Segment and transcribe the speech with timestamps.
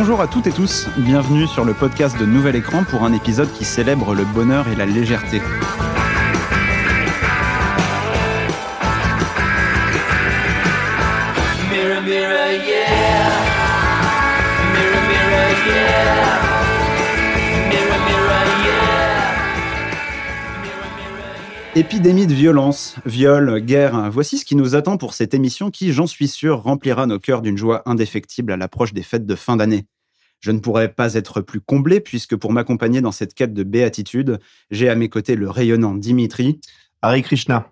[0.00, 3.52] Bonjour à toutes et tous, bienvenue sur le podcast de Nouvel Écran pour un épisode
[3.52, 5.42] qui célèbre le bonheur et la légèreté.
[21.76, 26.06] Épidémie de violence, viol, guerre, voici ce qui nous attend pour cette émission qui, j'en
[26.06, 29.86] suis sûr, remplira nos cœurs d'une joie indéfectible à l'approche des fêtes de fin d'année.
[30.40, 34.38] Je ne pourrais pas être plus comblé puisque pour m'accompagner dans cette quête de béatitude,
[34.70, 36.58] j'ai à mes côtés le rayonnant Dimitri,
[37.02, 37.70] Hare Krishna.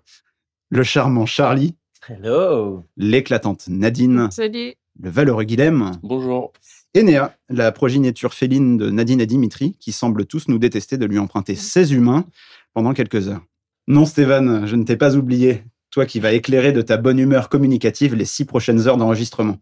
[0.69, 1.75] le charmant Charlie,
[2.07, 2.85] Hello.
[2.97, 4.73] l'éclatante Nadine, Salut.
[5.01, 6.53] le valeureux Guilhem Bonjour.
[6.93, 11.05] et Néa, la progéniture féline de Nadine et Dimitri, qui semblent tous nous détester de
[11.05, 12.25] lui emprunter 16 humains
[12.73, 13.43] pendant quelques heures.
[13.89, 17.47] Non, Stéphane, je ne t'ai pas oublié, toi qui vas éclairer de ta bonne humeur
[17.47, 19.59] communicative les six prochaines heures d'enregistrement.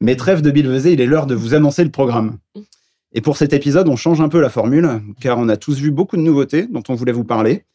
[0.00, 2.38] Mais trêve de bilvesé, il est l'heure de vous annoncer le programme.
[3.12, 5.90] Et pour cet épisode, on change un peu la formule, car on a tous vu
[5.90, 7.66] beaucoup de nouveautés dont on voulait vous parler.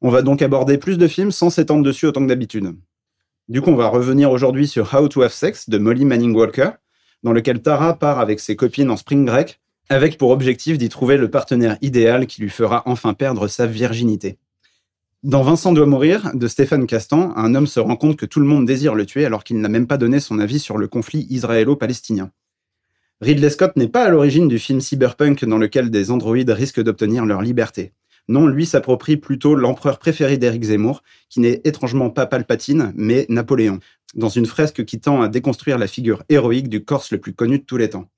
[0.00, 2.76] On va donc aborder plus de films sans s'étendre dessus autant que d'habitude.
[3.48, 6.70] Du coup, on va revenir aujourd'hui sur How to Have Sex de Molly Manning Walker,
[7.24, 11.16] dans lequel Tara part avec ses copines en spring break, avec pour objectif d'y trouver
[11.16, 14.38] le partenaire idéal qui lui fera enfin perdre sa virginité.
[15.24, 18.46] Dans Vincent doit mourir, de Stéphane Castan, un homme se rend compte que tout le
[18.46, 21.26] monde désire le tuer alors qu'il n'a même pas donné son avis sur le conflit
[21.30, 22.30] israélo-palestinien.
[23.22, 27.24] Ridley Scott n'est pas à l'origine du film cyberpunk dans lequel des androïdes risquent d'obtenir
[27.24, 27.94] leur liberté.
[28.28, 33.78] Non, lui s'approprie plutôt l'empereur préféré d'Éric Zemmour, qui n'est étrangement pas Palpatine, mais Napoléon,
[34.14, 37.60] dans une fresque qui tend à déconstruire la figure héroïque du Corse le plus connu
[37.60, 38.10] de tous les temps.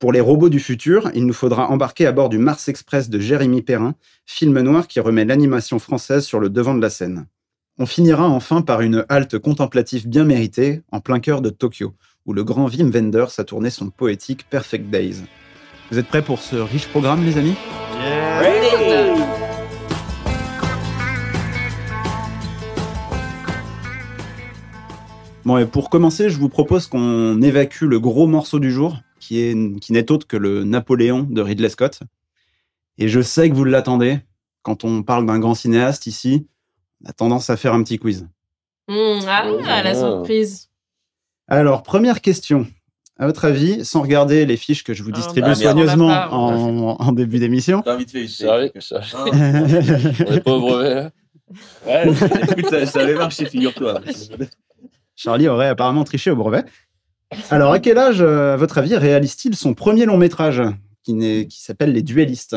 [0.00, 3.20] Pour les robots du futur, il nous faudra embarquer à bord du Mars Express de
[3.20, 3.94] Jérémy Perrin,
[4.26, 7.26] film noir qui remet l'animation française sur le devant de la scène.
[7.78, 11.94] On finira enfin par une halte contemplative bien méritée, en plein cœur de Tokyo,
[12.26, 15.22] où le grand Wim Wenders a tourné son poétique Perfect Days.
[15.90, 17.54] Vous êtes prêts pour ce riche programme, les amis?
[25.44, 29.40] Bon, et pour commencer, je vous propose qu'on évacue le gros morceau du jour, qui
[29.40, 32.00] est qui n'est autre que le Napoléon de Ridley Scott.
[32.98, 34.20] Et je sais que vous l'attendez.
[34.62, 36.46] Quand on parle d'un grand cinéaste ici,
[37.02, 38.26] on a tendance à faire un petit quiz.
[38.88, 40.70] Mmh, ah, la surprise.
[41.48, 42.66] Alors, première question.
[43.18, 46.30] À votre avis, sans regarder les fiches que je vous Ah, distribue bah, soigneusement pas,
[46.30, 48.26] en, en début d'émission, T'as vite fait.
[48.26, 49.24] Sérieux Ah.
[49.26, 50.94] On est pas au brevet.
[50.94, 51.10] là
[51.86, 54.00] Ouais, écoute, ça, ça avait marché, figure-toi.
[55.14, 56.64] Charlie aurait apparemment triché au brevet.
[57.50, 60.62] Alors, à quel âge, euh, à votre avis, réalise-t-il son premier long métrage
[61.02, 62.56] qui, n'est- qui s'appelle Les Duellistes?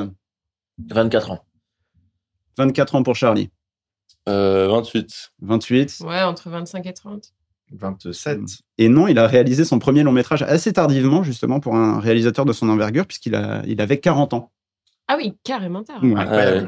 [0.89, 1.45] 24 ans.
[2.57, 3.49] 24 ans pour Charlie.
[4.29, 5.31] Euh, 28.
[5.41, 5.97] 28.
[6.05, 7.33] Ouais, entre 25 et 30.
[7.71, 8.39] 27.
[8.77, 12.45] Et non, il a réalisé son premier long métrage assez tardivement, justement, pour un réalisateur
[12.45, 14.51] de son envergure, puisqu'il a, il avait 40 ans.
[15.07, 16.01] Ah oui, carrément tard.
[16.03, 16.67] Ouais.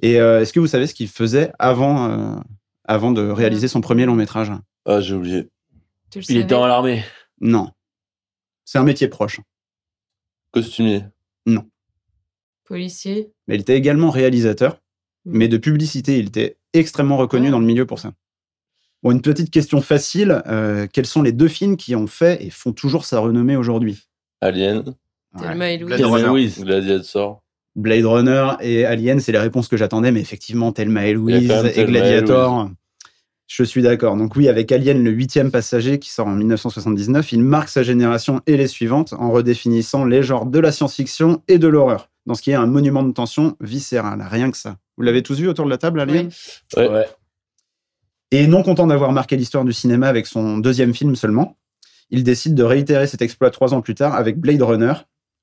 [0.00, 2.36] Et euh, est-ce que vous savez ce qu'il faisait avant, euh,
[2.84, 4.50] avant de réaliser son premier long métrage?
[4.86, 5.48] Ah, j'ai oublié.
[6.14, 7.02] Tu le Il était savais en l'armée.
[7.40, 7.70] Non.
[8.64, 9.40] C'est un métier proche.
[10.52, 11.02] Costumier.
[12.66, 13.30] Policier.
[13.46, 14.80] Mais il était également réalisateur,
[15.26, 15.36] Mm.
[15.38, 16.18] mais de publicité.
[16.18, 17.50] Il était extrêmement reconnu Ah.
[17.50, 18.12] dans le milieu pour ça.
[19.02, 20.42] Bon, une petite question facile.
[20.46, 24.08] euh, quels sont les deux films qui ont fait et font toujours sa renommée aujourd'hui?
[24.40, 24.94] Alien.
[25.38, 25.96] Thelma et Louise.
[25.96, 26.26] Blade Runner.
[26.28, 26.60] Louise.
[26.64, 27.42] Gladiator.
[27.76, 31.84] Blade Runner et Alien, c'est les réponses que j'attendais, mais effectivement, Thelma et Louise et
[31.84, 32.70] Gladiator.
[33.46, 34.16] Je suis d'accord.
[34.16, 38.40] Donc oui, avec Alien, le huitième passager qui sort en 1979, il marque sa génération
[38.46, 42.42] et les suivantes en redéfinissant les genres de la science-fiction et de l'horreur, dans ce
[42.42, 44.26] qui est un monument de tension viscérale.
[44.28, 44.78] Rien que ça.
[44.96, 46.30] Vous l'avez tous vu autour de la table, Alien?
[46.76, 46.82] Oui.
[46.82, 46.88] Ouais.
[46.88, 47.06] Ouais.
[48.30, 51.56] Et non content d'avoir marqué l'histoire du cinéma avec son deuxième film seulement,
[52.10, 54.94] il décide de réitérer cet exploit trois ans plus tard avec Blade Runner,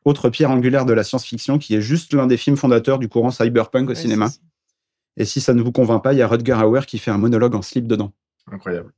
[0.06, 3.32] autre pierre angulaire de la science-fiction qui est juste l'un des films fondateurs du courant
[3.32, 4.30] cyberpunk au Ouais, cinéma.
[5.18, 7.18] Et si ça ne vous convainc pas, il y a Rutger Hauer qui fait un
[7.18, 8.14] monologue en slip dedans.
[8.52, 8.94] Incroyable.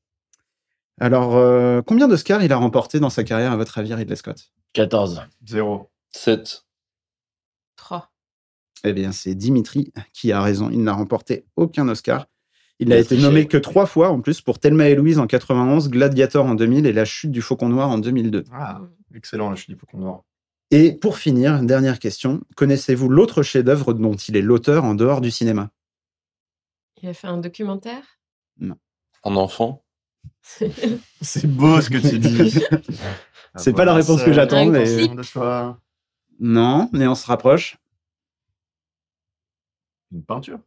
[1.00, 4.52] Alors, euh, combien d'Oscars il a remporté dans sa carrière, à votre avis, Ridley Scott?
[4.74, 5.24] 14.
[5.46, 5.90] Zéro.
[6.12, 6.66] 7.
[7.78, 8.12] 3.
[8.84, 10.70] Eh bien, c'est Dimitri qui a raison.
[10.70, 12.28] Il n'a remporté aucun Oscar.
[12.80, 15.90] Il n'a été nommé que trois fois, en plus, pour Thelma et Louise en 91,
[15.90, 18.44] Gladiator en 2000 et La chute du Faucon Noir en 2002.
[18.52, 18.82] Ah,
[19.16, 20.24] excellent, je suis du Faucon Noir.
[20.72, 22.42] Et pour finir, dernière question.
[22.56, 25.70] Connaissez-vous l'autre chef-d'œuvre dont il est l'auteur en dehors du cinéma?
[27.04, 28.02] Il a fait un documentaire?
[29.26, 29.84] Un enfant?
[31.22, 32.60] C'est beau ce que tu dis.
[33.58, 35.80] C'est pas la réponse que j'attends, mais- choix.
[36.40, 37.78] Non, mais on se rapproche.
[40.12, 40.60] Une peinture?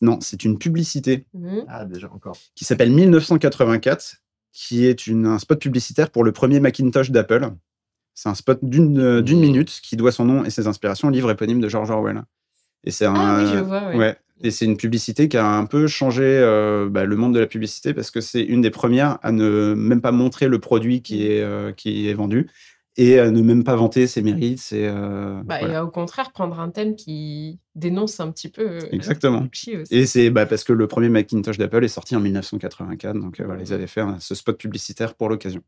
[0.00, 1.64] Non, c'est une publicité Mhm.
[1.68, 2.36] Ah, déjà, encore.
[2.54, 4.22] qui s'appelle 1984,
[4.52, 7.50] qui est une, un spot publicitaire pour le premier Macintosh d'Apple.
[8.14, 11.10] C'est un spot d'une euh, d'une minute qui doit son nom et ses inspirations au
[11.10, 12.22] livre éponyme de George Orwell.
[12.88, 13.96] Et c'est un, Ah oui, je vois, ouais.
[13.96, 14.16] ouais.
[14.42, 17.46] Et c'est une publicité qui a un peu changé euh, bah, le monde de la
[17.46, 21.26] publicité parce que c'est une des premières à ne même pas montrer le produit qui
[21.26, 22.48] est, euh, qui est vendu
[22.96, 24.60] et à ne même pas vanter ses mérites.
[24.72, 25.78] Euh, Bah, voilà.
[25.78, 28.78] Et au contraire, prendre un thème qui dénonce un petit peu.
[28.92, 29.44] Exactement.
[29.52, 29.74] aussi.
[29.90, 33.18] Et c'est bah, parce que le premier Macintosh d'Apple est sorti en 1984.
[33.20, 35.62] Donc voilà, ils avaient fait un- ce spot publicitaire pour l'occasion.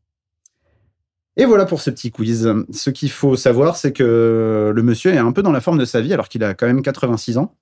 [1.37, 2.53] Et voilà pour ce petit quiz.
[2.71, 5.85] Ce qu'il faut savoir, c'est que le monsieur est un peu dans la forme de
[5.85, 7.55] sa vie, alors qu'il a quand même 86 ans.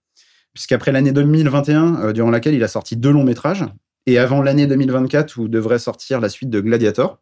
[0.53, 3.65] Puisqu'après l'année 2021, euh, durant laquelle il a sorti deux longs métrages,
[4.07, 7.19] et avant l'année 2024 où devrait sortir la suite de Gladiator,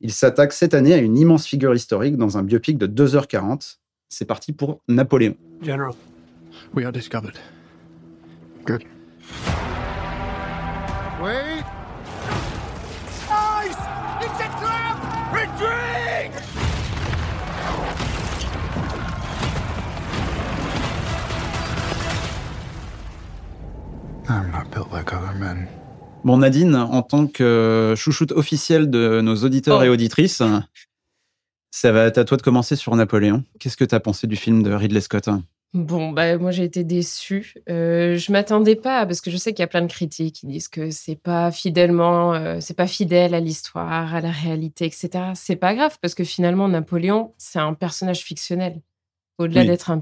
[0.00, 3.78] il s'attaque cette année à une immense figure historique dans un biopic de 2h40.
[4.08, 5.36] C'est parti pour Napoléon.
[5.62, 5.92] General,
[6.74, 7.36] we are discovered.
[8.64, 8.84] Good.
[11.22, 11.53] Wait!
[24.28, 25.66] I'm not built like other men.
[26.24, 29.84] Bon, Nadine, en tant que chouchoute officielle de nos auditeurs Oh.
[29.84, 30.42] et auditrices,
[31.70, 33.44] ça va être à toi de commencer sur Napoléon.
[33.60, 35.28] Qu'est-ce que tu as pensé du film de Ridley Scott?
[35.74, 37.54] Bon, bah, moi j'ai été déçue.
[37.68, 40.46] Euh, je m'attendais pas parce que je sais qu'il y a plein de critiques qui
[40.46, 45.10] disent que c'est pas fidèlement, euh, c'est pas fidèle à l'histoire, à la réalité, etc.
[45.34, 48.80] C'est pas grave parce que finalement Napoléon, c'est un personnage fictionnel.
[49.38, 49.66] Au-delà Oui.
[49.66, 49.98] d'être un,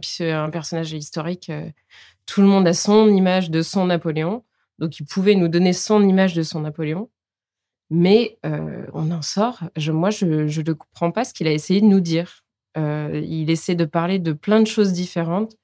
[0.50, 1.66] personnage historique, euh,
[2.26, 4.44] tout le monde a son image de son Napoléon.
[4.78, 7.10] Donc il pouvait nous donner son image de son Napoléon.
[7.90, 9.60] Mais euh, on en sort.
[9.76, 12.42] Je, moi, je ne comprends pas ce qu'il a essayé de nous dire.
[12.78, 15.56] Euh, il essaie de parler de plein de choses différentes.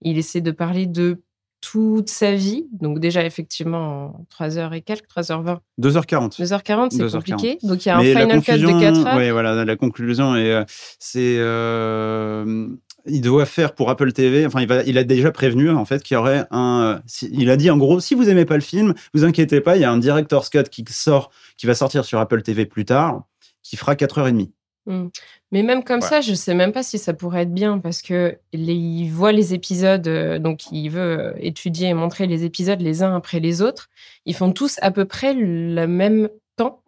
[0.00, 1.22] Il essaie de parler de
[1.60, 2.66] toute sa vie.
[2.80, 5.58] Donc déjà, effectivement, en 3 heures et quelques, 3h20.
[5.80, 6.38] 2h40.
[6.40, 7.10] 2h40, c'est 2h40.
[7.12, 7.58] compliqué.
[7.62, 9.16] Donc il y a un Mais la final cut de 4 heures.
[9.16, 10.64] ouais, voilà, la conclusion est, euh,
[10.98, 12.68] c'est, euh,
[13.06, 14.46] il doit faire pour Apple TV.
[14.46, 16.96] Enfin, il va, il a déjà prévenu en fait qu'il y aurait un.
[16.96, 19.60] euh, si- il a dit en gros, si vous aimez pas le film, vous inquiétez
[19.60, 22.66] pas, il y a un director's cut qui sort, qui va sortir sur Apple TV
[22.66, 23.22] plus tard,
[23.62, 24.50] qui fera 4h30.
[24.88, 25.08] Mm.
[25.52, 28.38] Mais même comme ça, je sais même pas si ça pourrait être bien parce que
[28.52, 32.80] les, il voit les épisodes, euh, donc il veut euh, étudier et montrer les épisodes
[32.80, 33.88] les uns après les autres.
[34.24, 36.82] Ils font tous à peu près le même temps.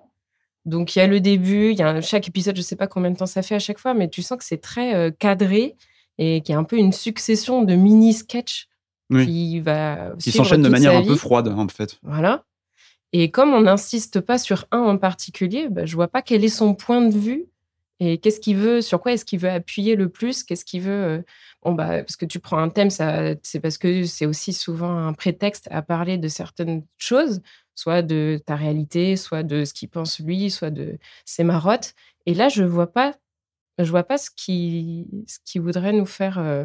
[0.64, 3.10] Donc il y a le début, il y a chaque épisode, je sais pas combien
[3.10, 5.76] de temps ça fait à chaque fois, mais tu sens que c'est très euh, cadré
[6.18, 8.68] et qu'il y a un peu une succession de mini sketchs
[9.10, 9.26] Oui.
[9.26, 11.98] qui va Qui suivre s'enchaîne de manière un peu froide en fait.
[12.02, 12.44] Voilà.
[13.12, 16.48] Et comme on n'insiste pas sur un en particulier, bah, je vois pas quel est
[16.48, 17.46] son point de vue
[18.00, 20.90] et qu'est-ce qu'il veut, sur quoi est-ce qu'il veut appuyer le plus, qu'est-ce qu'il veut.
[20.92, 21.22] euh,
[21.62, 25.12] Bon, bah, parce que tu prends un thème, c'est parce que c'est aussi souvent un
[25.12, 27.42] prétexte à parler de certaines choses,
[27.74, 31.94] soit de ta réalité, soit de ce qu'il pense lui, soit de ses marottes.
[32.26, 33.14] Et là, je vois pas,
[33.78, 36.64] je vois pas ce qui, ce qui voudrait nous faire, euh,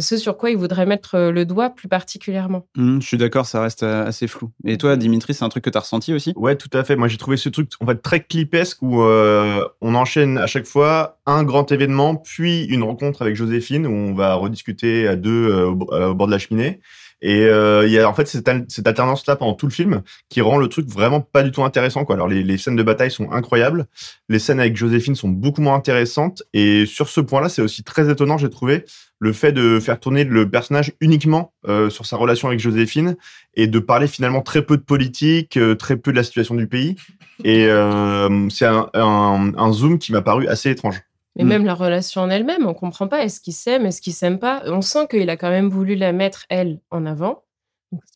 [0.00, 2.66] ce sur quoi il voudrait mettre euh, le doigt plus particulièrement.
[2.76, 4.50] Hum, je suis d'accord, ça reste euh, assez flou.
[4.64, 6.32] Et toi, Dimitri, c'est un truc que tu as ressenti aussi?
[6.36, 6.96] Ouais, tout à fait.
[6.96, 10.66] Moi, j'ai trouvé ce truc en fait très clipesque où euh, on enchaîne à chaque
[10.66, 15.50] fois un grand événement, puis une rencontre avec Joséphine où on va rediscuter à deux
[15.50, 16.80] euh, au bord de la cheminée.
[17.24, 20.40] Et euh, il y a en fait cette, cette alternance-là pendant tout le film qui
[20.40, 22.04] rend le truc vraiment pas du tout intéressant.
[22.04, 22.16] Quoi.
[22.16, 23.86] Alors les, les scènes de bataille sont incroyables,
[24.28, 26.42] les scènes avec Joséphine sont beaucoup moins intéressantes.
[26.52, 28.84] Et sur ce point-là, c'est aussi très étonnant, j'ai trouvé,
[29.20, 33.16] le fait de faire tourner le personnage uniquement euh, sur sa relation avec Joséphine
[33.54, 36.66] et de parler finalement très peu de politique, euh, très peu de la situation du
[36.66, 36.96] pays.
[37.44, 41.00] Et euh, c'est un, un- un zoom qui m'a paru assez étrange.
[41.36, 41.48] Mais Mm.
[41.48, 43.24] même la relation en elle-même, on comprend pas.
[43.24, 44.62] Est-ce qu'il s'aime, est-ce qu'il s'aime pas?
[44.66, 47.44] On sent qu'il a quand même voulu la mettre, elle, en avant.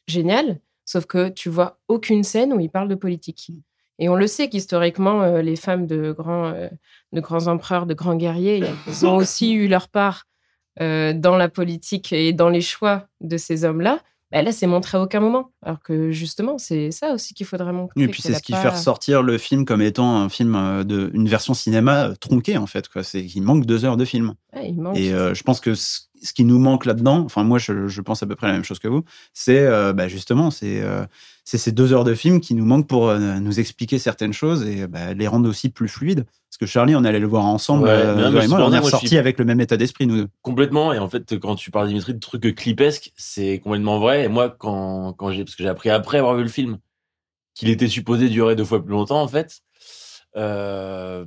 [0.07, 0.61] Génial.
[0.85, 3.51] Sauf que tu vois aucune scène où il parle de politique.
[3.99, 6.69] Et on le sait qu'historiquement, euh, les femmes de grands, euh,
[7.13, 10.25] de grands empereurs, de grands guerriers, ils ont aussi eu leur part
[10.81, 14.01] euh, dans la politique et dans les choix de ces hommes-là.
[14.33, 15.53] Bah, là, c'est montré à aucun moment.
[15.63, 18.03] Alors que justement, c'est ça aussi qu'il faudrait montrer.
[18.03, 20.85] Et puis c'est ce qui pas- fait ressortir le film comme étant un film euh,
[20.85, 22.89] de une version cinéma euh, tronquée en fait.
[22.89, 23.05] Quoi.
[23.05, 24.35] C'est qu'il manque deux heures de film.
[24.55, 24.97] Ouais, il manque.
[24.97, 25.75] Et euh, je pense que
[26.23, 28.65] ce qui nous manque là-dedans, enfin moi je, je pense à peu près la même
[28.65, 31.05] chose que vous, c'est euh, bah, justement c'est euh,
[31.45, 34.67] c'est ces deux heures de film qui nous manquent pour euh, nous expliquer certaines choses
[34.67, 36.25] et bah, les rendre aussi plus fluides.
[36.25, 39.19] Parce que Charlie, on allait le voir ensemble, Ouais, non, moi, on est ressortis suis-
[39.19, 40.29] avec le même état d'esprit nous deux.
[40.43, 40.93] Complètement.
[40.93, 44.25] Et en fait, quand tu parles, Dimitri, de trucs clipesques, c'est complètement vrai.
[44.25, 46.79] Et moi, quand, quand j'ai, parce que j'ai appris après avoir vu le film,
[47.55, 49.61] qu'il était supposé durer deux fois plus longtemps, en fait.
[50.37, 51.25] Euh,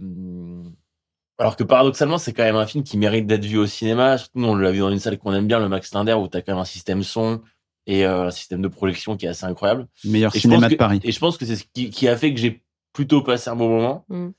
[1.39, 4.17] alors que paradoxalement, c'est quand même un film qui mérite d'être vu au cinéma.
[4.17, 6.27] Surtout, nous, on l'a vu dans une salle qu'on aime bien, le Max Linder, où
[6.27, 7.41] tu as quand même un système son
[7.87, 9.87] et euh, un système de projection qui est assez incroyable.
[10.03, 10.99] Meilleur Et cinéma de que- Paris.
[11.03, 12.61] Et je pense que c'est ce qui, qui a fait que j'ai
[12.93, 14.05] plutôt passé un bon moment.
[14.09, 14.29] Mm.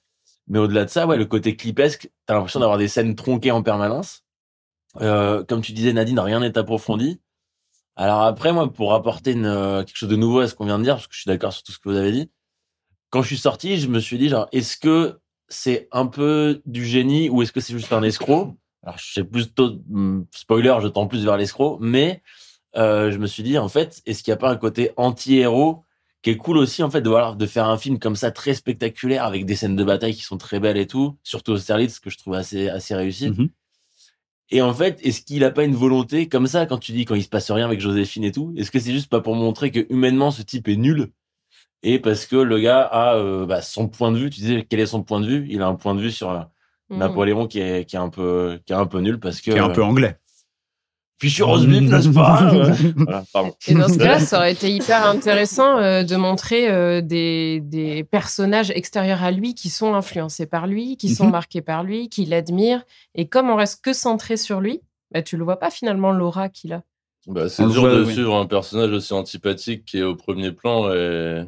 [0.49, 3.62] Mais au-delà de ça, ouais, le côté clipesque, t'as l'impression d'avoir des scènes tronquées en
[3.62, 4.25] permanence.
[5.00, 7.21] Euh, comme tu disais, Nadine, rien n'est approfondi.
[7.97, 10.78] Alors après, moi, pour apporter une, euh, quelque chose de nouveau à ce qu'on vient
[10.78, 12.30] de dire, parce que je suis d'accord sur tout ce que vous avez dit,
[13.11, 15.20] quand je suis sorti, je me suis dit, genre, est-ce que
[15.50, 18.57] c'est un peu du génie ou est-ce que c'est juste un escroc?
[18.83, 22.23] Alors, je sais plus, tôt- hum, spoiler, je tends plus vers l'escroc, mais
[22.76, 25.85] euh, je me suis dit, en fait, est-ce qu'il n'y a pas un côté anti-héros
[26.23, 29.25] qui est cool aussi, en fait, de, de faire un film comme ça, très spectaculaire,
[29.25, 32.19] avec des scènes de bataille qui sont très belles et tout, surtout Austerlitz, que je
[32.19, 33.30] trouve assez, assez réussi.
[33.30, 33.49] Mhm.
[34.50, 37.14] Et en fait, est-ce qu'il a pas une volonté comme ça quand tu dis quand
[37.14, 39.71] il se passe rien avec Joséphine et tout Est-ce que c'est juste pas pour montrer
[39.71, 41.11] que humainement ce type est nul?
[41.83, 44.81] Et parce que le gars a euh, bah, son point de vue Tu disais quel
[44.81, 45.47] est son point de vue?
[45.51, 46.41] Il a un point de vue sur euh,
[46.93, 46.99] Mm.
[46.99, 49.57] Napoléon qui est qui est un peu qui est un peu nul parce que Qui
[49.57, 50.19] est un peu anglais.
[51.21, 52.51] fichu rose vif, n'est-ce pas
[52.97, 53.53] Voilà, pardon.
[53.69, 58.03] Et dans ce cas-là, ça aurait été hyper intéressant euh, de montrer euh, des, des
[58.03, 61.31] personnages extérieurs à lui qui sont influencés par lui, qui sont Mhm.
[61.31, 62.83] marqués par lui, qui l'admirent.
[63.15, 64.81] Et comme on reste que centré sur lui,
[65.13, 66.83] bah, tu le vois pas finalement l'aura qu'il a.
[67.29, 68.15] Bah, c'est dur de oui.
[68.15, 71.45] suivre un personnage aussi antipathique qui est au premier plan et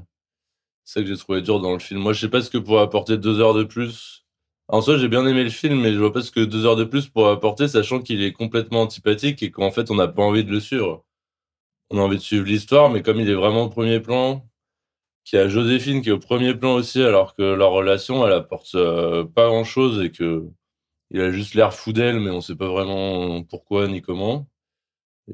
[0.84, 2.00] ça que j'ai trouvé dur dans le film.
[2.00, 4.24] Moi, je sais pas ce que pourrait apporter deux heures de plus.
[4.68, 6.76] En soi, j'ai bien aimé le film, mais je vois pas ce que deux heures
[6.76, 10.22] de plus pourrait apporter, sachant qu'il est complètement antipathique et qu'en fait, on n'a pas
[10.22, 11.04] envie de le suivre.
[11.90, 14.46] On a envie de suivre l'histoire, mais comme il est vraiment au premier plan,
[15.24, 18.32] qu'il y a Joséphine qui est au premier plan aussi, alors que leur relation, elle
[18.32, 20.48] apporte euh, pas grand chose et que
[21.10, 24.48] il a juste l'air fou d'elle, mais on sait pas vraiment pourquoi ni comment.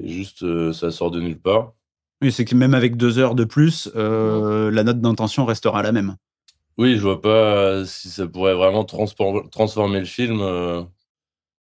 [0.00, 1.74] Et juste, euh, ça sort de nulle part.
[2.22, 5.92] Oui, c'est que même avec deux heures de plus, euh, la note d'intention restera la
[5.92, 6.16] même.
[6.76, 10.82] Oui, je vois pas euh, si ça pourrait vraiment transformer le film, euh,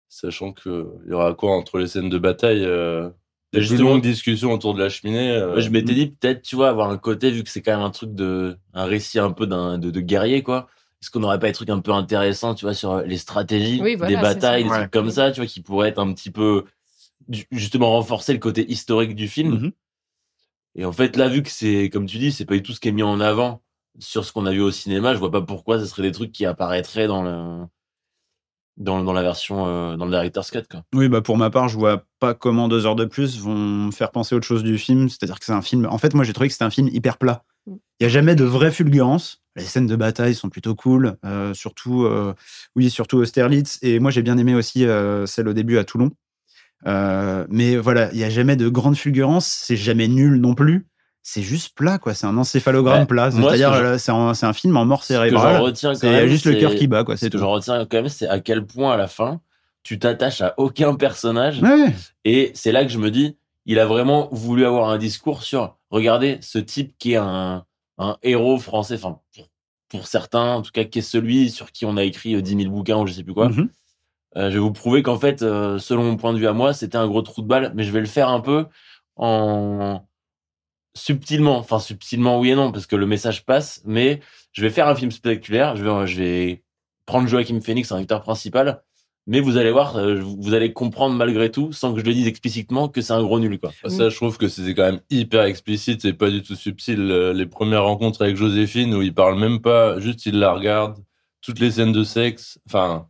[0.09, 3.09] sachant que il y aura quoi entre les scènes de bataille, euh,
[3.51, 5.31] des Justement- longues discussions autour de la cheminée.
[5.31, 7.71] euh, Moi, je m'étais dit peut-être, tu vois, avoir un côté, vu que c'est quand
[7.75, 10.67] même un truc de, un récit un peu d'un, de, de guerrier, quoi.
[11.01, 13.95] Est-ce qu'on n'aurait pas des trucs un peu intéressants, tu vois, sur les stratégies Oui,
[13.95, 14.77] voilà, des batailles, des Ouais.
[14.79, 16.63] trucs comme ça, tu vois, qui pourraient être un petit peu,
[17.29, 19.51] ju- justement, renforcer le côté historique du film.
[19.55, 19.71] Mhm.
[20.75, 22.79] Et en fait, là, vu que c'est, comme tu dis, c'est pas du tout ce
[22.79, 23.61] qui est mis en avant
[23.99, 26.31] sur ce qu'on a vu au cinéma, je vois pas pourquoi ce serait des trucs
[26.31, 27.65] qui apparaîtraient dans le,
[28.77, 30.83] dans, dans la version, euh, dans le director's cut, quoi.
[30.93, 34.11] Oui, bah pour ma part, je vois pas comment deux heures de plus vont faire
[34.11, 35.09] penser autre chose du film.
[35.09, 35.85] C'est-à-dire que c'est un film.
[35.85, 37.43] En fait, moi, j'ai trouvé que c'était un film hyper plat.
[37.67, 37.75] Mm.
[37.99, 39.43] Il y a jamais de vraie fulgurance.
[39.55, 42.33] Les scènes de bataille sont plutôt cool, euh, surtout, euh,
[42.75, 43.77] oui, surtout Austerlitz.
[43.83, 46.09] Et moi, j'ai bien aimé aussi euh, celle au début à Toulon.
[46.87, 49.45] Euh, mais voilà, il y a jamais de grande fulgurance.
[49.47, 50.87] C'est jamais nul non plus.
[51.21, 52.13] C'est juste plat, quoi.
[52.13, 53.05] C'est un encéphalogramme Ouais.
[53.05, 53.31] plat.
[53.31, 54.11] Ce C'est-à-dire, que euh, c'est
[54.45, 55.73] un, film en mort Ce que cérébrale.
[55.75, 57.15] C'est juste le cœur qui bat, quoi.
[57.15, 57.39] Ce C'est que tout.
[57.39, 59.39] j'en retiens quand même, c'est à quel point à la fin,
[59.83, 61.61] tu t'attaches à aucun personnage.
[61.61, 61.93] Ouais.
[62.25, 65.77] Et c'est là que je me dis, il a vraiment voulu avoir un discours sur,
[65.91, 67.63] regardez, ce type qui est un,
[67.97, 69.19] un héros français, enfin,
[69.87, 72.63] pour, certains, en tout cas, qui est celui sur qui on a écrit euh, 10
[72.63, 73.47] 000 bouquins ou je sais plus quoi.
[73.47, 73.59] Mhm.
[73.61, 73.67] Euh,
[74.35, 76.97] je vais vous prouver qu'en fait, euh, selon mon point de vue à moi, c'était
[76.97, 78.65] un gros trou de balle, mais je vais le faire un peu
[79.15, 80.01] en
[80.95, 84.19] subtilement, enfin subtilement oui et non, parce que le message passe, mais
[84.51, 86.63] je vais faire un film spectaculaire, je vais, je vais
[87.05, 88.83] prendre Joachim Phoenix en acteur principal,
[89.25, 92.27] mais vous allez voir, euh, vous allez comprendre malgré tout, sans que je le dise
[92.27, 93.71] explicitement, que c'est un gros nul, quoi.
[93.83, 96.99] Ah, Ça, je trouve que c'était quand même hyper explicite et pas du tout subtil.
[96.99, 100.97] Euh, Les premières rencontres avec Joséphine où il parle même pas, juste il la regarde,
[101.41, 102.59] toutes les scènes de sexe.
[102.67, 103.07] Enfin,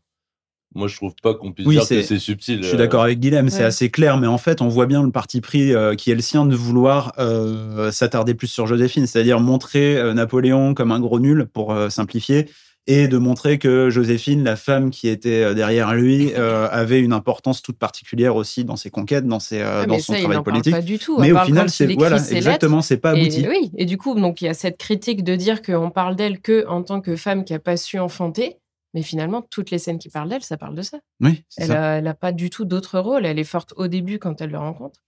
[0.75, 2.59] moi je trouve pas qu'on puisse Oui, dire que c'est subtil.
[2.61, 5.03] Je suis Euh, d'accord avec Guilhem, c'est assez clair, mais en fait, on voit bien
[5.03, 9.07] le parti pris euh, qui est le sien de vouloir euh, s'attarder plus sur Joséphine,
[9.07, 12.49] c'est-à-dire montrer euh, Napoléon comme un gros nul, pour euh, simplifier,
[12.85, 17.13] et de montrer que Joséphine, la femme qui était euh, derrière lui, euh, avait une
[17.13, 20.19] importance toute particulière aussi dans ses conquêtes, dans, ses, euh, Ah, dans mais son ça,
[20.19, 20.73] il travail politique.
[20.73, 21.17] pas du tout.
[21.19, 23.41] Mais au final, c'est voilà, exactement, c'est pas abouti.
[23.45, 26.17] Et, oui, et du coup, donc il y a cette critique de dire qu'on parle
[26.17, 28.57] d'elle que en tant que femme qui a pas su enfanter,
[28.93, 30.99] mais finalement toutes les scènes qui parlent d'elle, ça parle de ça.
[31.21, 31.91] Oui, c'est Elle ça.
[31.93, 33.25] a, elle a pas du tout d'autre rôle.
[33.25, 34.99] Elle est forte au début quand elle le rencontre,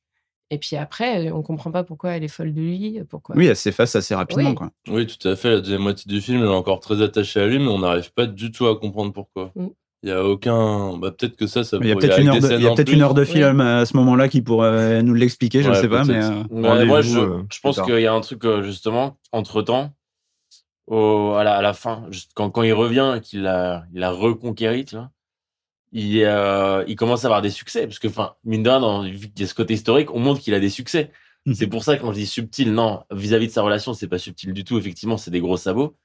[0.51, 3.35] et puis après, on comprend pas pourquoi elle est folle de lui, pourquoi.
[3.35, 4.49] Oui, elle s'efface assez rapidement.
[4.49, 4.55] Oui.
[4.55, 4.71] Quoi.
[4.89, 5.49] Oui, tout à fait.
[5.51, 8.13] La deuxième moitié du film, elle est encore très attachée à lui, mais on n'arrive
[8.13, 9.51] pas du tout à comprendre pourquoi.
[9.55, 9.67] Mm.
[10.03, 10.97] Il y a aucun.
[10.99, 12.65] Bah, peut-être que ça, ça Il y a peut-être une, heure de- il y scènes
[12.67, 12.95] a en peut-être plus.
[12.95, 13.27] une heure de Oui.
[13.27, 16.23] film à ce moment-là qui pourrait nous l'expliquer, je ne Ouais, sais pas, mais.
[16.23, 19.93] euh, Ouais, moi, je, euh, je pense qu'il y a un truc, euh, justement, entre-temps,
[20.87, 24.03] au, à, la, à la fin, juste quand, quand il revient et qu'il a, il
[24.03, 25.09] a reconquéri, tu vois,
[25.91, 27.87] il, euh, il commence à avoir des succès.
[27.87, 30.19] Parce que, enfin, mine de rien, dans- vu qu'il y a ce côté historique, on
[30.19, 31.11] montre qu'il a des succès.
[31.45, 31.53] Mhm.
[31.55, 34.51] C'est pour ça, quand je dis subtil, non, vis-à-vis de sa relation, c'est pas subtil
[34.53, 34.77] du tout.
[34.77, 35.95] Effectivement, c'est des gros sabots.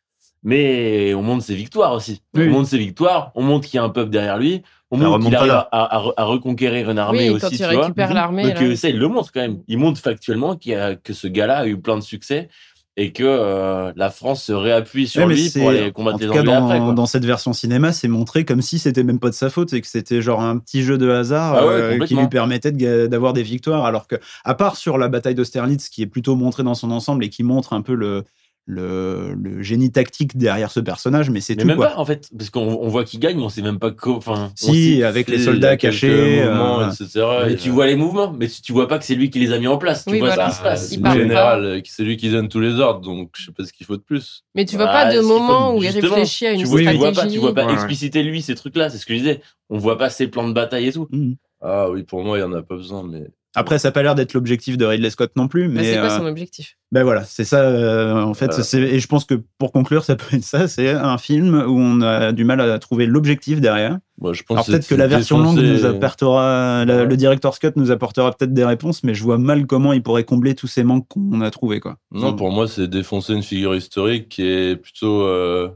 [0.43, 2.23] Mais on montre ses victoires aussi.
[2.35, 4.99] Oui, on montre ses victoires, on montre qu'il y a un peuple derrière lui, on
[4.99, 7.49] La montre qu'il arrive à, à, à re- à reconquérir une armée Oui, aussi, quand
[7.51, 7.83] tu il vois.
[7.83, 8.45] récupère l'armée.
[8.51, 8.77] Donc là.
[8.77, 9.63] ça, il le montre quand même.
[9.69, 12.49] Il montre factuellement qu'il y a, que ce gars-là a eu plein de succès
[12.97, 16.29] et que euh, la France se réappuie sur Ouais, lui pour aller combattre en les
[16.29, 16.79] cas, dans, après.
[16.81, 16.93] quoi.
[16.93, 19.81] dans cette version cinéma, c'est montré comme si c'était même pas de sa faute et
[19.81, 23.07] que c'était genre un petit jeu de hasard Ah ouais, euh, qui lui permettait de
[23.07, 23.85] d'avoir des victoires.
[23.85, 27.25] Alors que, à part sur la bataille d'Austerlitz, qui est plutôt montré dans son ensemble
[27.25, 28.25] et qui montre un peu le,
[28.67, 31.69] le, le génie tactique derrière ce personnage, mais c'est Mais tout.
[31.69, 31.89] même quoi.
[31.89, 34.21] pas en fait, parce qu'on on voit qu'il gagne, mais on sait même pas on
[34.55, 36.45] Si, sait- avec les soldats cachés.
[36.45, 37.27] mouvements, euh, etc.
[37.47, 39.53] mais Et, tu vois les mouvements, mais tu, vois pas que c'est lui qui les
[39.53, 40.05] a mis en place.
[40.05, 40.51] Tu Oui, vois voilà.
[40.51, 40.97] ce qui se passe.
[40.99, 41.15] pas.
[41.15, 43.73] général, euh, qui- c'est lui qui donne tous les ordres, donc je sais pas ce
[43.73, 44.45] qu'il faut de plus.
[44.55, 46.79] Mais tu vois pas de qu'il faut- moment où il réfléchit à une tu vois,
[46.81, 46.99] tu stratégie.
[46.99, 47.73] vois pas, tu vois pas Ouais.
[47.73, 48.89] expliciter lui ces trucs-là.
[48.91, 49.41] C'est ce que je disais.
[49.69, 51.09] On voit pas ses plans de bataille et tout.
[51.11, 51.35] mhm.
[51.63, 53.25] Ah oui, pour moi, il y en a pas besoin, mais
[53.57, 55.99] Après, ça n'a pas l'air d'être l'objectif de Ridley Scott non plus, Mais mais c'est
[55.99, 56.77] quoi euh, son objectif?
[56.93, 58.53] Ben voilà, c'est ça euh, en fait.
[58.63, 60.69] C'est- Et je pense que pour conclure, ça peut être ça.
[60.69, 63.99] C'est un film où on a du mal à trouver l'objectif derrière.
[64.21, 67.07] moi, je pense Alors peut-être que la version longue nous apportera, la- Ouais.
[67.07, 70.25] le director's cut nous apportera peut-être des réponses, mais je vois mal comment il pourrait
[70.25, 71.97] combler tous ces manques qu'on a trouvés quoi.
[72.13, 75.71] Non, pour moi, c'est défoncer une figure historique qui est plutôt, euh,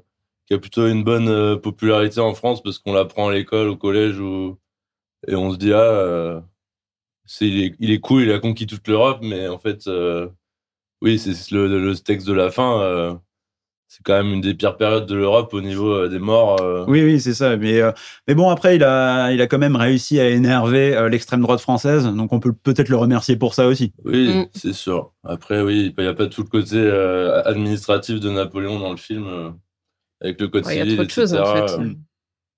[0.47, 3.77] qui a plutôt une bonne euh, popularité en France parce qu'on l'apprend à l'école, au
[3.77, 4.59] collège, ou
[5.27, 6.41] et on se dit ah, euh,
[7.27, 10.29] c'est il est, il est cool, il a conquis toute l'Europe, mais en fait, euh,
[11.03, 12.81] oui, c'est le, le texte de la fin.
[12.83, 13.15] euh,
[13.87, 16.61] c'est quand même une des pires périodes de l'Europe au niveau euh, des morts.
[16.61, 16.85] euh.
[16.89, 17.57] Oui, oui, c'est ça.
[17.57, 17.93] Mais, euh,
[18.27, 21.61] mais bon, après, il a, il a quand même réussi à énerver euh, l'extrême droite
[21.61, 23.93] française, donc on peut peut-être le remercier pour ça aussi.
[24.05, 24.47] Oui, Mm.
[24.55, 25.13] c'est sûr.
[25.23, 28.97] Après, oui, il n'y a pas tout le côté euh, administratif de Napoléon dans le
[28.97, 29.51] film, euh,
[30.21, 31.79] avec le code Ouais, Il y a trop de choses en fait.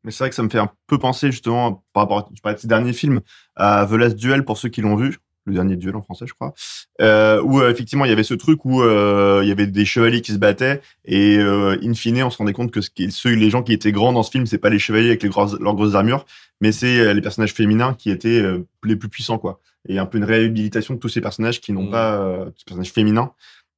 [0.07, 2.41] Mais c'est vrai que ça me fait un peu penser justement par rapport à tu
[2.41, 3.21] parlais de ces derniers films
[3.57, 6.33] à The Last Duel pour ceux qui l'ont vu, le dernier duel en français je
[6.33, 6.55] crois,
[7.01, 9.85] euh, où euh, effectivement il y avait ce truc où euh, il y avait des
[9.85, 13.11] chevaliers qui se battaient et euh, in fine on se rendait compte que ce qui,
[13.11, 15.29] ceux les gens qui étaient grands dans ce film c'est pas les chevaliers avec les
[15.29, 16.25] grosses, leurs grosses armures,
[16.61, 18.43] mais c'est les personnages féminins qui étaient
[18.85, 19.61] les plus puissants quoi.
[19.89, 21.91] Et un peu une réhabilitation de tous ces personnages qui n'ont Mm.
[21.91, 23.33] pas, euh, ces personnages féminins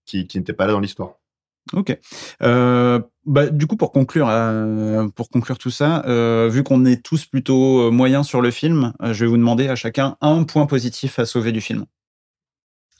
[0.04, 1.17] qui, qui n'étaient pas là dans l'histoire.
[1.72, 1.96] Ok.
[2.42, 7.02] Euh, bah, du coup, pour conclure, euh, pour conclure tout ça, euh, vu qu'on est
[7.02, 11.18] tous plutôt moyens sur le film, je vais vous demander à chacun un point positif
[11.18, 11.84] à sauver du film.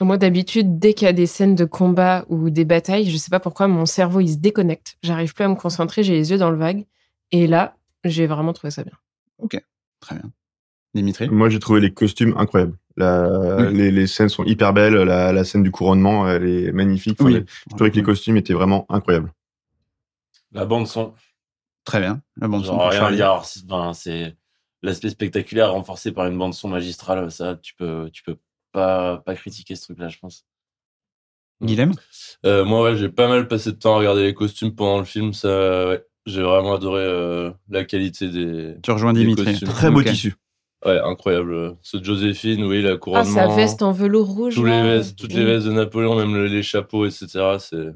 [0.00, 3.30] Moi, d'habitude, dès qu'il y a des scènes de combat ou des batailles, je sais
[3.30, 4.96] pas pourquoi, mon cerveau, il se déconnecte.
[5.02, 6.84] J'arrive plus à me concentrer, j'ai les yeux dans le vague.
[7.32, 8.94] Et là, j'ai vraiment trouvé ça bien.
[10.00, 10.30] Très bien.
[10.94, 11.28] Dimitri?
[11.28, 12.76] Moi, j'ai trouvé les costumes incroyables.
[12.98, 13.74] La- Oui.
[13.76, 14.94] les, les scènes sont hyper belles.
[14.94, 17.16] La, la scène du couronnement, elle est magnifique.
[17.20, 17.34] Enfin, Oui.
[17.40, 19.32] les- Je trouvais que les costumes étaient vraiment incroyables.
[20.52, 21.14] La bande son.
[21.84, 22.20] Très bien.
[22.40, 23.42] La bande Genre, rien à dire.
[23.94, 24.36] C'est-
[24.82, 27.30] l'aspect spectaculaire renforcé par une bande son magistrale.
[27.30, 28.36] Ça, tu peux, tu peux
[28.72, 30.44] pas, pas critiquer ce truc-là, je pense.
[31.62, 31.92] Guilhem
[32.46, 35.04] Euh, moi, ouais, j'ai pas mal passé de temps à regarder les costumes pendant le
[35.04, 35.32] film.
[35.32, 38.76] Ça, ouais, j'ai vraiment adoré euh, la qualité des.
[38.82, 39.44] Tu rejoins des Dimitri.
[39.46, 39.68] costumes.
[39.68, 40.34] Très beau tissu.
[40.86, 41.76] Ouais, incroyable.
[41.82, 43.34] Ce Joséphine, oui, la Ah, couronnement.
[43.34, 44.54] sa veste en velours rouge.
[44.54, 47.26] tous les vestes, toutes les vestes de Napoléon, même le- les chapeaux, etc.
[47.58, 47.88] C'est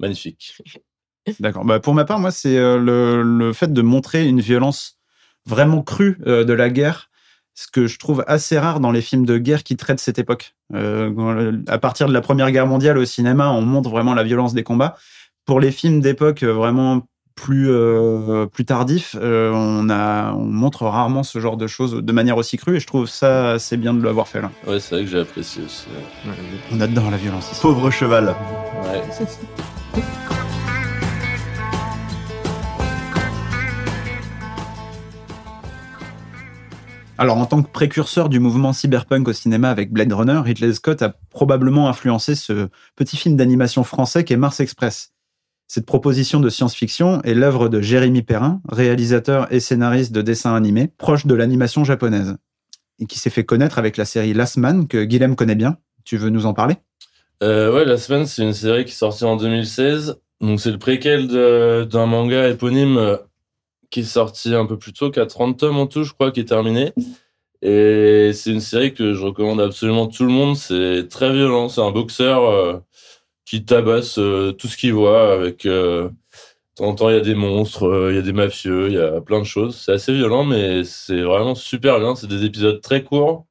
[0.00, 0.56] magnifique.
[1.40, 1.64] D'accord.
[1.64, 4.98] Bah, pour ma part, moi, c'est euh, le, le fait de montrer une violence
[5.46, 7.08] vraiment crue euh, de la guerre,
[7.54, 10.54] ce que je trouve assez rare dans les films de guerre qui traitent cette époque.
[10.74, 14.54] Euh, à partir de la Première Guerre mondiale au cinéma, on montre vraiment la violence
[14.54, 14.96] des combats.
[15.44, 17.02] Pour les films d'époque vraiment
[17.34, 22.12] plus euh, plus tardifs, euh, on a on montre rarement ce genre de choses de
[22.12, 24.50] manière aussi crue et je trouve ça assez bien de l'avoir fait là.
[24.66, 25.86] Ouais, c'est vrai que j'ai apprécié aussi.
[26.70, 27.60] On adore la violence ici.
[27.60, 28.34] Pauvre cheval.
[28.84, 29.02] Ouais.
[37.22, 41.02] Alors, en tant que précurseur du mouvement cyberpunk au cinéma avec Blade Runner, Ridley Scott
[41.02, 45.11] a probablement influencé ce petit film d'animation français qu'est Mars Express.
[45.74, 50.86] Cette proposition de science-fiction est l'œuvre de Jérémy Perrin, réalisateur et scénariste de dessins animés,
[50.98, 52.36] proche de l'animation japonaise,
[52.98, 55.78] et qui s'est fait connaître avec la série Last Man, que Guilhem connaît bien.
[56.04, 56.74] Tu veux nous en parler?
[57.42, 60.20] Euh, ouais, La Semaine, c'est une série qui est sortie en 2016.
[60.42, 61.26] Donc, c'est le préquel
[61.88, 63.16] d'un manga éponyme euh,
[63.90, 66.32] qui est sorti un peu plus tôt, qui a 30 tomes en tout, je crois,
[66.32, 66.92] qui est terminé.
[67.62, 70.54] Et c'est une série que je recommande absolument tout le monde.
[70.54, 71.70] C'est très violent.
[71.70, 72.78] C'est un boxeur euh,
[73.44, 75.66] qui tabasse euh, tout ce qu'il voit avec.
[75.66, 78.32] euh, de temps en temps, il y a des monstres, euh, il y a des
[78.32, 79.76] mafieux, il y a plein de choses.
[79.76, 82.14] C'est assez violent, mais c'est vraiment super bien.
[82.14, 83.46] C'est des épisodes très courts.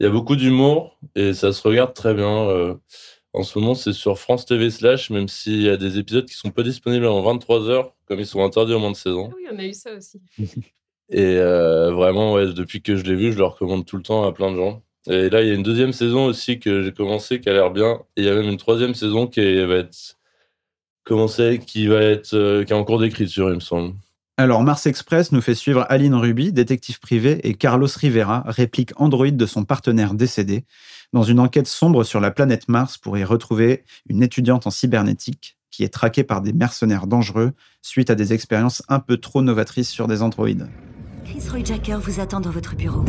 [0.00, 2.48] Il y a beaucoup d'humour et ça se regarde très bien.
[2.48, 2.74] euh.
[3.34, 6.32] En ce moment, c'est sur France TV Slash, même s'il y a des épisodes qui
[6.34, 9.28] sont pas disponibles avant 23h, comme ils sont interdits au moins de 16 ans.
[9.30, 10.22] Ah oui, on a eu ça aussi.
[11.10, 14.32] Et vraiment, ouais, depuis que je l'ai vu, je le recommande tout le temps à
[14.32, 14.82] plein de gens.
[15.08, 17.70] Et là, il y a une deuxième saison aussi que j'ai commencé qui a l'air
[17.70, 17.98] bien.
[18.16, 20.16] Et il y a même une troisième saison qui est- va être
[21.04, 23.94] commencée, qui va être, euh, qui est en cours d'écriture, il me semble.
[24.38, 29.36] Alors, Mars Express nous fait suivre Aline Ruby, détective privé, et Carlos Rivera, réplique androïde
[29.36, 30.64] de son partenaire décédé,
[31.14, 35.56] dans une enquête sombre sur la planète Mars pour y retrouver une étudiante en cybernétique
[35.70, 39.90] qui est traquée par des mercenaires dangereux suite à des expériences un peu trop novatrices
[39.90, 40.68] sur des androïdes.
[41.24, 43.04] Chris Roy Jacker vous attend dans votre bureau.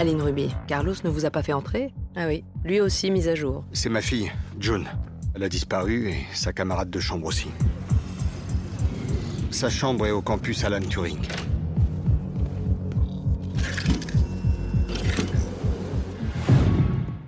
[0.00, 1.94] Aline Ruby, Carlos ne vous a pas fait entrer?
[2.16, 3.64] Ah oui, lui aussi mise à jour.
[3.72, 4.86] C'est ma fille, June.
[5.34, 7.48] Elle a disparu et sa camarade de chambre aussi.
[9.52, 11.20] Sa chambre est au campus Alan Turing.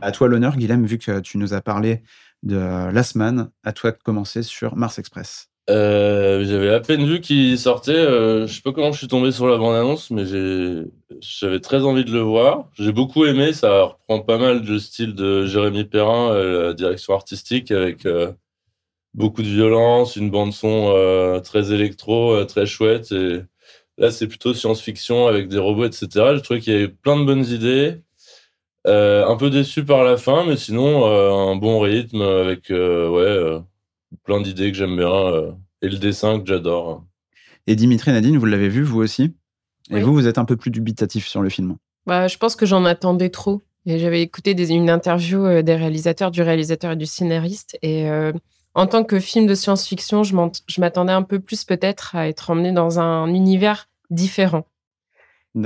[0.00, 2.02] À toi l'honneur, Guilhem, vu que tu nous as parlé
[2.42, 2.56] de
[2.90, 5.50] Last Man, à toi de commencer sur Mars Express.
[5.68, 7.90] Euh, J'avais à peine vu qu'il sortait.
[7.92, 10.24] euh, je sais pas comment je suis tombé sur la bande-annonce, mais
[11.20, 12.68] j'avais très envie de le voir.
[12.74, 13.52] J'ai beaucoup aimé.
[13.52, 18.32] Ça reprend pas mal le style de Jérémy Perrin, euh, la direction artistique, avec euh,
[19.14, 23.10] beaucoup de violence, une bande-son euh, très électro, très chouette.
[23.12, 23.42] Et
[23.98, 26.08] là, c'est plutôt science-fiction avec des robots, etc.
[26.36, 28.02] Je trouvais qu'il y avait plein de bonnes idées.
[28.86, 33.58] Un peu déçu par la fin, mais sinon, un bon rythme avec ouais,
[34.24, 35.52] plein d'idées que j'aime bien euh,
[35.82, 37.04] et le dessin que j'adore.
[37.66, 39.34] Et Dimitri Nadine, vous l'avez vu, vous aussi?
[39.90, 40.02] Et Oui.
[40.02, 41.76] vous, vous êtes un peu plus dubitatif sur le film.
[42.06, 43.62] Bah, je pense que j'en attendais trop.
[43.86, 47.78] Et j'avais écouté des- une interview euh, des réalisateurs, du réalisateur et du scénariste.
[47.82, 48.32] Et euh,
[48.74, 52.72] en tant que film de science-fiction, je m'attendais un peu plus peut-être à être emmené
[52.72, 54.66] dans un univers différent.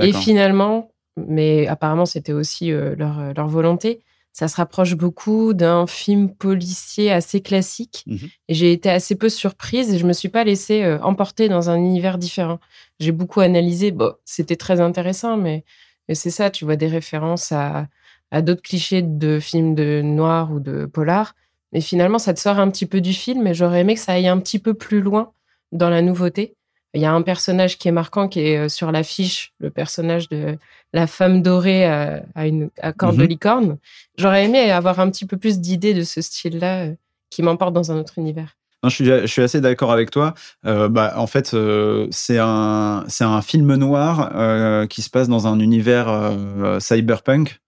[0.03, 5.87] Et finalement, mais apparemment c'était aussi euh, leur, leur volonté, ça se rapproche beaucoup d'un
[5.87, 8.05] film policier assez classique.
[8.07, 8.29] Mhm.
[8.49, 11.71] Et j'ai été assez peu surprise et je me suis pas laissée euh, emporter dans
[11.71, 12.61] un univers différent.
[13.01, 13.91] J'ai beaucoup analysé.
[13.91, 15.65] Bon, c'était très intéressant, mais,
[16.09, 17.89] mais c'est ça, tu vois des références à,
[18.31, 21.35] à d'autres clichés de films de noir ou de polar.
[21.73, 24.13] Mais finalement, ça te sort un petit peu du film et j'aurais aimé que ça
[24.13, 25.33] aille un petit peu plus loin
[25.73, 26.57] dans la nouveauté.
[26.95, 30.29] Il y a un personnage qui est marquant, qui est euh, sur l'affiche, le personnage
[30.29, 30.59] de
[30.93, 33.29] la femme dorée à, à une à corne de Mhm.
[33.29, 33.79] licorne.
[34.19, 36.95] J'aurais aimé avoir un petit peu plus d'idées de ce style-là euh,
[37.31, 38.57] qui m'emporte dans un autre univers.
[38.83, 40.35] Non, je, suis, je suis assez d'accord avec toi.
[40.65, 43.05] Euh, bah, en fait, euh, c'est un,
[43.43, 47.61] film noir euh, qui se passe dans un univers euh, cyberpunk.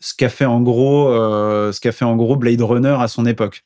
[0.00, 3.24] Ce qu'a fait en gros, euh, ce qu'a fait en gros Blade Runner à son
[3.26, 3.64] époque.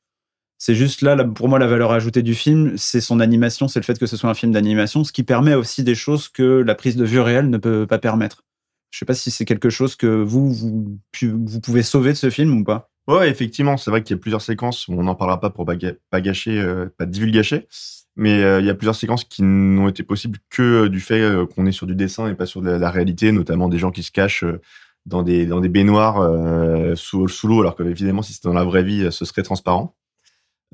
[0.58, 3.84] C'est juste là, pour moi, la valeur ajoutée du film, c'est son animation, c'est le
[3.84, 6.74] fait que ce soit un film d'animation, ce qui permet aussi des choses que la
[6.74, 8.42] prise de vue réelle ne peut pas permettre.
[8.90, 12.58] Je sais pas si c'est quelque chose que vous, vous, pouvez sauver de ce film
[12.58, 12.90] ou pas.
[13.06, 14.88] Ouais, effectivement, c'est vrai qu'il y a plusieurs séquences.
[14.88, 15.74] On n'en parlera pas pour pas,
[16.10, 17.06] pas gâcher, euh, pas.
[18.16, 21.22] Mais euh, il y a plusieurs séquences qui n'ont été possibles que euh, du fait
[21.54, 24.02] qu'on est sur du dessin et pas sur de la, réalité, notamment des gens qui
[24.02, 24.44] se cachent
[25.06, 29.06] dans des, baignoires sous, sous l'eau, alors que évidemment, si c'était dans la vraie vie,
[29.12, 29.94] ce serait transparent.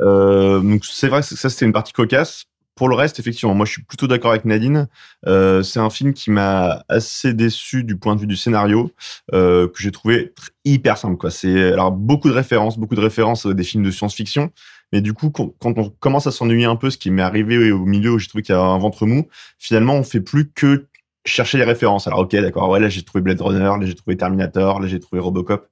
[0.01, 2.45] Euh, donc c'est vrai que ça, c'était une partie cocasse.
[2.77, 4.89] Pour le reste, effectivement, moi je suis plutôt d'accord avec Nadine.
[5.29, 8.91] Euh, c'est un film qui m'a assez déçu du point de vue du scénario,
[9.33, 11.17] euh, que j'ai trouvé tr- hyper simple.
[11.17, 11.31] Quoi.
[11.31, 14.51] C'est alors beaucoup de références, beaucoup de références à des films de science-fiction,
[14.93, 17.85] mais du coup, quand on commence à s'ennuyer un peu, ce qui m'est arrivé au
[17.85, 20.87] milieu où j'ai trouvé qu'il y a un ventre mou, finalement, on fait plus que
[21.25, 22.09] chercher les références.
[22.09, 24.99] Alors ok, d'accord, ouais, là j'ai trouvé Blade Runner, là j'ai trouvé Terminator, là j'ai
[24.99, 25.69] trouvé Robocop.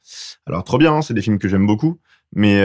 [0.46, 1.98] Alors trop bien, hein, c'est des films que j'aime beaucoup,
[2.32, 2.64] mais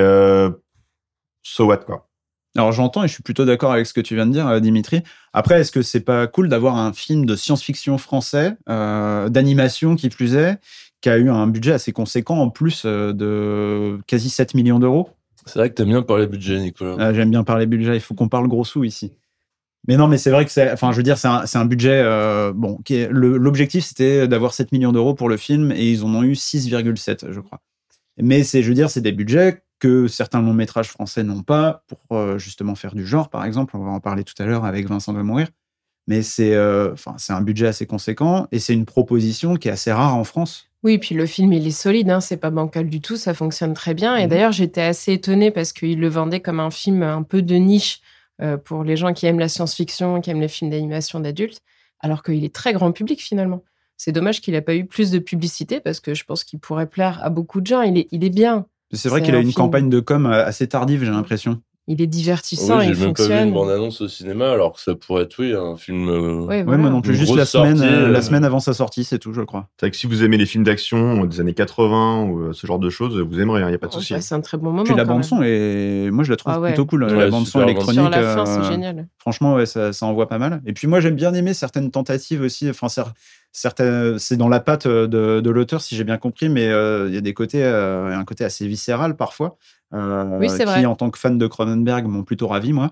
[1.53, 2.07] so what quoi.
[2.55, 4.59] Alors j'entends et je suis plutôt d'accord avec ce que tu viens de dire, euh,
[4.59, 5.03] Dimitri.
[5.33, 10.09] Après, est-ce que c'est pas cool d'avoir un film de science-fiction français, euh, d'animation qui
[10.09, 10.57] plus est,
[11.01, 15.09] qui a eu un budget assez conséquent en plus euh, de quasi 7 millions d'euros?
[15.45, 16.95] C'est vrai que t'aimes bien parler budget, Nicolas.
[16.99, 19.13] Euh, J'aime bien parler budget, il faut qu'on parle gros sous ici.
[19.87, 22.51] Mais non, mais c'est vrai que c'est, enfin, je veux dire, c'est un, budget, euh,
[22.53, 26.03] bon, qui est, le- l'objectif c'était d'avoir 7 millions d'euros pour le film et ils
[26.03, 27.61] en ont eu 6,7, je crois.
[28.19, 31.83] Mais c'est, je veux dire, c'est des budgets que certains longs métrages français n'ont pas
[31.87, 33.75] pour euh, justement faire du genre, par exemple.
[33.77, 35.47] On va en parler tout à l'heure avec Vincent de Mourir.
[36.07, 39.91] Mais c'est, euh, c'est un budget assez conséquent et c'est une proposition qui est assez
[39.91, 40.69] rare en France.
[40.83, 43.73] Oui, puis le film, il est solide, hein, c'est pas bancal du tout, ça fonctionne
[43.73, 44.15] très bien.
[44.15, 44.29] Et Mhm.
[44.29, 47.99] d'ailleurs, j'étais assez étonnée parce qu'il le vendait comme un film un peu de niche
[48.41, 51.59] euh, pour les gens qui aiment la science-fiction, qui aiment les films d'animation d'adultes,
[51.99, 53.63] alors qu'il est très grand public finalement.
[53.97, 56.87] C'est dommage qu'il n'a pas eu plus de publicité parce que je pense qu'il pourrait
[56.87, 57.81] plaire à beaucoup de gens.
[57.81, 59.55] Il est, il est bien, C'est vrai C'est qu'il a un une film.
[59.55, 61.61] campagne de com euh, assez tardive, j'ai l'impression.
[61.89, 63.47] il est divertissant, Ouais, il j'ai même pas vu fonctionne.
[63.49, 66.09] une bande-annonce au cinéma, alors que ça pourrait être, oui, un film.
[66.09, 68.73] euh, Ouais, moi non plus, juste la semaine, sortie, euh, la euh, semaine avant sa
[68.73, 69.67] sortie, c'est tout, je crois.
[69.79, 72.79] C'est vrai que si vous aimez les films d'action des années 80 ou ce genre
[72.79, 74.13] de choses, vous aimerez, il n'y a pas de souci.
[74.13, 74.83] passe un très bon moment.
[74.83, 75.23] Puis la quand bande même.
[75.23, 76.69] son et moi je la trouve Ah ouais.
[76.71, 77.05] plutôt cool.
[77.05, 78.01] la électronique.
[78.01, 79.07] Sur la fin, c'est euh, génial.
[79.19, 80.61] Franchement, ouais, ça, ça envoie pas mal.
[80.65, 82.69] Et puis moi j'aime bien aimer certaines tentatives aussi.
[82.69, 82.87] Enfin,
[83.51, 87.17] c'est dans la patte de, de l'auteur si j'ai bien compris, mais euh, il y
[87.17, 89.57] a des côtés, euh, un côté assez viscéral parfois.
[89.93, 90.85] euh, Oui, c'est qui vrai.
[90.85, 92.91] en tant que fan de Cronenberg m'ont plutôt ravi moi.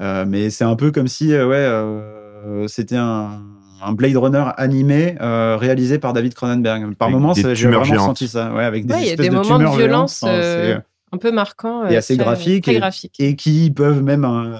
[0.00, 3.40] Euh, mais c'est un peu comme si, euh, ouais, euh, c'était un,
[3.82, 6.94] un Blade Runner animé euh, réalisé par David Cronenberg.
[6.94, 8.00] Par Avec moments, j'ai vraiment géantes.
[8.06, 9.76] senti ça, ouais, avec des Ouais, il y a espèces des de moments de tumeurs
[9.76, 10.78] violence, euh,
[11.12, 11.86] Un peu marquant.
[11.88, 13.16] et euh, assez très- graphique et, graphique.
[13.18, 14.54] et qui peuvent même euh,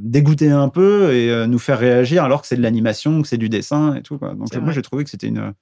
[0.00, 3.38] dégoûter un peu et euh, nous faire réagir alors que c'est de l'animation, que c'est
[3.38, 4.18] du dessin et tout.
[4.18, 4.34] Quoi.
[4.34, 5.52] Donc C'est moi j'ai trouvé que c'était une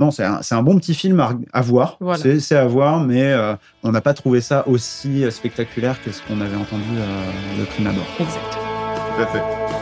[0.00, 1.96] non c'est un, c'est un bon petit film à, à voir.
[2.00, 2.22] Voilà.
[2.40, 6.22] C'est, à voir, mais euh, on n'a pas trouvé ça aussi euh, spectaculaire que ce
[6.22, 8.06] qu'on avait entendu euh, de prime abord.
[8.18, 8.58] Exact.
[9.16, 9.81] Tout à fait.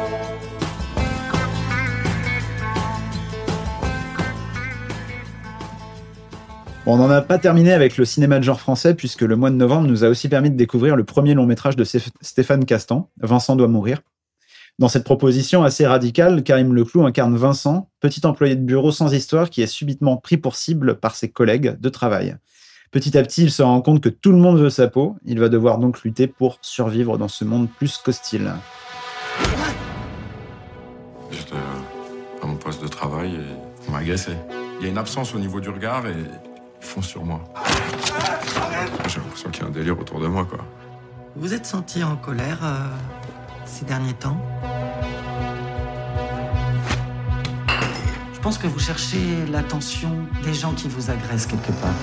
[6.87, 9.57] On n'en a pas terminé avec le cinéma de genre français puisque le mois de
[9.57, 13.55] novembre nous a aussi permis de découvrir le premier long métrage de Stéphane Castan, Vincent
[13.55, 14.01] doit mourir.
[14.79, 19.51] Dans cette proposition assez radicale, Karim Leclou incarne Vincent, petit employé de bureau sans histoire
[19.51, 22.37] qui est subitement pris pour cible par ses collègues de travail.
[22.91, 25.17] Petit à petit, il se rend compte que tout le monde veut sa peau.
[25.27, 28.55] Il va devoir donc lutter pour survivre dans ce monde plus qu'hostile.
[31.31, 31.53] J'étais
[32.43, 34.03] à mon poste de travail et on m'a.
[34.03, 36.50] Il y a une absence au niveau du regard et
[36.81, 37.41] ils font sur moi.
[39.09, 40.59] J'ai l'impression qu'il y a un délire autour de moi, quoi.
[41.37, 42.79] Vous êtes senti en colère euh,
[43.65, 44.41] ces derniers temps?
[48.33, 50.11] Je pense que vous cherchez l'attention
[50.45, 51.95] des gens qui vous agressent quelque part.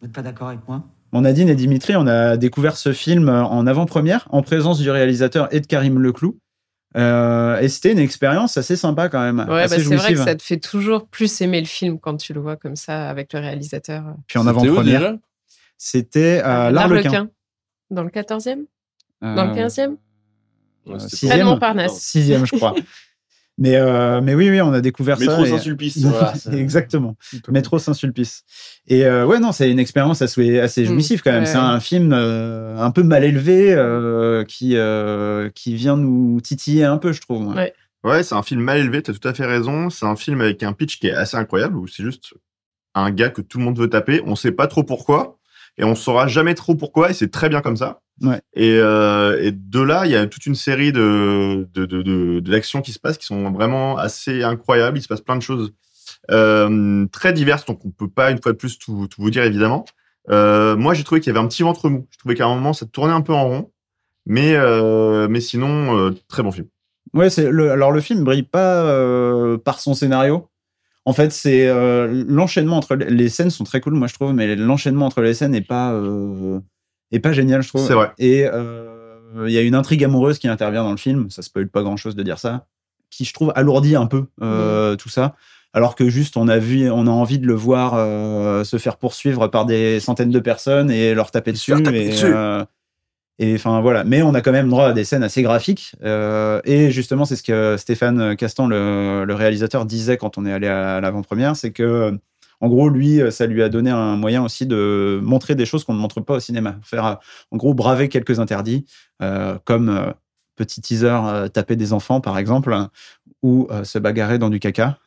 [0.00, 0.82] Vous n'êtes pas d'accord avec moi?
[1.12, 5.46] Bon, Nadine et Dimitri, on a découvert ce film en avant-première, en présence du réalisateur
[5.52, 6.38] et de Karim Leclou.
[6.96, 9.46] Euh, et c'était une expérience assez sympa quand même.
[9.48, 12.16] Ouais, assez bah, c'est vrai que ça te fait toujours plus aimer le film quand
[12.16, 14.04] tu le vois comme ça avec le réalisateur.
[14.28, 15.16] Puis en avant-première,
[15.76, 17.28] c'était à l'Arlequin.
[17.90, 18.64] Dans le 14e
[19.22, 19.96] Euh, Dans le 15e
[20.86, 21.46] Ouais, c'était sixième.
[21.46, 21.98] Montparnasse.
[21.98, 22.74] Sixième, je crois.
[23.58, 25.48] mais, euh, mais oui, oui, on a découvert Métro ça.
[25.48, 25.98] et- Saint-Sulpice.
[25.98, 27.16] voilà, Exactement.
[27.48, 28.42] Métro Saint-Sulpice.
[28.88, 31.40] Et euh, ouais, non, c'est une expérience assez, assez Mm, jouissive quand même.
[31.42, 36.40] ouais, c'est un film euh, un peu mal élevé euh, qui, euh, qui vient nous
[36.40, 37.54] titiller un peu, je trouve.
[37.54, 37.72] Ouais.
[38.02, 39.88] Ouais, c'est un film mal élevé, tu as tout à fait raison.
[39.88, 42.34] C'est un film avec un pitch qui est assez incroyable, où c'est juste
[42.94, 44.20] un gars que tout le monde veut taper.
[44.26, 45.38] On sait pas trop pourquoi,
[45.78, 48.02] et on saura jamais trop pourquoi, et c'est très bien comme ça.
[48.20, 48.40] Ouais.
[48.54, 52.40] Et, euh, et de là, il y a toute une série de, de, de, de-
[52.40, 54.98] d'actions qui se passent qui sont vraiment assez incroyables.
[54.98, 55.72] Il se passe plein de choses
[56.30, 59.42] euh, très diverses, donc on peut pas une fois de plus tout, tout vous dire
[59.42, 59.84] évidemment.
[60.30, 62.06] Euh, moi, j'ai trouvé qu'il y avait un petit ventre mou.
[62.10, 63.72] Je trouvais qu'à un moment, ça tournait un peu en rond,
[64.26, 64.56] mais,
[65.28, 66.68] mais sinon, très bon film.
[67.12, 70.48] Ouais, c'est le, alors le film brille pas par son scénario.
[71.04, 71.68] En fait, c'est
[72.26, 75.54] l'enchaînement entre les, scènes sont très cool, moi je trouve, mais l'enchaînement entre les scènes
[75.54, 75.92] est pas
[77.16, 77.86] est pas génial, je trouve.
[77.86, 78.10] C'est vrai.
[78.18, 81.30] Et euh, il y a une intrigue amoureuse qui intervient dans le film.
[81.30, 82.66] Ça spoil pas grand chose de dire ça,
[83.10, 85.34] qui je trouve alourdit un peu euh, tout ça.
[85.76, 88.96] Alors que juste on a vu, on a envie de le voir euh, se faire
[88.96, 91.72] poursuivre par des centaines de personnes et leur taper dessus.
[91.72, 92.26] faire taper et, dessus.
[92.32, 92.64] euh,
[93.40, 95.96] et enfin voilà, mais on a quand même droit à des scènes assez graphiques.
[96.04, 100.52] euh, et justement, c'est ce que Stéphane Castan, le, le réalisateur, disait quand on est
[100.52, 102.16] allé à l'avant-première, c'est que
[102.64, 105.92] en gros, lui, ça lui a donné un moyen aussi de montrer des choses qu'on
[105.94, 106.76] ne montre pas au cinéma.
[106.82, 107.14] Faire, euh,
[107.50, 108.86] en gros, braver quelques interdits,
[109.22, 110.10] euh, comme euh,
[110.56, 112.74] petit teaser, euh, taper des enfants, par exemple,
[113.42, 114.98] ou euh, se bagarrer dans du caca.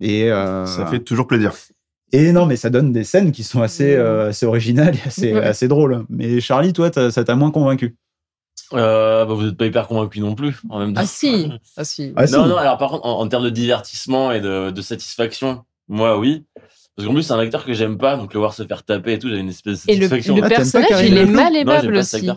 [0.00, 1.52] Et euh, Ça fait toujours plaisir.
[2.12, 5.32] et non, mais ça donne des scènes qui sont assez, euh, assez originales et assez,
[5.32, 6.04] assez drôles.
[6.08, 7.96] Mais Charlie, toi, ça t'a moins convaincu?
[8.74, 11.00] Euh, bah, vous n'êtes pas hyper convaincu non plus en même temps.
[11.02, 12.12] Ah si, ah si.
[12.16, 12.32] Ah, si.
[12.34, 16.18] non, non, alors par contre, en, en termes de divertissement et de, de satisfaction, moi
[16.18, 16.44] oui.
[16.96, 19.14] Parce qu'en plus, c'est un acteur que j'aime pas, donc le voir se faire taper
[19.14, 20.36] et tout, j'ai une espèce de Et le, satisfaction.
[20.36, 22.30] le Ah, personnage, il est mal Non, aimable cet aussi.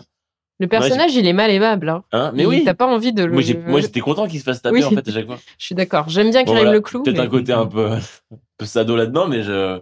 [0.58, 1.90] Le personnage, il est mal aimable.
[1.90, 2.04] Hein.
[2.12, 2.62] Hein mais oui.
[2.64, 3.32] T'as pas envie de le.
[3.68, 4.84] Moi, j'étais content qu'il se fasse taper Oui.
[4.84, 5.38] en fait à chaque fois.
[5.58, 6.08] Je suis d'accord.
[6.08, 7.02] J'aime bien Bon, Karim voilà, Leclou.
[7.02, 8.00] Peut-être mais- un côté un peu, un
[8.56, 9.74] peu sado là-dedans, mais je,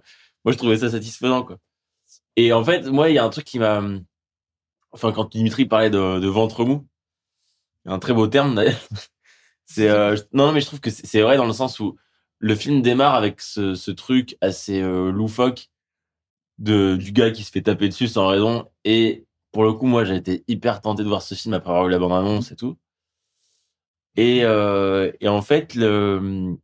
[0.45, 1.59] moi, je trouvais ça satisfaisant, quoi.
[2.35, 3.81] Et en fait, moi, il y a un truc qui m'a,
[4.91, 6.85] enfin, quand Dimitri parlait de, de ventre mou,
[7.87, 8.75] un très beau terme, d'ailleurs.
[9.67, 11.97] C'est, euh, non, non, mais je trouve que c'est c'est vrai dans le sens où
[12.45, 15.71] le film démarre avec ce, truc assez euh, loufoque
[16.59, 18.69] du gars qui se fait taper dessus sans raison.
[18.85, 21.87] Et pour le coup, moi, j'ai été hyper tenté de voir ce film après avoir
[21.89, 22.77] eu la bande-annonce et tout.
[24.17, 26.59] Et, euh, en fait, le,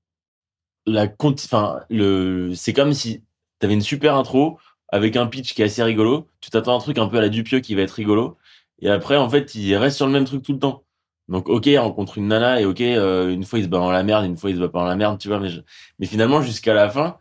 [2.55, 3.25] c'est comme si
[3.59, 6.29] t'avais une super intro avec un pitch qui est assez rigolo.
[6.43, 8.37] Tu t'attends à un truc un peu à la Dupieux qui va être rigolo.
[8.81, 10.85] Et après, en fait, il reste sur le même truc tout le temps.
[11.31, 13.91] Donc, ok, il rencontre une nana et ok, euh, une fois il se bat dans
[13.93, 15.41] la merde, une fois il se bat pas dans la merde, tu vois.
[15.41, 15.63] Mais, je-
[16.01, 17.19] mais finalement, jusqu'à la fin,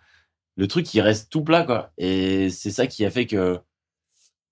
[0.57, 1.91] le truc, il reste tout plat, quoi.
[1.97, 3.59] Et c'est ça qui a fait que,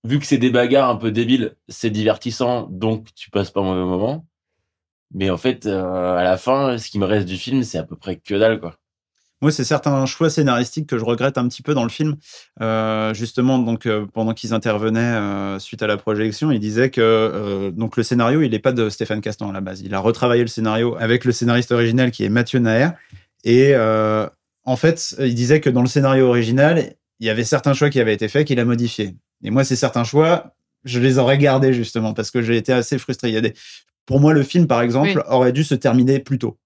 [0.03, 3.63] vu que c'est des bagarres un peu débiles, c'est divertissant, donc tu passes pas un
[3.65, 4.25] mauvais moment.
[5.13, 7.83] Mais en fait, euh, à la fin, ce qui me reste du film, c'est à
[7.85, 8.77] peu près que dalle, quoi.
[9.41, 12.15] Moi, c'est certains choix scénaristiques que je regrette un petit peu dans le film.
[12.61, 17.71] Euh, justement, donc euh, pendant qu'ils intervenaient euh, suite à la projection, ils disaient que
[17.75, 19.81] donc le scénario, il n'est pas de Stéphane Castan à la base.
[19.81, 22.89] Il a retravaillé le scénario avec le scénariste original qui est Mathieu Naher.
[23.43, 27.89] Et en fait, il disait que dans le scénario original, il y avait certains choix
[27.89, 29.15] qui avaient été faits qu'il a modifiés.
[29.43, 32.97] Et moi, ces certains choix, je les aurais gardés justement parce que j'ai été assez
[32.97, 33.29] frustré.
[33.29, 33.53] Il y a des,
[34.05, 35.23] pour moi, le film, par exemple, Oui.
[35.27, 36.57] aurait dû se terminer plus tôt.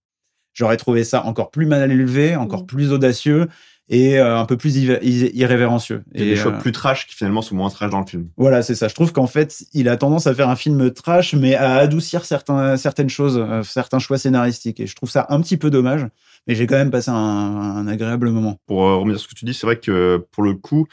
[0.53, 2.65] J'aurais trouvé ça encore plus mal élevé, encore Mm.
[2.67, 3.47] plus audacieux
[3.89, 6.03] et euh, un peu plus irré- irré- irrévérencieux.
[6.13, 7.99] Il y a Et, des choix euh, plus trash qui finalement sont moins trash dans
[7.99, 8.29] le film.
[8.37, 8.87] voilà, c'est ça.
[8.87, 12.23] Je trouve qu'en fait, il a tendance à faire un film trash, mais à adoucir
[12.23, 14.79] certains, certaines choses, euh, certains choix scénaristiques.
[14.79, 16.05] Et je trouve ça un petit peu dommage,
[16.47, 18.57] mais j'ai quand même passé un, un agréable moment.
[18.65, 20.87] Pour euh, revenir sur ce que tu dis, c'est vrai que pour le coup,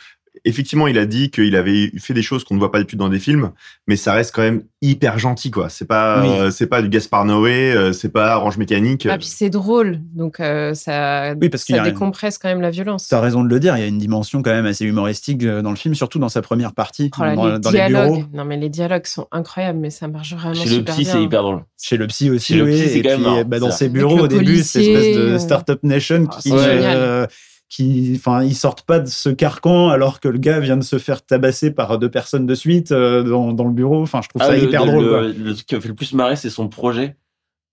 [0.44, 3.08] effectivement, il a dit qu'il avait fait des choses qu'on ne voit pas d'habitude dans
[3.08, 3.50] des films,
[3.86, 5.68] mais ça reste quand même hyper gentil, quoi.
[5.68, 6.28] C'est pas, Oui.
[6.30, 9.06] euh, c'est pas du Gaspard Noé, euh, c'est pas Orange Mécanique.
[9.10, 12.60] Ah, puis c'est drôle, donc euh, ça, Oui, parce qu'il y ça décompresse quand même
[12.60, 13.08] la violence.
[13.08, 15.44] Tu as raison de le dire, il y a une dimension quand même assez humoristique
[15.44, 18.04] dans le film, surtout dans sa première partie, Oh là, dans, les dans les bureaux.
[18.04, 21.22] dialogues, non mais les dialogues sont incroyables, mais ça marche vraiment Chez le psy, c'est
[21.22, 21.64] hyper drôle.
[21.80, 22.72] Chez le psy aussi, Chez le oui.
[22.72, 26.26] psy, et quand puis, bah, dans ses bureaux, au début, cette espèce de Startup Nation
[26.30, 26.96] Ah, qui, c'est génial.
[26.96, 27.26] euh,
[27.68, 30.98] qui, enfin, ils sortent pas de ce carcan alors que le gars vient de se
[30.98, 34.02] faire tabasser par deux personnes de suite euh, dans, dans le bureau.
[34.02, 35.34] Enfin, je trouve ça Ah, le, hyper le- drôle.
[35.36, 37.16] le- truc qui m'a fait le plus marrer, c'est son projet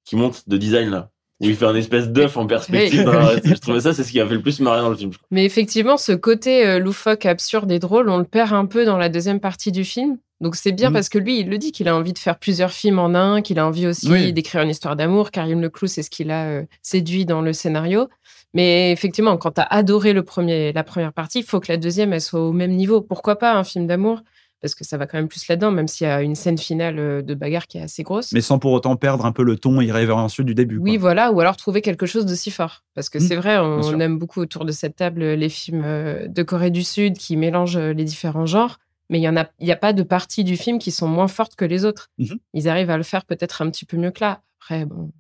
[0.04, 1.12] qui monte de design là.
[1.42, 3.00] Où il fait un espèce d'œuf en perspective.
[3.00, 3.06] Oui.
[3.06, 5.12] dans Je trouvais ça, c'est ce qui m'a fait le plus marrer dans le film.
[5.32, 8.98] Mais effectivement, ce côté euh, loufoque, absurde et drôle, on le perd un peu dans
[8.98, 10.18] la deuxième partie du film.
[10.42, 10.94] Donc c'est bien Mhm.
[10.94, 13.42] parce que lui, il le dit qu'il a envie de faire plusieurs films en un,
[13.42, 14.34] qu'il a envie aussi Oui.
[14.34, 15.32] d'écrire une histoire d'amour.
[15.32, 18.08] Karim Leclou, c'est ce qu'il a euh, séduit dans le scénario.
[18.54, 21.78] Mais effectivement, quand tu as adoré le premier, la première partie, il faut que la
[21.78, 23.02] deuxième, elle soit au même niveau.
[23.02, 24.22] Pourquoi pas un film d'amour?
[24.66, 26.98] Parce que ça va quand même plus là-dedans, même s'il y a une scène finale
[26.98, 28.32] euh, de bagarre qui est assez grosse.
[28.32, 30.78] Mais sans pour autant perdre un peu le ton irrévérencieux du début.
[30.80, 31.02] Oui, quoi.
[31.02, 32.84] voilà, ou alors trouver quelque chose d'aussi fort.
[32.96, 35.84] Parce que Mm, c'est vrai, on, aime beaucoup autour de cette table euh, les films
[35.86, 38.80] euh, de Corée du Sud qui mélangent les différents genres,
[39.12, 41.28] mais il y en a, y a pas de parties du film qui sont moins
[41.28, 42.10] fortes que les autres.
[42.18, 42.40] Mhm.
[42.56, 44.42] Ils arrivent à le faire peut-être un petit peu mieux que là.
[44.60, 45.12] Après, bon.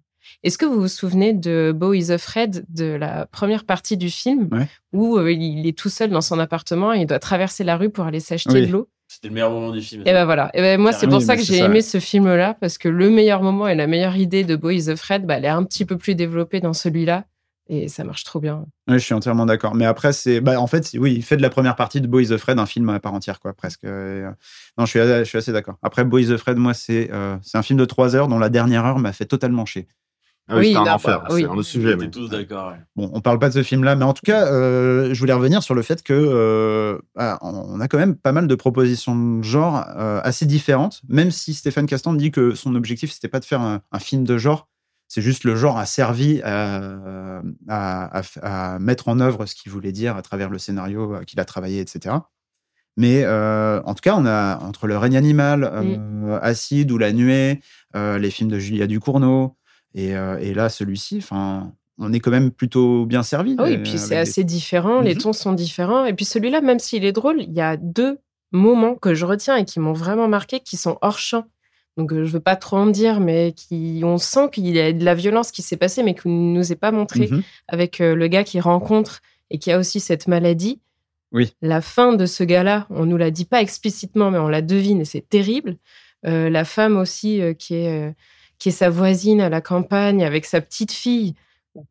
[0.41, 4.49] Est-ce que vous vous souvenez de Beau is Afraid, de la première partie du film,
[4.51, 4.67] Ouais.
[4.91, 7.91] où euh, il est tout seul dans son appartement et il doit traverser la rue
[7.91, 8.65] pour aller s'acheter Oui.
[8.65, 8.89] de l'eau?
[9.07, 10.01] C'était le meilleur moment du film.
[10.05, 10.49] et ben voilà.
[10.53, 11.81] Et ben moi, c'est pour Oui, ça que j'ai aimé ouais.
[11.81, 15.25] ce film-là, parce que le meilleur moment et la meilleure idée de Boy is Afraid,
[15.25, 17.25] bah, elle est un petit peu plus développée dans celui-là.
[17.67, 18.65] Et ça marche trop bien.
[18.87, 19.73] Ouais, je suis entièrement d'accord.
[19.73, 22.25] Mais après, c'est, bah, en fait, oui, il fait de la première partie de Boys
[22.25, 23.85] the Fred un film à part entière, quoi, presque.
[23.85, 24.29] Euh,
[24.77, 25.75] non, je suis, je suis assez d'accord.
[25.81, 28.49] Après, Boys the Fred, moi, c'est, euh, c'est un film de trois heures dont la
[28.49, 29.87] dernière heure m'a fait totalement chier.
[30.47, 31.21] Ah oui, Oui, c'était un enfer.
[31.21, 31.93] bah, c'est un autre On sujet.
[31.93, 32.69] était mais- tous d'accord.
[32.69, 32.77] ouais.
[32.95, 35.63] Bon, on parle pas de ce film-là, mais en tout cas, euh, je voulais revenir
[35.63, 39.43] sur le fait que euh, ah, on a quand même pas mal de propositions de
[39.43, 43.45] genre euh, assez différentes, même si Stéphane Castan dit que son objectif c'était pas de
[43.45, 44.67] faire un, un film de genre,
[45.08, 49.71] c'est juste le genre a servi à, à- à- à mettre en œuvre ce qu'il
[49.71, 52.15] voulait dire à travers le scénario qu'il a travaillé, etc.
[52.97, 57.12] Mais euh, en tout cas, on a entre le règne animal, euh, Acide ou La
[57.12, 57.62] Nuée,
[57.95, 59.58] euh, les films de Julia Ducournau,
[59.95, 63.55] et, euh, et là celui-ci, enfin, on est quand même plutôt bien servi.
[63.58, 65.21] Ah oui, euh, puis c'est des- assez différent, les Mhm.
[65.21, 66.05] tons sont différents.
[66.05, 68.19] Et puis celui-là, même s'il est drôle, il y a deux
[68.51, 71.45] moments que je retiens et qui m'ont vraiment marqué, qui sont hors champ.
[71.97, 74.91] Donc euh, je veux pas trop en dire, mais qui, on sent qu'il y a
[74.91, 77.27] de la violence qui s'est passée, mais qui ne nous est pas montré.
[77.31, 77.41] Mhm.
[77.69, 80.79] avec le gars qui rencontre et qui a aussi cette maladie.
[81.31, 81.53] Oui.
[81.62, 85.01] La fin de ce gars-là, on nous la dit pas explicitement, mais on la devine
[85.01, 85.77] et c'est terrible.
[86.25, 88.12] Euh, la femme aussi euh, qui est euh,
[88.59, 91.35] qui est sa voisine à la campagne avec sa petite fille.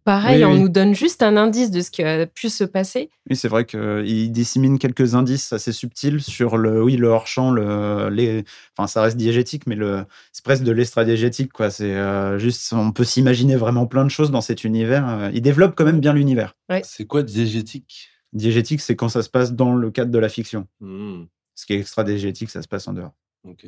[0.05, 0.61] Pareil, Oui, on oui.
[0.61, 3.11] nous donne juste un indice de ce qui a pu se passer.
[3.29, 8.09] Oui, c'est vrai qu'il dissémine quelques indices assez subtils sur le, oui, le hors-champ, le,
[8.09, 8.45] les,
[8.79, 11.69] enfin, ça reste diégétique, mais le, c'est presque de l'extra-diégétique, quoi.
[11.69, 15.31] C'est euh, juste, on peut s'imaginer vraiment plein de choses dans cet univers.
[15.35, 16.57] Il développe quand même bien l'univers.
[16.83, 18.09] C'est quoi diégétique?
[18.33, 20.67] Diégétique, c'est quand ça se passe dans le cadre de la fiction.
[20.81, 21.25] Hmm,
[21.55, 23.13] Ce qui est extra-diégétique, ça se passe en dehors.
[23.47, 23.67] ok.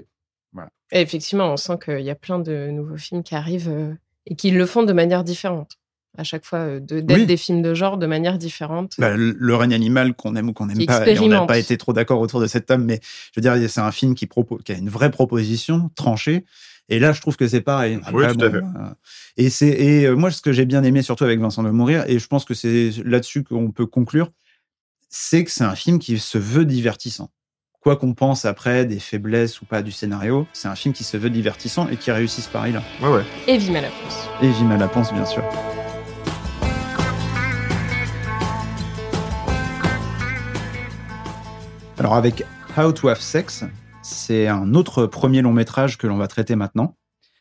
[0.92, 3.92] Et effectivement, on sent qu'il y a plein de nouveaux films qui arrivent euh,
[4.26, 5.78] et qui le font de manière différente.
[6.18, 7.26] À chaque fois, euh, de- d'être Oui.
[7.26, 8.94] des films de genre de manière différente.
[8.98, 11.58] Bah, le le règne animal qu'on aime ou qu'on n'aime pas, et on n'a pas
[11.58, 13.00] été trop d'accord autour de cette table, mais
[13.34, 16.44] je veux dire, c'est un film qui, propose, qui a une vraie proposition tranchée.
[16.88, 17.98] Et là, je trouve que c'est pareil.
[18.14, 18.60] Oui, tout à fait.
[18.60, 18.96] bah,
[19.36, 22.04] et c'est et euh, moi, ce que j'ai bien aimé, surtout avec Vincent de Mourir,
[22.06, 24.30] et je pense que c'est là-dessus qu'on peut conclure,
[25.08, 27.30] c'est que c'est un film qui se veut divertissant.
[27.86, 31.16] Quoi qu'on pense après des faiblesses ou pas du scénario, c'est un film qui se
[31.16, 32.82] veut divertissant et qui réussit ce pari-là.
[33.00, 33.22] Ouais, ouais.
[33.46, 34.28] Et Vima la France.
[34.42, 35.44] Et Jim à la pense, bien sûr.
[41.96, 42.44] Alors avec
[42.76, 43.62] How to Have Sex,
[44.02, 46.96] c'est un autre premier long métrage que l'on va traiter maintenant.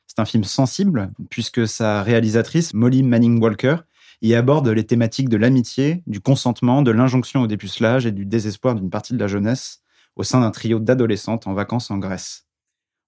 [0.05, 3.77] C'est un film sensible puisque sa réalisatrice, Molly Manning Walker,
[4.21, 8.75] y aborde les thématiques de l'amitié, du consentement, de l'injonction au dépucelage et du désespoir
[8.75, 9.81] d'une partie de la jeunesse
[10.15, 12.47] au sein d'un trio d'adolescentes en vacances en Grèce.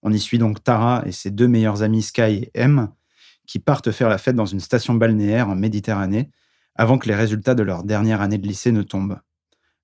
[0.03, 2.89] On y suit donc Tara et ses deux meilleures amies Sky et M,
[3.47, 6.29] qui partent faire la fête dans une station balnéaire en Méditerranée
[6.75, 9.19] avant que les résultats de leur dernière année de lycée ne tombent.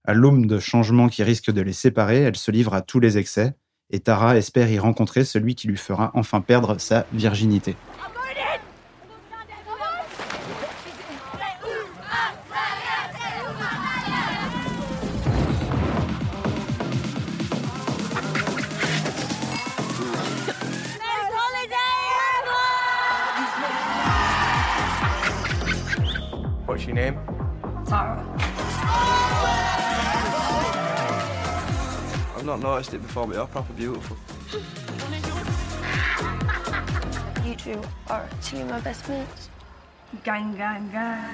[0.05, 3.17] À l'aube de changements qui risquent de les séparer, elle se livre à tous les
[3.17, 3.55] excès,
[3.89, 7.75] et Tara espère y rencontrer celui qui lui fera enfin perdre sa virginité.
[26.95, 27.19] Your name?
[27.85, 28.23] Tara.
[32.35, 34.17] I've not noticed it before, but you're proper beautiful.
[37.43, 39.49] You two are two of my best mates.
[40.23, 41.29] Gang, gang, gang.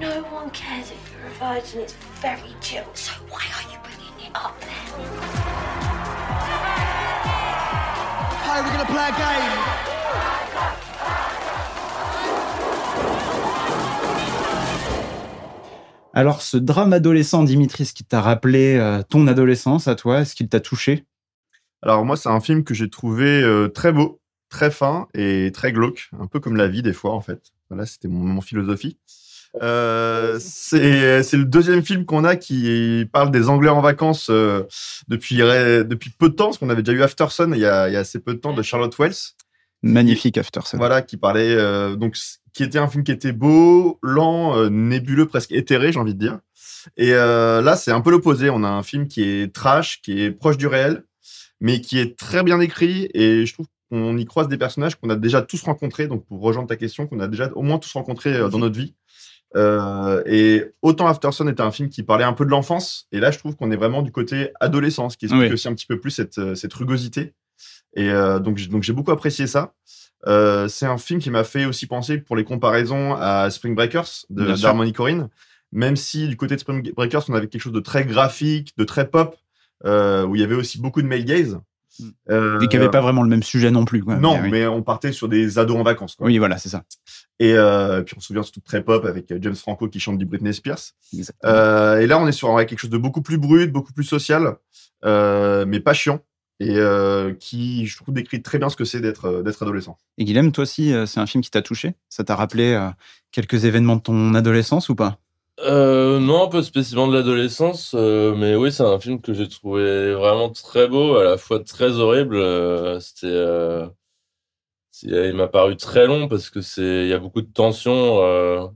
[0.00, 1.82] No one cares if you're a virgin.
[1.82, 2.84] It's very chill.
[2.94, 4.70] So why are you bringing it up then?
[8.42, 9.97] Hey, we're gonna play a game.
[16.18, 20.34] Alors, ce drame adolescent, Dimitri, ce qui t'a rappelé euh, ton adolescence à toi, est-ce
[20.34, 21.04] qu'il t'a touché?
[21.80, 25.70] Alors moi, c'est un film que j'ai trouvé euh, très beau, très fin et très
[25.70, 27.52] glauque, un peu comme la vie des fois en fait.
[27.70, 28.98] Voilà, c'était mon, mon philosophie.
[29.62, 34.28] Euh, c'est le deuxième film qu'on a qui parle des Anglais en vacances
[35.06, 37.94] depuis depuis peu de temps, parce qu'on avait déjà eu Aftersun il y a, il
[37.94, 39.36] y a assez peu de temps de Charlotte Wells.
[39.84, 40.78] Magnifique Aftersun.
[40.78, 41.56] Voilà, qui parlait
[41.96, 42.16] donc
[42.58, 46.18] qui était un film qui était beau, lent, euh, nébuleux, presque éthéré, j'ai envie de
[46.18, 46.40] dire.
[46.96, 48.50] Et euh, là, c'est un peu l'opposé.
[48.50, 51.04] On a un film qui est trash, qui est proche du réel,
[51.60, 53.10] mais qui est très bien écrit.
[53.14, 56.08] Et je trouve qu'on y croise des personnages qu'on a déjà tous rencontrés.
[56.08, 58.76] Donc, pour rejoindre ta question, qu'on a déjà au moins tous rencontrés euh, dans notre
[58.76, 58.96] vie.
[60.26, 63.38] Et autant Aftersun était un film qui parlait un peu de l'enfance, et là, je
[63.38, 65.52] trouve qu'on est vraiment du côté adolescence, qui explique Oui.
[65.52, 67.34] aussi un petit peu plus cette, cette rugosité.
[67.94, 68.10] Et
[68.42, 69.72] donc j'ai beaucoup apprécié ça.
[70.26, 74.26] Euh, c'est un film qui m'a fait aussi penser pour les comparaisons à Spring Breakers
[74.30, 75.28] de d'Harmony Corrine.
[75.70, 78.84] Même si du côté de Spring Breakers, on avait quelque chose de très graphique, de
[78.84, 79.36] très pop,
[79.84, 81.60] euh, où il y avait aussi beaucoup de male gaze.
[82.30, 84.02] Euh, Et qui n'avait pas vraiment le même sujet non plus.
[84.02, 84.16] quoi.
[84.16, 84.50] non, oui.
[84.50, 86.14] mais on partait sur des ados en vacances.
[86.14, 86.26] Quoi.
[86.26, 86.84] Oui, voilà, c'est ça.
[87.40, 90.18] Et euh, puis on se souvient surtout très pop avec euh, James Franco qui chante
[90.18, 90.78] du Britney Spears.
[91.44, 94.04] Euh, et là, on est sur ouais, quelque chose de beaucoup plus brut, beaucoup plus
[94.04, 94.56] social,
[95.04, 96.20] euh, mais pas chiant.
[96.60, 99.96] Et euh, qui, je trouve, décrit très bien ce que c'est d'être euh, d'être adolescent.
[100.18, 101.94] Et Guilhem, toi aussi, euh, c'est un film qui t'a touché?
[102.08, 102.88] Ça t'a rappelé euh,
[103.30, 105.18] quelques événements de ton adolescence ou pas?
[105.60, 110.12] Euh, non, pas spécialement de l'adolescence, euh, mais oui, c'est un film que j'ai trouvé
[110.14, 112.36] vraiment très beau, à la fois très horrible.
[112.36, 113.86] euh, c'était, euh,
[115.02, 118.66] il m'a paru très long parce que c'est, il y a beaucoup de tension euh,
[118.66, 118.70] à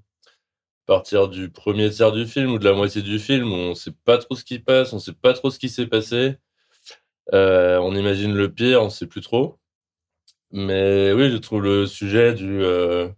[0.87, 3.95] partir du premier tiers du film ou de la moitié du film où on sait
[4.05, 6.37] pas trop ce qui passe, on sait pas trop ce qui s'est passé.
[7.33, 9.59] Euh, on imagine le pire, on sait plus trop.
[10.53, 13.09] Mais oui, je trouve le sujet euh,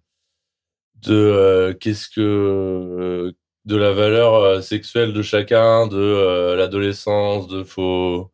[0.96, 3.34] de euh, qu'est-ce que
[3.64, 8.30] de la valeur sexuelle de chacun, de l'adolescence, de faut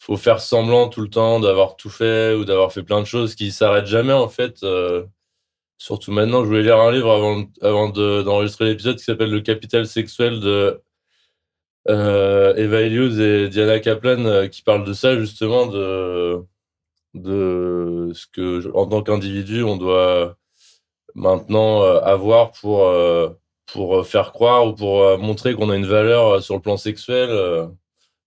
[0.00, 3.34] faut faire semblant tout le temps d'avoir tout fait ou d'avoir fait plein de choses
[3.36, 4.64] qui s'arrêtent jamais en fait.
[5.78, 9.40] surtout maintenant, je voulais lire un livre avant avant de- d'enregistrer l'épisode qui s'appelle Le
[9.40, 10.82] capital sexuel de
[11.88, 16.46] euh, Eva Eliud et Diana Kaplan euh, qui parlent de ça justement de
[17.14, 20.36] ce que en tant qu'individu on doit
[21.14, 23.30] maintenant euh, avoir pour euh,
[23.66, 27.30] pour faire croire ou pour montrer qu'on a une valeur sur le plan sexuel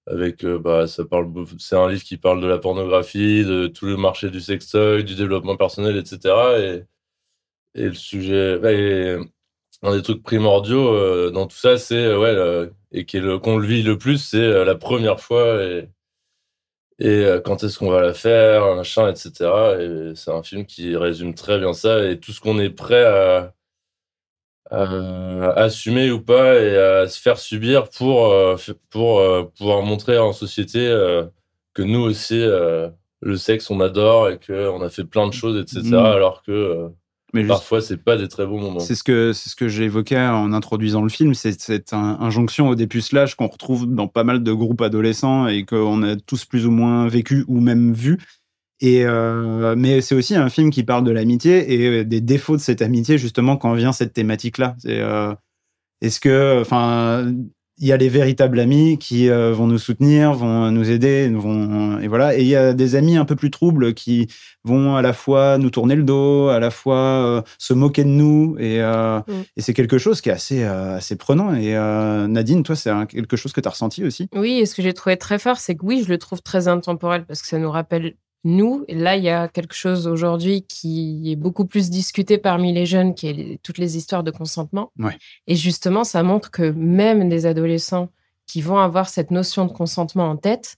[0.08, 3.98] avec bah ça parle c'est un livre qui parle de la pornographie de tout le
[3.98, 6.86] marché du sextoy du développement personnel etc
[7.76, 9.18] et le sujet et
[9.84, 13.22] un des trucs primordiaux euh, dans tout ça c'est euh, ouais le- et qui est
[13.22, 15.90] le qu'on le vit le plus c'est euh, la première fois et
[17.00, 19.50] et euh, quand est-ce qu'on va la faire, machin, etc.
[19.80, 23.06] Et c'est un film qui résume très bien ça et tout ce qu'on est prêt
[23.06, 23.54] à,
[24.70, 24.84] à
[25.62, 28.36] assumer ou pas et à se faire subir pour,
[28.90, 29.22] pour
[29.58, 30.80] pouvoir montrer en société
[31.74, 35.82] que nous aussi, le sexe, on adore et qu'on a fait plein de choses, etc.
[35.92, 35.96] Mm.
[35.96, 36.90] Alors que
[37.34, 38.80] Mais juste- parfois, c'est pas des très beaux moments.
[38.80, 42.76] C'est ce que c'est ce que j'évoquais en introduisant le film, c'est cette injonction au
[42.76, 46.72] dépucelage qu'on retrouve dans pas mal de groupes adolescents et qu'on a tous plus ou
[46.72, 48.18] moins vécu ou même vu.
[48.82, 52.62] Et euh, mais c'est aussi un film qui parle de l'amitié et des défauts de
[52.62, 54.76] cette amitié justement quand vient cette thématique-là.
[54.86, 55.36] Euh,
[56.02, 57.32] est-ce que enfin
[57.80, 62.00] il y a les véritables amis qui euh, vont nous soutenir, vont nous aider, vont
[62.00, 62.38] et voilà.
[62.38, 64.28] Et il y a des amis un peu plus troubles qui
[64.64, 68.10] vont à la fois nous tourner le dos, à la fois euh, se moquer de
[68.10, 68.56] nous.
[68.60, 69.32] Et, euh, Mm.
[69.58, 71.54] et c'est quelque chose qui est assez assez prenant.
[71.54, 71.74] Et
[72.28, 74.30] Nadine, toi, c'est quelque chose que tu as ressenti aussi?
[74.36, 76.68] Oui, et ce que j'ai trouvé très fort, c'est que oui, je le trouve très
[76.68, 78.86] intemporel parce que ça nous rappelle nous.
[78.88, 83.14] Là, il y a quelque chose aujourd'hui qui est beaucoup plus discuté parmi les jeunes,
[83.16, 84.92] qui est les- toutes les histoires de consentement.
[84.98, 85.18] Ouais.
[85.48, 88.10] Et justement, ça montre que même des adolescents
[88.48, 90.78] qui vont avoir cette notion de consentement en tête,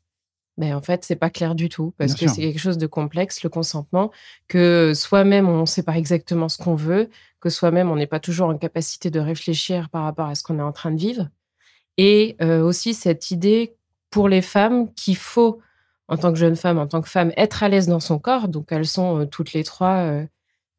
[0.57, 2.85] ben en fait, c'est pas clair du tout parce Bien que c'est quelque chose de
[2.87, 4.11] complexe, le consentement,
[4.47, 7.09] que soi-même, on ne sait pas exactement ce qu'on veut,
[7.39, 10.59] que soi-même, on n'est pas toujours en capacité de réfléchir par rapport à ce qu'on
[10.59, 11.29] est en train de vivre.
[11.97, 13.75] Et euh, aussi cette idée
[14.09, 15.59] pour les femmes qu'il faut,
[16.11, 18.47] en tant que jeune femme, en tant que femme, être à l'aise dans son corps.
[18.49, 20.25] Donc elles sont euh, toutes les trois euh,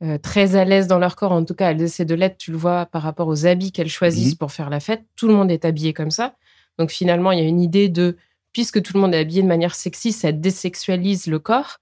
[0.04, 1.32] euh, très à l'aise dans leur corps.
[1.32, 3.88] En tout cas, elles essaient de l'être, tu le vois, par rapport aux habits qu'elles
[3.88, 4.38] choisissent Mhm.
[4.38, 5.02] pour faire la fête.
[5.16, 6.34] Tout le monde est habillé comme ça.
[6.78, 8.16] Donc finalement, il y a une idée de,
[8.52, 11.78] puisque tout le monde est habillé de manière sexy, ça désexualise le corps.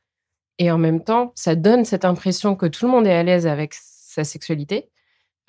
[0.59, 3.47] Et en même temps, ça donne cette impression que tout le monde est à l'aise
[3.47, 4.91] avec sa sexualité,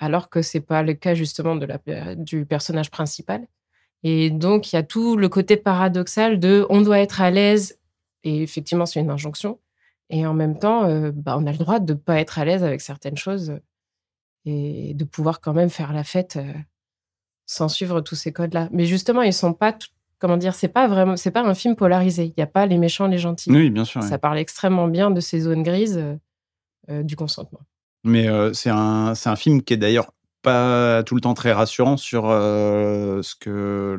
[0.00, 3.46] alors que c'est pas le cas justement de la, du personnage principal.
[4.04, 7.78] Et donc, il y a tout le côté paradoxal de on doit être à l'aise,
[8.24, 9.58] et effectivement, c'est une injonction.
[10.10, 12.44] Et en même temps, euh, bah, on a le droit de ne pas être à
[12.44, 13.58] l'aise avec certaines choses
[14.44, 16.52] et de pouvoir quand même faire la fête euh,
[17.46, 18.68] sans suivre tous ces codes-là.
[18.72, 21.76] Mais justement, ils sont pas, tout- comment dire, c'est pas vraiment, c'est pas un film
[21.76, 22.24] polarisé.
[22.26, 23.50] Il n'y a pas les méchants, les gentils.
[23.50, 24.02] Oui, bien sûr.
[24.02, 26.02] Ça parle extrêmement bien de ces zones grises
[26.90, 27.60] euh, du consentement.
[28.04, 30.12] Mais c'est un, c'est un film qui est d'ailleurs
[30.42, 33.98] pas tout le temps très rassurant sur euh, ce que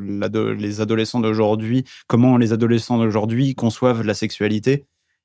[0.58, 4.84] les adolescents d'aujourd'hui, comment les adolescents d'aujourd'hui conçoivent la sexualité.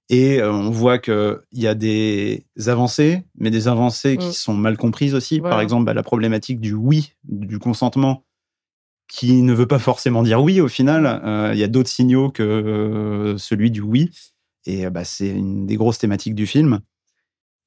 [0.09, 4.31] Et euh, on voit qu'il y a des avancées, mais des avancées qui Mm.
[4.31, 5.39] sont mal comprises aussi.
[5.39, 8.23] Par exemple, bah, la problématique du oui, du consentement,
[9.07, 11.21] qui ne veut pas forcément dire oui au final.
[11.25, 14.09] Euh, Il y a d'autres signaux que celui du oui.
[14.65, 16.79] Et bah, c'est une des grosses thématiques du film.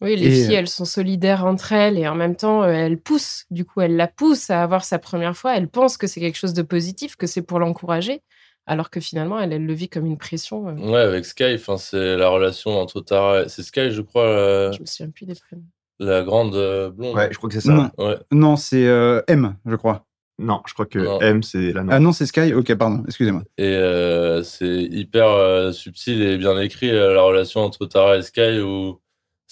[0.02, 2.68] Oui, les Et, filles, euh, elles sont solidaires entre elles et en même temps, euh,
[2.72, 3.44] elles poussent.
[3.50, 5.56] Du coup, elles la poussent à avoir sa première fois.
[5.56, 8.20] Elles pensent que c'est quelque chose de positif, que c'est pour l'encourager,
[8.66, 10.68] alors que finalement, elle, elle le vit comme une pression.
[10.68, 10.74] euh.
[10.74, 13.48] Ouais, avec Sky, enfin, c'est la relation entre Tara.
[13.48, 15.62] C'est Sky, je crois, la, Je me souviens plus des prénoms.
[16.00, 17.14] la grande euh, blonde.
[17.16, 17.72] Ouais, je crois que c'est ça.
[17.72, 18.16] Non, Ouais.
[18.32, 20.04] non c'est euh, M, je crois.
[20.38, 21.20] Non, je crois que Non.
[21.20, 22.52] M, c'est la Ah non, c'est Sky?
[22.54, 23.42] Ok, pardon, excusez-moi.
[23.58, 28.22] Et euh, c'est hyper euh, subtil et bien écrit euh, la relation entre Tara et
[28.22, 28.98] Sky où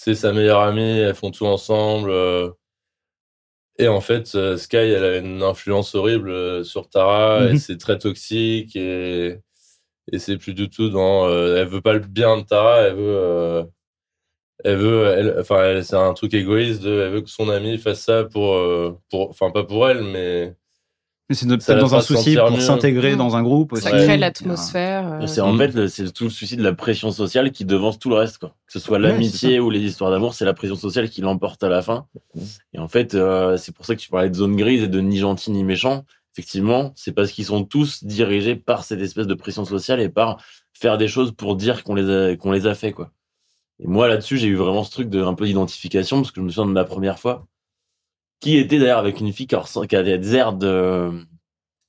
[0.03, 2.09] c'est sa meilleure amie, elles font tout ensemble.
[2.09, 2.49] euh,
[3.79, 7.57] et en fait, euh, Sky, elle a une influence horrible euh, sur Tara et Mhm.
[7.57, 9.37] c'est très toxique et,
[10.11, 11.27] et c'est plus du tout dans.
[11.27, 13.03] euh, elle veut pas le bien de Tara, elle veut.
[13.17, 13.63] euh,
[14.63, 16.81] elle veut, elle, enfin, c'est un truc égoïste.
[16.83, 18.55] De, elle veut que son ami fasse ça pour,
[19.09, 20.55] pour, enfin pas pour elle, mais
[21.31, 23.17] Mais c'est peut-être dans un souci pour s'intégrer Mm.
[23.17, 23.83] dans un groupe aussi.
[23.83, 24.03] Ça Ouais.
[24.03, 25.13] crée l'atmosphère.
[25.21, 25.27] euh.
[25.27, 25.57] C'est en Mm.
[25.57, 28.49] fait c'est tout le souci de la pression sociale qui devance tout le reste quoi.
[28.67, 31.63] Que ce soit Ouais, l'amitié ou les histoires d'amour, c'est la pression sociale qui l'emporte
[31.63, 32.05] à la fin.
[32.73, 34.99] Et en fait, euh, c'est pour ça que tu parlais de zone grise et de
[34.99, 36.03] ni gentil ni méchant.
[36.33, 40.37] Effectivement, c'est parce qu'ils sont tous dirigés par cette espèce de pression sociale et par
[40.73, 43.11] faire des choses pour dire qu'on les a qu'on les a fait quoi.
[43.79, 46.45] Et moi là-dessus, j'ai eu vraiment ce truc de un peu d'identification parce que je
[46.45, 47.47] me souviens de ma première fois
[48.41, 51.25] qui était d'ailleurs avec une fille qui, ressent- qui avait des airs de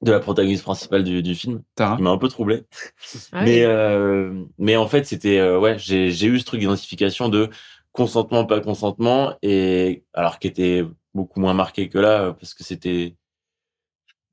[0.02, 1.96] de la protagoniste principale du, du film, Tara.
[1.96, 2.64] qui m'a un peu troublé.
[3.30, 3.64] Ah mais, oui.
[3.64, 7.50] euh, mais en fait, c'était euh, ouais, j'ai j'ai eu ce truc d'identification de
[7.92, 10.84] consentement, pas consentement, et alors qui était
[11.14, 13.16] beaucoup moins marqué que là, euh, parce que c'était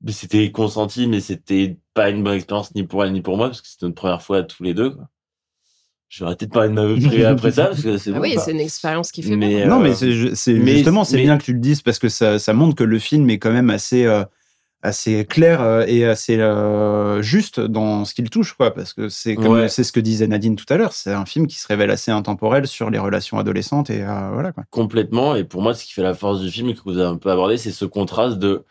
[0.02, 3.46] mais c'était consenti, mais c'était pas une bonne expérience ni pour elle ni pour moi,
[3.48, 4.90] parce que c'était notre première fois tous les deux.
[4.90, 5.08] Quoi.
[6.10, 8.14] Je vais arrêter de parler de ma vie privée après ça, parce que c'est Ah
[8.14, 9.68] bon, oui, c'est une expérience qui fait Mais, peur.
[9.68, 12.52] Non, euh, mais c'est justement, c'est bien que tu le dises parce que ça, ça
[12.52, 14.24] montre que le film est quand même assez, euh,
[14.82, 18.74] assez clair euh, et assez euh, juste dans ce qu'il touche, quoi.
[18.74, 19.68] Parce que c'est comme Ouais.
[19.68, 22.10] c'est ce que disait Nadine tout à l'heure, c'est un film qui se révèle assez
[22.10, 24.64] intemporel sur les relations adolescentes et euh, voilà quoi.
[24.70, 25.36] complètement.
[25.36, 27.18] Et pour moi, ce qui fait la force du film et que vous avez un
[27.18, 28.64] peu abordé, c'est ce contraste de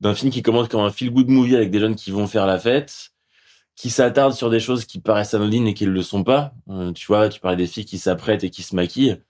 [0.00, 2.46] d'un film qui commence comme un feel good movie avec des jeunes qui vont faire
[2.46, 3.12] la fête,
[3.76, 6.54] qui s'attardent sur des choses qui paraissent anodines et qui ne le sont pas.
[6.70, 9.22] Euh, tu vois, tu parlais des filles qui s'apprêtent et qui se maquillent.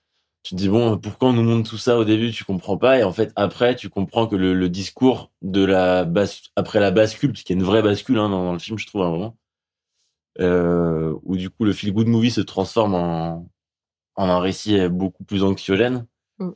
[0.45, 2.99] Tu te dis bon, pourquoi on nous montre tout ça au début Tu comprends pas
[2.99, 6.93] et en fait après tu comprends que le, le discours de la bas après la
[6.93, 9.03] bascule, parce qu'il y a une vraie bascule hein, dans, dans le film, je trouve
[9.03, 9.37] à un moment,
[10.41, 13.49] euh, où du coup le feel good movie se transforme en
[14.17, 16.07] en un récit beaucoup plus anxiogène.
[16.39, 16.51] Mm.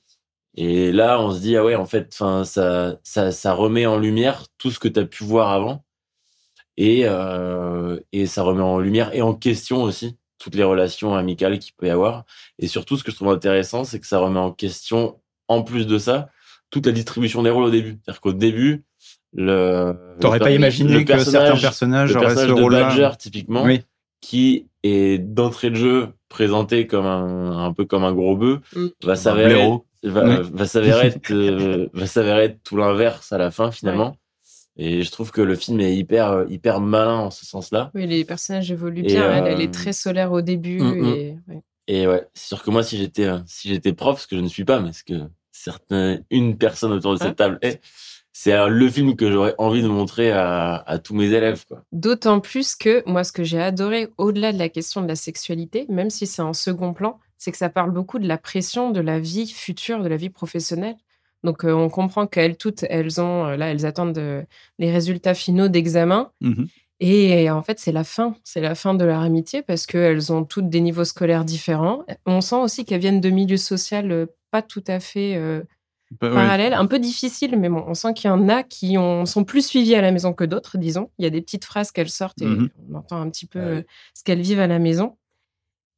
[0.56, 4.46] Et là, on se dit, ah ouais, en fait, ça, ça, ça remet en lumière
[4.58, 5.84] tout ce que tu as pu voir avant.
[6.82, 11.58] Et, euh, et ça remet en lumière et en question aussi toutes les relations amicales
[11.58, 12.24] qu'il peut y avoir.
[12.58, 15.18] Et surtout, ce que je trouve intéressant, c'est que ça remet en question,
[15.48, 16.30] en plus de ça,
[16.70, 17.98] toute la distribution des rôles au début.
[18.02, 18.84] C'est-à-dire qu'au début,
[19.34, 19.94] le.
[20.20, 22.88] T'aurais pas imaginé que certains personnages le auraient personnage ce de rôle-là.
[22.88, 23.82] Badger typiquement, Oui.
[24.22, 28.86] qui est d'entrée de jeu présenté comme un, un peu comme un gros bœuf, Mm.
[29.04, 29.84] va s'avérer blaireau.
[30.04, 30.36] va, Oui.
[30.54, 34.16] va s'avérer être, euh, va s'avérer être tout l'inverse à la fin finalement.
[34.82, 37.90] Et je trouve que le film est hyper euh, hyper malin en ce sens-là.
[37.94, 39.30] Oui, les personnages évoluent Et, bien.
[39.30, 40.80] Elle, euh, elle est très solaire au début.
[40.80, 41.04] Mm, mm.
[41.04, 41.62] et, ouais.
[41.86, 44.40] Et ouais, c'est sûr que moi, si j'étais, euh, si j'étais prof, ce que je
[44.40, 45.14] ne suis pas, mais ce que
[45.52, 47.34] certains, une personne autour de cette Ouais.
[47.34, 47.80] table est,
[48.32, 51.64] c'est euh, le film que j'aurais envie de montrer à, à tous mes élèves.
[51.92, 55.84] D'autant plus que moi, ce que j'ai adoré, au-delà de la question de la sexualité,
[55.90, 59.00] même si c'est en second plan, c'est que ça parle beaucoup de la pression de
[59.00, 60.96] la vie future, de la vie professionnelle.
[61.44, 64.44] Donc, euh, on comprend qu'elles toutes, elles ont, euh, là, elles attendent de-
[64.78, 66.30] les résultats finaux d'examen.
[66.40, 66.66] Mhm.
[67.02, 68.34] Et en fait, c'est la fin.
[68.44, 72.04] C'est la fin de leur amitié parce qu'elles ont toutes des niveaux scolaires différents.
[72.26, 75.62] On sent aussi qu'elles viennent de milieux sociaux euh, pas tout à fait euh,
[76.20, 79.24] Bah, parallèles, un peu difficiles, mais bon, on sent qu'il y en a qui ont,
[79.24, 81.10] sont plus suivis à la maison que d'autres, disons.
[81.18, 82.68] Il y a des petites phrases qu'elles sortent et Mhm.
[82.90, 83.82] on entend un petit peu Ah
[84.14, 85.16] ce qu'elles vivent à la maison.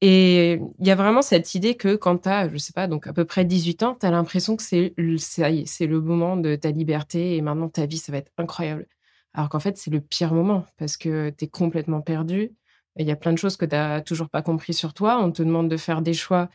[0.04, 3.06] Et il y a vraiment cette idée que quand tu as, je sais pas, donc
[3.06, 5.86] à peu près 18 ans, tu as l'impression que c'est le- ça y est, c'est
[5.86, 8.88] le moment de ta liberté et maintenant ta vie, ça va être incroyable.
[9.32, 12.50] Alors qu'en fait, c'est le pire moment parce que tu es complètement perdu.
[12.98, 15.20] Il y a plein de choses que tu n'as toujours pas compris sur toi.
[15.22, 16.48] On te demande de faire des choix,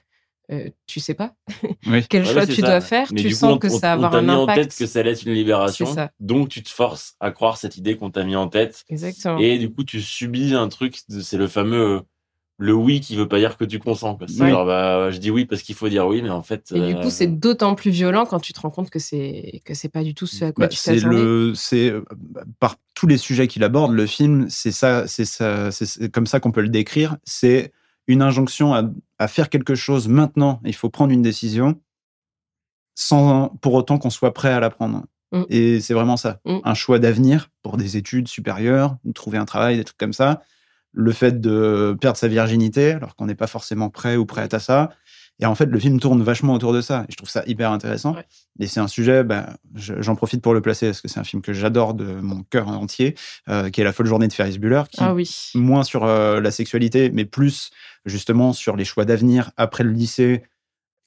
[0.52, 1.34] euh, tu sais pas
[1.88, 2.06] Oui.
[2.10, 2.68] quel Ouais, choix tu ça.
[2.68, 3.08] dois faire.
[3.14, 4.30] Mais tu du coup, sens on- que on- ça va on avoir t'a un mis
[4.32, 4.62] en impact.
[4.72, 5.86] tête que ça allait être une libération.
[5.86, 6.12] C'est ça.
[6.20, 8.84] Donc, tu te forces à croire cette idée qu'on t'a mis en tête.
[8.90, 9.40] Exactement.
[9.40, 12.02] Et du coup, tu subis un truc, de- c'est le fameux, euh,
[12.60, 14.28] le oui qui veut pas dire que tu consens, quoi.
[14.28, 14.50] C'est Ouais.
[14.50, 16.72] genre, bah, je dis oui parce qu'il faut dire oui, mais en fait.
[16.74, 19.62] Et du euh, coup, c'est d'autant plus violent quand tu te rends compte que c'est
[19.64, 21.16] que c'est pas du tout ce à quoi Bah, tu c'est t'attendais.
[21.16, 22.04] le, c'est euh,
[22.60, 26.26] par tous les sujets qu'il aborde, le film, c'est ça, c'est ça, c'est- c'est comme
[26.26, 27.18] ça qu'on peut le décrire.
[27.26, 27.72] C'est
[28.08, 28.84] une injonction à,
[29.20, 30.60] à faire quelque chose maintenant.
[30.66, 31.80] Il faut prendre une décision,
[32.96, 35.04] sans pour autant qu'on soit prêt à la prendre.
[35.32, 35.44] Mm.
[35.50, 36.58] Et c'est vraiment ça, Mm.
[36.64, 40.42] un choix d'avenir pour des études supérieures, ou trouver un travail, des trucs comme ça.
[41.00, 44.60] Le fait de perdre sa virginité, alors qu'on n'est pas forcément prêt ou prête à
[44.60, 44.90] ça.
[45.40, 47.04] Et en fait, le film tourne vachement autour de ça.
[47.08, 48.16] Et je trouve ça hyper intéressant.
[48.16, 48.26] Ouais.
[48.60, 51.24] Et c'est un sujet, bah, je- j'en profite pour le placer parce que c'est un
[51.24, 53.14] film que j'adore de mon cœur entier,
[53.48, 55.52] euh, qui est La folle journée de Ferris Bueller, qui Ah oui.
[55.54, 57.70] moins sur euh, la sexualité, mais plus
[58.08, 60.42] justement sur les choix d'avenir après le lycée,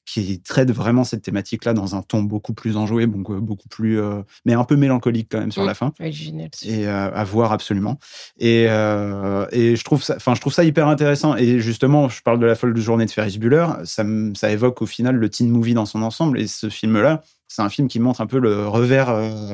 [0.07, 4.01] qui traite vraiment cette thématique-là dans un ton beaucoup plus enjoué, donc euh, beaucoup plus,
[4.01, 5.67] euh, mais un peu mélancolique quand même sur Mm.
[5.67, 6.51] la fin Ouais, génial.
[6.65, 7.99] et euh, à voir absolument.
[8.39, 11.37] Et, euh, et je trouve ça, enfin, je trouve ça hyper intéressant.
[11.37, 13.67] Et justement, je parle de la folle journée de Ferris Bueller.
[13.85, 14.05] Ça,
[14.51, 16.41] évoque au final le teen movie dans son ensemble.
[16.41, 19.13] Et ce film-là, c'est un film qui montre un peu le revers,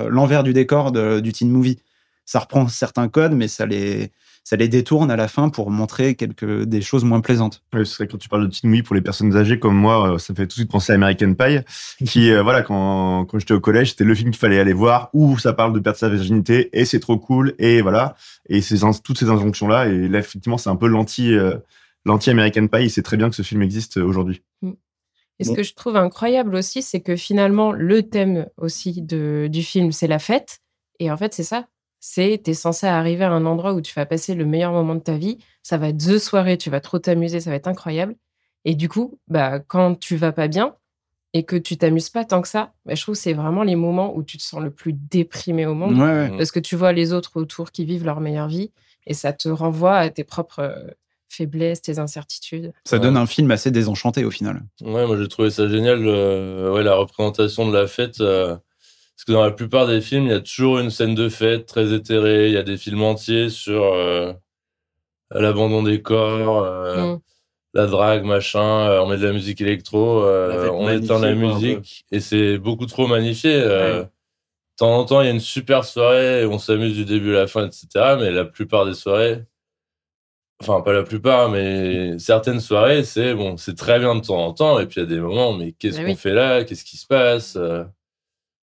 [0.09, 1.78] l'envers du décor de- du teen movie.
[2.24, 4.11] Ça reprend certains codes, mais ça les,
[4.47, 7.64] ça les détourne à la fin pour montrer quelques des choses moins plaisantes.
[7.72, 10.12] C'est vrai que quand tu parles de teen movie pour les personnes âgées comme moi,
[10.12, 11.59] euh, ça me fait tout de suite penser à American Pie,
[12.07, 15.11] qui, euh, voilà, quand, quand j'étais au collège, c'était le film qu'il fallait aller voir,
[15.14, 18.14] où ça parle de perdre sa virginité, et c'est trop cool, et voilà.
[18.49, 21.57] Et ces, toutes ces injonctions-là, et là, effectivement, c'est un peu l'anti, euh,
[22.05, 24.42] l'anti-American Pie, et c'est très bien que ce film existe aujourd'hui.
[25.40, 25.57] Et ce Bon.
[25.57, 30.07] que je trouve incroyable aussi, c'est que finalement, le thème aussi de, du film, c'est
[30.07, 30.61] la fête.
[31.01, 31.66] Et en fait, c'est ça.
[32.09, 35.00] C'est, t'es censé arriver à un endroit où tu vas passer le meilleur moment de
[35.00, 35.38] ta vie.
[35.64, 38.14] Ça va être the soirée, tu vas trop t'amuser, ça va être incroyable.
[38.64, 40.76] Et du coup, bah, quand tu vas pas bien
[41.34, 43.74] et que tu t'amuses pas tant que ça, bah, je trouve que c'est vraiment les
[43.74, 45.96] moments où tu te sens le plus déprimé au monde.
[45.98, 46.36] Ouais, ouais.
[46.38, 48.70] Parce que tu vois les autres autour qui vivent leur meilleure vie
[49.09, 50.86] et ça te renvoie à tes propres euh,
[51.28, 52.72] faiblesses, tes incertitudes.
[52.84, 54.62] Ça donne un film assez désenchanté au final.
[54.80, 58.20] Ouais, moi j'ai trouvé ça génial, euh, ouais, la représentation de la fête.
[58.20, 58.57] euh,
[59.16, 61.66] parce que dans la plupart des films, il y a toujours une scène de fête
[61.66, 62.48] très éthérée.
[62.48, 64.32] Il y a des films entiers sur euh,
[65.30, 67.20] l'abandon des corps, euh, Mm.
[67.74, 68.88] la drague, machin.
[68.90, 72.04] euh, on met de la musique électro, euh, La on éteint la musique.
[72.12, 73.54] Et c'est beaucoup trop magnifié.
[73.54, 74.04] euh, Ouais.
[74.04, 74.08] De
[74.78, 77.46] temps en temps, il y a une super soirée, on s'amuse du début à la
[77.46, 77.86] fin, etc.
[78.20, 79.42] Mais la plupart des soirées,
[80.60, 84.52] enfin pas la plupart, mais certaines soirées, c'est bon, c'est très bien de temps en
[84.52, 84.78] temps.
[84.78, 86.16] Et puis il y a des moments, mais qu'est-ce Bah qu'on oui.
[86.16, 86.62] fait là?
[86.64, 87.56] Qu'est-ce qui se passe?
[87.56, 87.84] Euh,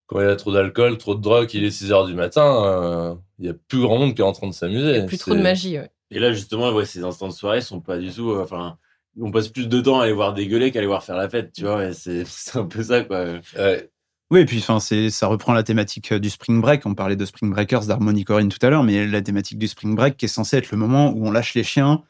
[0.07, 2.63] Quand il y a trop d'alcool, trop de drogue, il est 6 heures du matin,
[2.65, 5.05] euh, il y a plus grand monde qui est en train de s'amuser.
[5.05, 5.89] Plus trop de magie, ouais.
[6.11, 8.31] Et là, justement, ouais, ces instants de soirée sont pas du tout.
[8.31, 8.77] euh, Enfin,
[9.19, 11.51] on passe plus de temps à aller voir dégueuler qu'à aller voir faire la fête,
[11.53, 11.85] tu vois.
[11.85, 13.25] et c'est un peu ça, quoi.
[13.57, 13.89] Ouais.
[14.31, 16.85] Oui, et puis enfin, ça reprend la thématique euh, du Spring Break.
[16.85, 19.95] On parlait de Spring Breakers d'Harmony Corinne tout à l'heure, mais la thématique du Spring
[19.95, 22.01] Break qui est censée être le moment où on lâche les chiens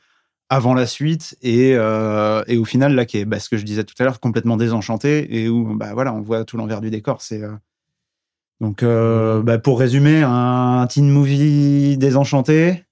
[0.50, 3.64] avant la suite et, euh, et au final, là, qui est bah, ce que je
[3.66, 6.90] disais tout à l'heure, complètement désenchanté et où bah, voilà, on voit tout l'envers du
[6.92, 7.22] décor.
[7.22, 7.52] C'est, euh,
[8.64, 12.86] Donc, euh, bah, pour résumer, un teen movie désenchanté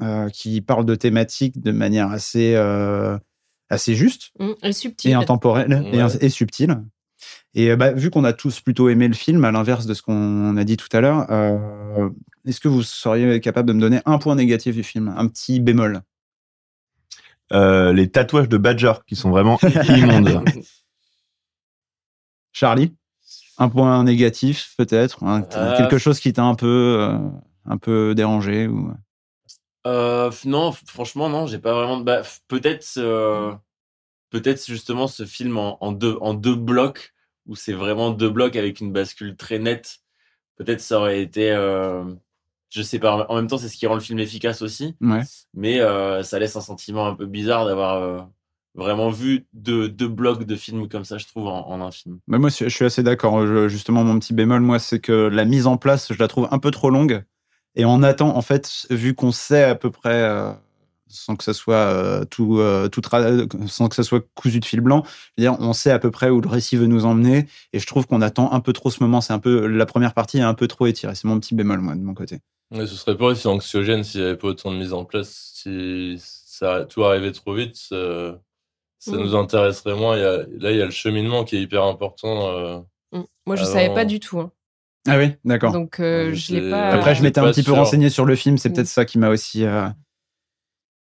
[0.00, 3.18] euh, qui parle de thématiques de manière assez, euh,
[3.68, 5.10] assez juste Mm, et subtil.
[5.10, 6.24] et intemporelle et, Ouais.
[6.24, 6.84] et subtile.
[7.54, 10.56] Et bah, vu qu'on a tous plutôt aimé le film, à l'inverse de ce qu'on
[10.56, 12.08] a dit tout à l'heure, euh,
[12.46, 15.58] est-ce que vous seriez capable de me donner un point négatif du film, un petit
[15.58, 16.02] bémol?
[17.52, 19.58] Euh, les tatouages de Badger qui sont vraiment
[19.88, 20.44] immondes.
[22.52, 22.94] Charlie?
[23.58, 27.18] Un point négatif, peut-être Euh, Quelque chose qui t'a un peu, euh,
[27.66, 28.92] un peu dérangé ou...
[29.86, 32.04] Euh, non, franchement, non, j'ai pas vraiment de.
[32.04, 32.84] Bah, peut-être,
[34.30, 37.14] peut-être justement ce film en, en deux, en deux blocs
[37.46, 40.00] où c'est vraiment deux blocs avec une bascule très nette.
[40.56, 41.52] Peut-être ça aurait été,
[42.70, 43.26] je sais pas.
[43.28, 44.94] En même temps, c'est ce qui rend le film efficace aussi.
[45.00, 45.22] Ouais.
[45.54, 48.20] Mais euh, ça laisse un sentiment un peu bizarre d'avoir euh,
[48.78, 52.18] vraiment vu deux, deux blocs de films comme ça, je trouve, en, en un film.
[52.28, 53.46] Bah, moi, je suis assez d'accord.
[53.46, 56.48] Je- Justement, mon petit bémol, moi, c'est que la mise en place, je la trouve
[56.50, 57.24] un peu trop longue.
[57.74, 60.52] Et on attend, en fait, vu qu'on sait à peu près, euh,
[61.08, 63.02] sans que ça soit euh, tout, euh, tout
[63.66, 65.04] sans que ça soit cousu de fil blanc,
[65.36, 67.46] dire, on sait à peu près où le récit veut nous emmener.
[67.72, 69.20] Et je trouve qu'on attend un peu trop ce moment.
[69.20, 71.14] C'est un peu la première partie est un peu trop étirée.
[71.14, 72.40] C'est mon petit bémol, moi, de mon côté.
[72.70, 75.52] Ouais, ce serait pas aussi anxiogène s'il n'y avait pas autant de mise en place.
[75.54, 77.76] Si ça, tout arrivait trop vite,
[78.98, 79.20] ça, Mm.
[79.20, 80.16] nous intéresserait moins.
[80.16, 82.48] Il y a- là, il y a le cheminement qui est hyper important.
[82.48, 82.78] euh,
[83.12, 83.22] Mm.
[83.46, 84.40] Moi, je avant- savais pas du tout.
[84.40, 84.50] hein.
[85.08, 85.72] Ah oui, d'accord.
[85.72, 86.88] Donc, euh, Ouais, je l'ai c'est- pas.
[86.90, 88.58] Après, je m'étais un petit peu renseigné sur le film.
[88.58, 89.88] C'est peut-être ça qui m'a aussi, euh,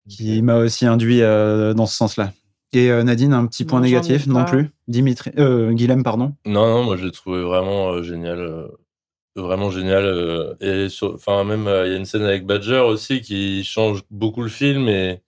[0.09, 2.33] qui m'a aussi induit euh, dans ce sens-là.
[2.73, 4.71] Et euh, Nadine, un petit point Non, négatif non plus?
[4.87, 6.33] Dimitri, euh, Guilhem, pardon.
[6.45, 8.39] Non, non, moi je l'ai trouvé vraiment euh, génial.
[8.39, 8.67] euh,
[9.35, 10.55] vraiment génial.
[10.59, 14.41] et enfin, même, euh, il y a une scène avec Badger aussi qui change beaucoup
[14.43, 15.21] le film et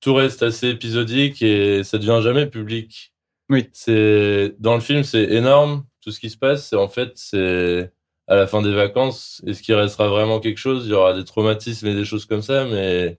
[0.00, 3.12] tout reste assez épisodique et ça devient jamais public.
[3.50, 3.68] Oui.
[3.72, 6.72] C'est, dans le film, c'est énorme tout ce qui se passe.
[6.72, 7.92] Et en fait, c'est
[8.26, 9.42] à la fin des vacances.
[9.46, 10.86] Est-ce qu'il restera vraiment quelque chose?
[10.86, 13.18] Il y aura des traumatismes et des choses comme ça, mais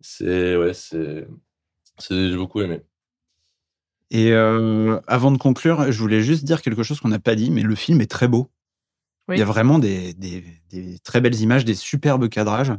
[0.00, 1.26] c'est, ouais, c'est,
[1.98, 2.80] c'est, j'ai beaucoup aimé.
[4.10, 7.50] Et euh, avant de conclure, je voulais juste dire quelque chose qu'on n'a pas dit,
[7.50, 8.50] mais le film est très beau.
[9.28, 9.36] Oui.
[9.36, 12.72] Il y a vraiment des, des- des très belles images, des superbes cadrages.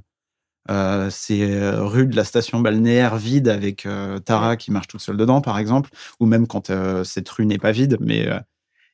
[0.70, 5.02] Euh, c'est euh, rue de la station balnéaire vide avec euh, Tara qui marche toute
[5.02, 5.90] seule dedans, par exemple,
[6.20, 8.40] ou même quand euh, cette rue n'est pas vide, mais euh,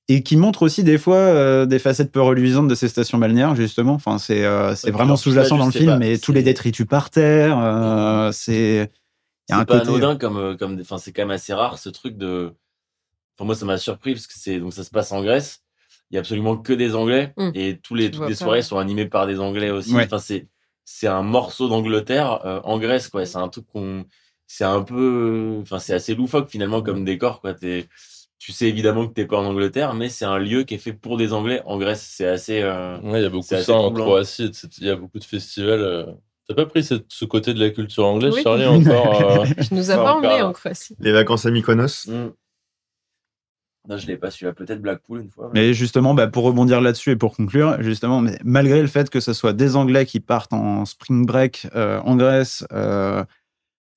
[0.07, 3.53] et qui montre aussi des fois euh, des facettes peu reluisantes de ces stations balnéaires,
[3.55, 3.93] justement.
[3.93, 7.59] Enfin, c'est euh, c'est vraiment sous-jacent dans le film, mais tous les détritus par terre,
[7.59, 8.89] euh, c'est
[9.49, 9.89] il y a un c'est pas côté.
[9.89, 12.53] anodin comme comme enfin c'est quand même assez rare ce truc de
[13.37, 15.61] enfin moi ça m'a surpris parce que c'est donc ça se passe en Grèce
[16.11, 17.51] il y a absolument que des anglais Mm.
[17.53, 20.03] et tous les toutes les soirées sont animées par des anglais aussi Ouais.
[20.05, 20.47] enfin c'est
[20.89, 24.05] c'est un morceau d'Angleterre euh, en Grèce quoi c'est un truc qu'on
[24.47, 27.87] c'est un peu enfin c'est assez loufoque finalement comme décor quoi t'es
[28.39, 30.93] tu sais évidemment que t'es pas en Angleterre mais c'est un lieu qui est fait
[30.93, 33.91] pour des anglais en Grèce c'est assez euh, Ouais, il y a beaucoup ça en.
[33.91, 34.51] Croatie.
[34.79, 35.81] Il y a beaucoup de festivals.
[35.81, 36.05] euh.
[36.47, 38.41] T'as pas pris cette- ce côté de la culture anglaise, Oui.
[38.43, 40.95] Charlie, encore euh, Tu nous as pas emmenés en Croatie.
[41.01, 42.07] Les vacances à Mykonos.
[42.07, 42.27] Mm.
[43.87, 47.11] Non je l'ai pas su peut-être Blackpool une fois Mais justement, bah, pour rebondir là-dessus
[47.11, 50.53] et pour conclure, justement, mais malgré le fait que ce soit des Anglais qui partent
[50.53, 53.23] en spring break euh, en Grèce, euh,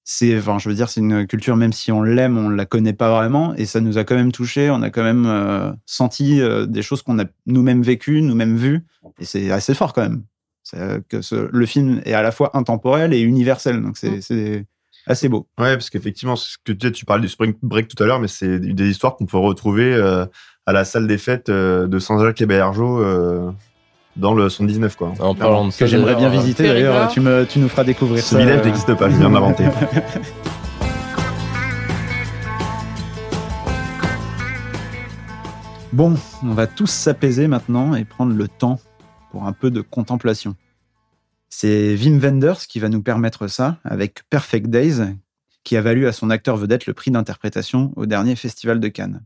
[0.04, 2.92] c'est, enfin, je veux dire, c'est une culture, même si on l'aime, on la connaît
[2.94, 4.70] pas vraiment, et ça nous a quand même touché.
[4.70, 8.84] On a quand même euh, senti euh, des choses qu'on a nous-mêmes vécues, nous-mêmes vues,
[9.20, 10.24] et c'est assez fort quand même.
[10.62, 14.66] C'est, que ce- le film est à la fois intemporel et universel, donc c'est, c'est
[15.10, 15.46] assez beau.
[15.58, 18.20] Ouais, parce qu'effectivement, ce que tu, disais, tu parlais du Spring Break tout à l'heure,
[18.20, 20.24] mais c'est des histoires qu'on peut retrouver euh,
[20.66, 23.50] à la salle des fêtes euh, de Saint-Jacques et Bergeau euh,
[24.16, 25.12] dans le 79, quoi.
[25.20, 26.66] En parlant de que j'aimerais bien d'ailleurs, visiter.
[26.68, 28.38] D'ailleurs, tu, me, tu nous feras découvrir Ce ça.
[28.38, 29.64] village euh, n'existe pas, je viens de l'inventer.
[35.92, 38.78] Bon, on va tous s'apaiser maintenant et prendre le temps
[39.32, 40.54] pour un peu de contemplation.
[41.50, 45.16] C'est Wim Wenders qui va nous permettre ça avec Perfect Days,
[45.64, 49.22] qui a valu à son acteur vedette le prix d'interprétation au dernier Festival de Cannes.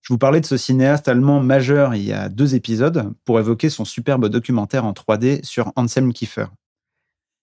[0.00, 3.70] Je vous parlais de ce cinéaste allemand majeur il y a deux épisodes pour évoquer
[3.70, 6.46] son superbe documentaire en 3D sur Anselm Kiefer.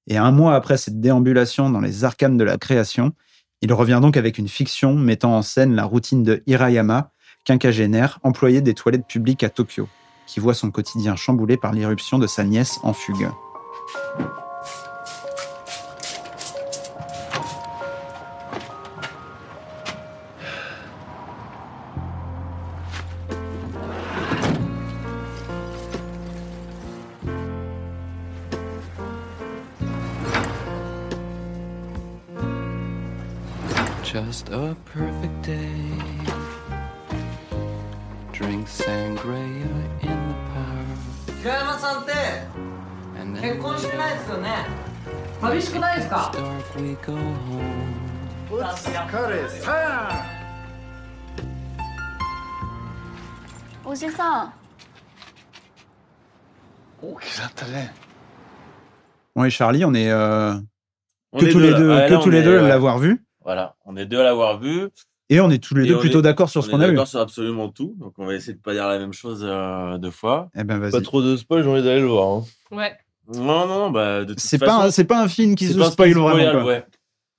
[0.07, 3.13] Et un mois après cette déambulation dans les arcanes de la création,
[3.61, 7.11] il revient donc avec une fiction mettant en scène la routine de Hirayama,
[7.45, 9.87] quinquagénaire, employé des toilettes publiques à Tokyo,
[10.25, 13.29] qui voit son quotidien chamboulé par l'irruption de sa nièce en fugue.
[13.87, 14.48] Thank you.
[45.58, 47.94] 寂しくないですか dark we go home.
[48.50, 50.22] お疲れさ
[53.84, 54.52] おじさん
[57.02, 57.92] 大きなったね。
[59.34, 60.54] Bon, et Charlie, on est euh,
[61.32, 61.78] On que est tous deux, les là.
[61.78, 62.68] deux, Ouais, que là, tous on les est- deux à ouais.
[62.68, 63.24] l'avoir vu.
[63.42, 64.88] Voilà, on est deux à l'avoir vu.
[65.28, 66.80] Et on est tous les Et deux on plutôt est- d'accord sur ce on qu'on
[66.80, 66.94] est a vu.
[66.94, 67.94] d'accord sur absolument tout.
[67.98, 70.48] Donc on va essayer de pas dire la même chose euh, deux fois.
[70.54, 70.92] Eh ben, vas-y.
[70.92, 72.38] Pas trop de spoil, j'ai envie d'aller le voir.
[72.38, 72.44] hein.
[72.70, 72.96] Ouais.
[73.33, 75.81] Non, non, non, bah, de toute C'est façon, pas, c'est pas un film qui se
[75.83, 76.51] spoil vraiment.
[76.51, 76.63] quoi.
[76.65, 76.85] ouais.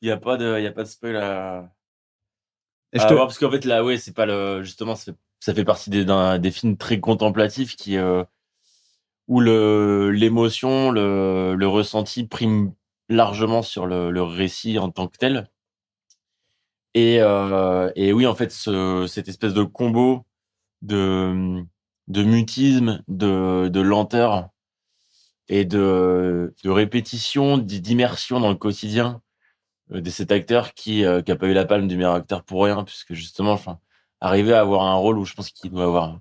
[0.03, 1.71] Il y a pas de, il y a pas de spoil à,
[2.93, 5.13] Et à je te- avoir, parce qu'en fait là, ouais, c'est pas le, justement, ça
[5.55, 6.07] fait partie des,
[6.39, 8.25] des films très contemplatifs qui, euh,
[9.29, 12.73] où le, l'émotion, le, le ressenti prime
[13.09, 15.49] largement sur le, le récit en tant que tel.
[16.95, 20.25] Et, euh, et oui, en fait, ce, cette espèce de combo
[20.83, 21.63] de,
[22.09, 24.49] de mutisme, de, de lenteur
[25.51, 29.21] et de, de répétition, d'i- d'immersion dans le quotidien
[29.93, 32.45] euh, de cet acteur qui n'a qui a pas eu la palme du meilleur acteur
[32.45, 33.79] pour rien, puisque justement, enfin,
[34.21, 36.21] arriver à avoir un rôle où je pense qu'il doit avoir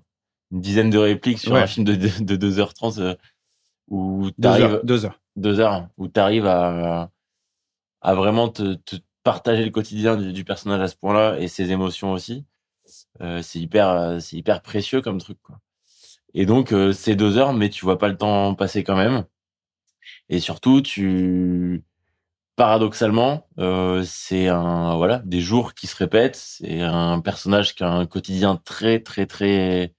[0.52, 1.62] une dizaine de répliques sur Ouais.
[1.62, 3.14] un film de, de, de 2h30 euh,
[3.88, 5.20] où t'arrives heures, deux heures.
[5.36, 7.10] deux heures où tu arrives à,
[8.00, 11.70] à vraiment te, te partager le quotidien du, du personnage à ce point-là et ses
[11.70, 12.44] émotions aussi.
[13.20, 15.38] Euh, c'est hyper, euh, c'est hyper précieux comme truc.
[15.42, 15.58] Quoi.
[16.34, 19.24] Et donc, euh, c'est deux heures, mais tu vois pas le temps passer quand même.
[20.28, 21.84] Et surtout, tu,
[22.56, 26.36] paradoxalement, euh, c'est un, voilà, des jours qui se répètent.
[26.36, 29.94] C'est un personnage qui a un quotidien très, très, très,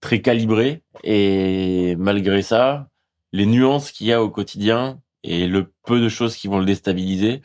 [0.00, 0.82] très calibré.
[1.04, 2.88] Et malgré ça,
[3.32, 6.64] les nuances qu'il y a au quotidien et le peu de choses qui vont le
[6.64, 7.42] déstabiliser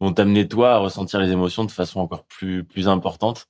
[0.00, 3.48] vont t'amener toi à ressentir les émotions de façon encore plus plus importante.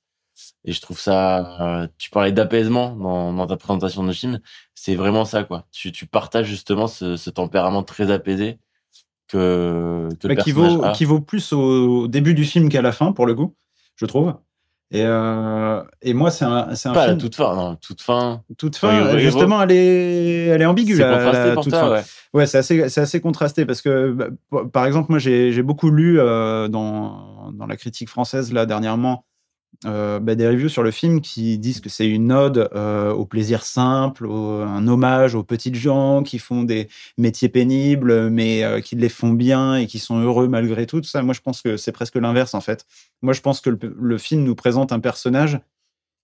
[0.65, 4.39] Et je trouve ça, euh, tu parlais d'apaisement dans, dans ta présentation de film,
[4.75, 5.65] c'est vraiment ça quoi.
[5.71, 8.59] Tu, tu partages justement ce, ce tempérament très apaisé
[9.27, 10.91] que, que le Bah, qui, personnage vaut, a.
[10.91, 13.55] qui vaut plus au début du film qu'à la fin, pour le coup,
[13.95, 14.35] je trouve.
[14.89, 17.17] Et, euh, et moi, c'est un, c'est un Pas à film.
[17.17, 18.41] toute fin, non, toute fin.
[18.57, 20.95] toute fin, justement, elle est, elle est ambiguë.
[20.95, 21.91] C'est contrasté pour toute fin.
[21.91, 22.03] ouais.
[22.33, 25.89] Ouais, c'est assez, c'est assez contrasté parce que, bah, par exemple, moi, j'ai j'ai beaucoup
[25.89, 29.25] lu euh, dans, dans la critique française, là, dernièrement,
[29.85, 33.25] euh, bah, des reviews sur le film qui disent que c'est une ode euh, au
[33.25, 38.95] plaisir simple, un hommage aux petites gens qui font des métiers pénibles, mais euh, qui
[38.95, 41.03] les font bien et qui sont heureux malgré tout.
[41.03, 42.85] ça, moi, je pense que c'est presque l'inverse, en fait.
[43.21, 45.59] Moi, je pense que le film nous présente un personnage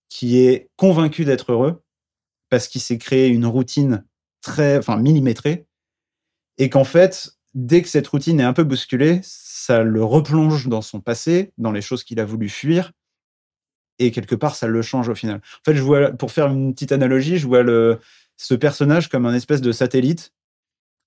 [0.08, 1.82] qui est convaincu d'être heureux
[2.50, 4.04] parce qu'il s'est créé une routine
[4.42, 5.66] très, enfin, millimétrée
[6.58, 10.82] et qu'en fait, dès que cette routine est un peu bousculée, ça le replonge dans
[10.82, 12.92] son passé, dans les choses qu'il a voulu fuir,
[13.98, 15.36] et quelque part, ça le change au final.
[15.36, 17.98] En fait, je vois, pour faire une petite analogie, je vois le,
[18.36, 20.32] ce personnage comme un espèce de satellite,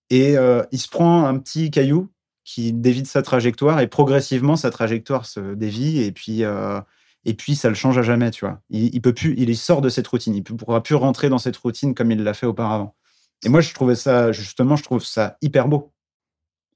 [0.09, 2.09] et euh, il se prend un petit caillou
[2.43, 6.79] qui dévie sa trajectoire, et progressivement, sa trajectoire se dévie, et puis, euh,
[7.25, 8.61] et puis ça le change à jamais, tu vois.
[8.69, 11.39] Il, il peut plus, il sort de cette routine, il ne pourra plus rentrer dans
[11.39, 12.95] cette routine comme il l'a fait auparavant.
[13.43, 15.91] Et moi, je trouvais ça, justement, je trouve ça hyper beau.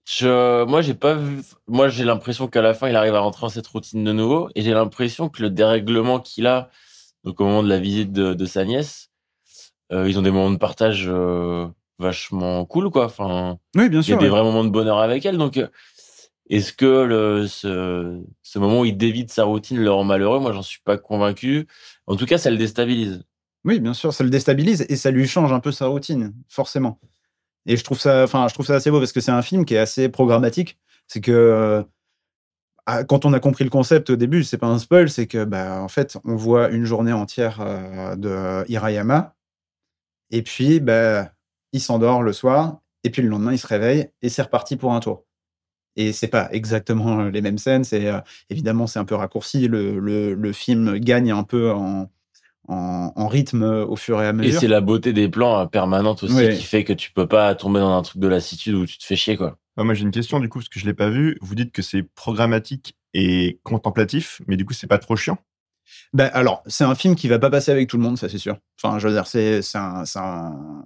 [0.06, 1.41] Je, moi, j'ai pas vu.
[1.68, 4.49] Moi, j'ai l'impression qu'à la fin, il arrive à rentrer dans cette routine de nouveau,
[4.56, 6.70] et j'ai l'impression que le dérèglement qu'il a,
[7.24, 9.10] donc au moment de la visite de, de sa nièce,
[9.93, 11.68] euh, ils ont des moments de partage euh,
[11.99, 13.06] vachement cool, quoi.
[13.06, 14.30] Enfin, Oui, bien il y a des ouais.
[14.30, 15.38] vrais moments de bonheur avec elle.
[15.38, 15.68] Donc, euh,
[16.49, 20.39] est-ce que le, ce, ce moment où il dévie de sa routine le rend malheureux?
[20.39, 21.68] Moi, j'en suis pas convaincu.
[22.08, 23.24] En tout cas, ça le déstabilise.
[23.64, 26.99] Oui, bien sûr, ça le déstabilise et ça lui change un peu sa routine, forcément.
[27.66, 29.66] Et je trouve ça, enfin, je trouve ça assez beau parce que c'est un film
[29.66, 30.80] qui est assez programmatique.
[31.07, 31.84] C'est que euh,
[32.86, 35.43] ah, quand on a compris le concept au début, c'est pas un spoil, c'est que
[35.45, 39.36] bah, en fait, on voit une journée entière euh, de Hirayama
[40.32, 41.32] et puis bah,
[41.74, 44.93] il s'endort le soir et puis le lendemain il se réveille et c'est reparti pour
[44.93, 45.26] un tour.
[45.97, 49.68] Et c'est pas exactement les mêmes scènes, c'est euh, évidemment c'est un peu raccourci.
[49.68, 52.09] Le, le film gagne un peu en,
[52.72, 54.59] en, en rythme au fur et à Et mesure.
[54.59, 56.57] c'est la beauté des plans euh, permanentes aussi Oui.
[56.57, 59.05] qui fait que tu peux pas tomber dans un truc de lassitude où tu te
[59.05, 59.57] fais chier, quoi.
[59.78, 61.38] Ah, moi, j'ai une question, du coup, parce que je l'ai pas vu.
[61.41, 65.38] Vous dites que c'est programmatique et contemplatif, mais du coup, c'est pas trop chiant?
[66.13, 68.38] Ben, alors, c'est un film qui va pas passer avec tout le monde, ça c'est
[68.38, 68.57] sûr.
[68.82, 70.84] Enfin, je veux dire, c'est c'est un- c'est un-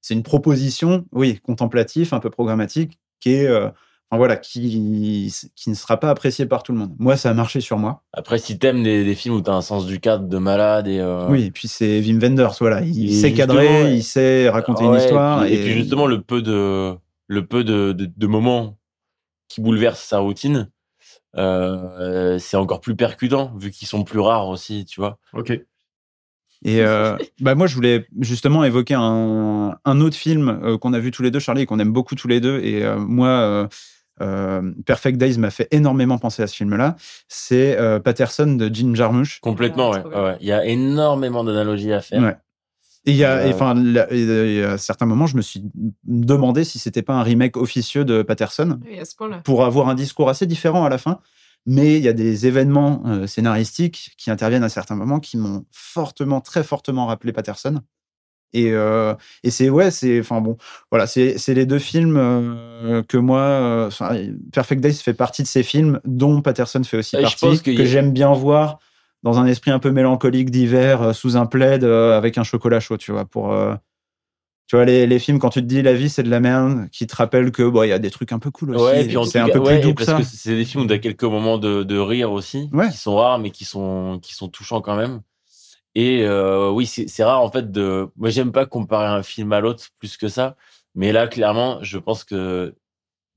[0.00, 3.68] c'est une proposition, oui, contemplatif, un peu programmatique, qui est, euh,
[4.12, 6.94] voilà, qui, qui ne sera pas appréciée par tout le monde.
[6.98, 8.02] Moi, ça a marché sur moi.
[8.12, 11.00] Après, si t'aimes des, des films où t'as un sens du cadre de malade et.
[11.00, 13.96] euh, Oui, et puis c'est Wim Wenders, voilà, il Et sait cadrer, ouais.
[13.96, 15.44] il sait raconter une histoire.
[15.44, 16.94] Et puis, et puis justement, le peu de,
[17.26, 18.78] le peu de, de, de moments
[19.48, 20.70] qui bouleversent sa routine,
[21.36, 25.18] euh, c'est encore plus percutant, vu qu'ils sont plus rares aussi, tu vois.
[25.34, 25.50] Ok.
[26.64, 30.98] Et euh, bah moi, je voulais justement évoquer un, un autre film euh, qu'on a
[30.98, 32.60] vu tous les deux, Charlie, et qu'on aime beaucoup tous les deux.
[32.60, 33.68] Et euh, moi,
[34.20, 36.96] euh, Perfect Days m'a fait énormément penser à ce film-là.
[37.28, 39.40] C'est euh, Patterson de Jim Jarmusch.
[39.40, 40.02] Complètement, ouais.
[40.04, 40.36] ouais, ouais.
[40.40, 42.22] Il y a énormément d'analogies à faire.
[42.22, 42.36] Ouais.
[43.08, 45.62] Et il y a, Euh, enfin, euh, à certains moments, je me suis
[46.04, 49.38] demandé si c'était pas un remake officieux de Patterson Oui, à ce point-là.
[49.44, 51.20] pour avoir un discours assez différent à la fin.
[51.68, 55.64] Mais il y a des événements euh, scénaristiques qui interviennent à certains moments qui m'ont
[55.72, 57.80] fortement, très fortement rappelé Patterson.
[58.52, 60.56] Et, euh, et c'est ouais, c'est enfin bon,
[60.90, 63.90] voilà, c'est les deux films euh, que moi, euh,
[64.52, 67.82] Perfect Days fait partie de ces films dont Patterson fait aussi Et je partie, que
[67.82, 68.78] a- j'aime bien voir
[69.22, 73.12] dans un esprit un peu mélancolique d'hiver, sous un plaid avec un chocolat chaud, tu
[73.12, 73.54] vois, pour
[74.68, 76.88] tu vois les, les films quand tu te dis la vie c'est de la merde,
[76.90, 79.24] qui te rappellent que bon, il y a des trucs un peu cool aussi, Ouais,
[79.26, 80.18] c'est un peu plus doux que parce ça.
[80.18, 82.90] que c'est des films où t'as quelques moments de, de rire aussi, Ouais.
[82.90, 85.20] qui sont rares, mais qui sont, qui sont touchants quand même.
[85.98, 88.10] Et euh, oui, c'est rare en fait de.
[88.16, 90.54] Moi, j'aime pas comparer un film à l'autre plus que ça,
[90.94, 92.76] mais là, clairement, je pense que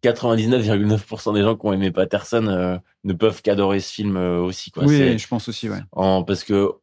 [0.03, 4.71] 99,9% des gens qui ont aimé Patterson euh, ne peuvent qu'adorer ce film euh, aussi.
[4.71, 4.83] Quoi.
[4.83, 5.79] oui, je pense aussi, ouais.
[5.93, 6.73] en, parce que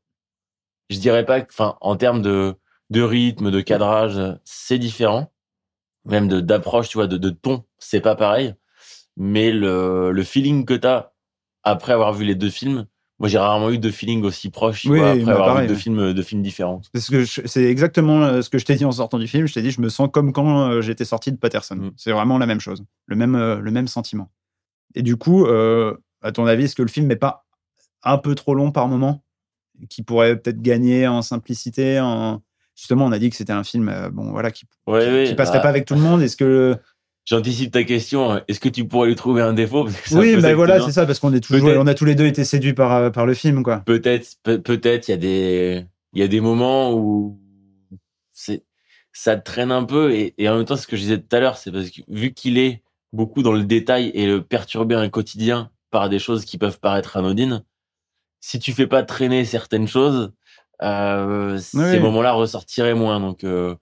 [0.88, 2.54] je dirais pas que, enfin, en termes de,
[2.88, 5.30] de rythme, de cadrage, c'est différent.
[6.06, 8.54] Même de, d'approche, tu vois, de, de ton, c'est pas pareil.
[9.18, 11.10] Mais le, le feeling que t'as
[11.64, 12.86] après avoir vu les deux films,
[13.18, 15.74] moi, j'ai rarement eu de feeling aussi proche, Oui, vois, après bah, avoir pareil, vu
[15.74, 16.82] deux films, deux films différents.
[16.94, 19.46] C'est exactement euh, ce que je t'ai dit en sortant du film.
[19.46, 21.76] Je t'ai dit, je me sens comme quand euh, j'étais sorti de Patterson.
[21.76, 21.90] Mm.
[21.96, 24.30] C'est vraiment la même chose, le même, euh, le même sentiment.
[24.94, 27.46] Et du coup, euh, à ton avis, est-ce que le film n'est pas
[28.02, 29.24] un peu trop long par moment,
[29.88, 32.42] qui pourrait peut-être gagner en simplicité, en
[32.76, 35.24] justement, on a dit que c'était un film, euh, bon voilà, qui, Ouais, qui, ouais,
[35.28, 36.22] qui passerait bah, pas avec tout le monde.
[36.22, 36.76] Est-ce que
[37.26, 38.40] J'anticipe ta question.
[38.48, 39.84] Est-ce que tu pourrais lui trouver un défaut?
[39.84, 41.94] Parce que oui, peu ça ben voilà, c'est ça, parce qu'on est toujours, on a
[41.94, 43.78] tous les deux été séduits par euh, par le film, quoi.
[43.80, 47.38] peut-être peut- peut-être il y a des il y a des moments où
[48.32, 48.64] c'est
[49.12, 51.40] ça traîne un peu et, et en même temps ce que je disais tout à
[51.40, 55.08] l'heure c'est parce que vu qu'il est beaucoup dans le détail et le perturber un
[55.08, 57.62] quotidien par des choses qui peuvent paraître anodines
[58.40, 60.32] si tu fais pas traîner certaines choses
[60.82, 63.74] euh, ces moments-là ressortiraient moins donc euh,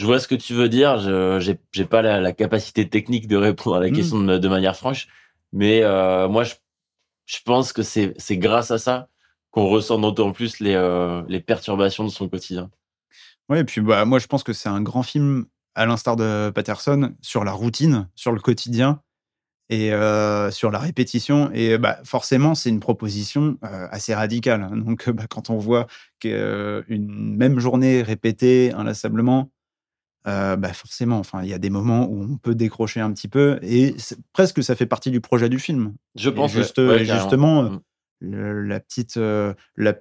[0.00, 1.38] je vois ce que tu veux dire je
[1.72, 3.92] j'ai pas la, la capacité technique de répondre à la Mm.
[3.92, 5.08] question de, de manière franche
[5.52, 6.54] mais euh, moi je
[7.26, 9.08] je pense que c'est grâce à ça
[9.50, 12.70] qu'on ressent d'autant plus les, euh, les perturbations de son quotidien.
[13.48, 15.46] Oui, et puis bah, moi je pense que c'est un grand film,
[15.76, 19.00] à l'instar de Patterson, sur la routine, sur le quotidien
[19.68, 21.52] et euh, sur la répétition.
[21.52, 24.68] Et bah, forcément, c'est une proposition assez radicale.
[24.84, 25.86] Donc bah, quand on voit
[26.18, 29.52] qu'une même journée répétée inlassablement,
[30.26, 33.28] euh, bah, forcément, enfin, il y a des moments où on peut décrocher un petit
[33.28, 33.94] peu et
[34.32, 35.94] presque ça fait partie du projet du film.
[36.14, 36.62] Je pense, ouais.
[36.62, 37.20] juste- Ouais, et carrément.
[37.22, 37.80] justement, euh, Mm.
[38.20, 39.94] le- la petite euh, la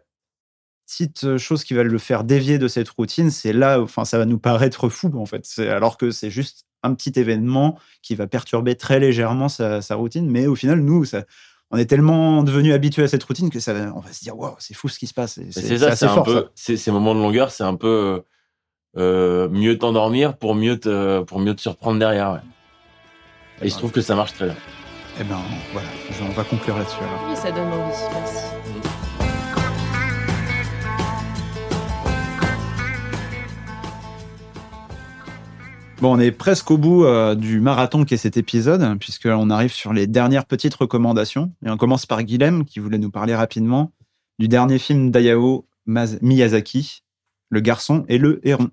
[0.86, 4.26] petite chose qui va le faire dévier de cette routine, c'est là, enfin, ça va
[4.26, 5.46] nous paraître fou en fait.
[5.60, 10.30] Alors que c'est juste un petit événement qui va perturber très légèrement sa, sa routine,
[10.30, 11.24] mais au final, nous, ça,
[11.72, 14.56] on est tellement devenus habitués à cette routine que ça, on va se dire, waouh,
[14.60, 15.40] c'est fou ce qui se passe.
[15.52, 16.24] C'est ça, c'est un fort.
[16.24, 16.76] peu, ça.
[16.78, 18.22] ces moments de longueur, c'est un peu euh, euh,
[18.96, 22.34] mieux t'endormir pour mieux te, pour mieux te surprendre derrière.
[22.34, 22.40] ouais.
[23.62, 24.56] Et il se trouve que ça marche très bien.
[25.20, 25.38] Eh ben
[25.74, 25.88] voilà,
[26.22, 26.98] on va conclure là-dessus.
[27.28, 27.94] Oui, ça donne envie.
[28.14, 28.46] Merci.
[36.02, 39.92] Bon, on est presque au bout euh, du marathon qu'est cet épisode, puisqu'on arrive sur
[39.92, 41.52] les dernières petites recommandations.
[41.66, 43.92] Et on commence par Guilhem, qui voulait nous parler rapidement
[44.40, 47.04] du dernier film d'Ayao Miyazaki,
[47.50, 48.70] Le garçon et le héron.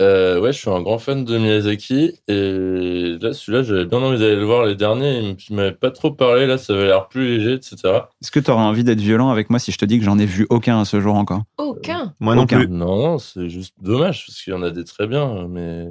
[0.00, 4.18] Euh, ouais, je suis un grand fan de Miyazaki et là, celui-là, j'avais bien envie
[4.18, 5.36] d'aller le voir les derniers.
[5.48, 7.76] Il m'avait pas trop parlé, là, ça avait l'air plus léger, etc.
[8.20, 10.18] Est-ce que tu auras envie d'être violent avec moi si je te dis que j'en
[10.18, 11.42] ai vu aucun à ce jour encore?
[11.58, 12.14] Aucun?
[12.20, 12.58] Moi non Aucun.
[12.58, 12.68] plus.
[12.68, 15.88] Non, non, c'est juste dommage parce qu'il y en a des très bien, mais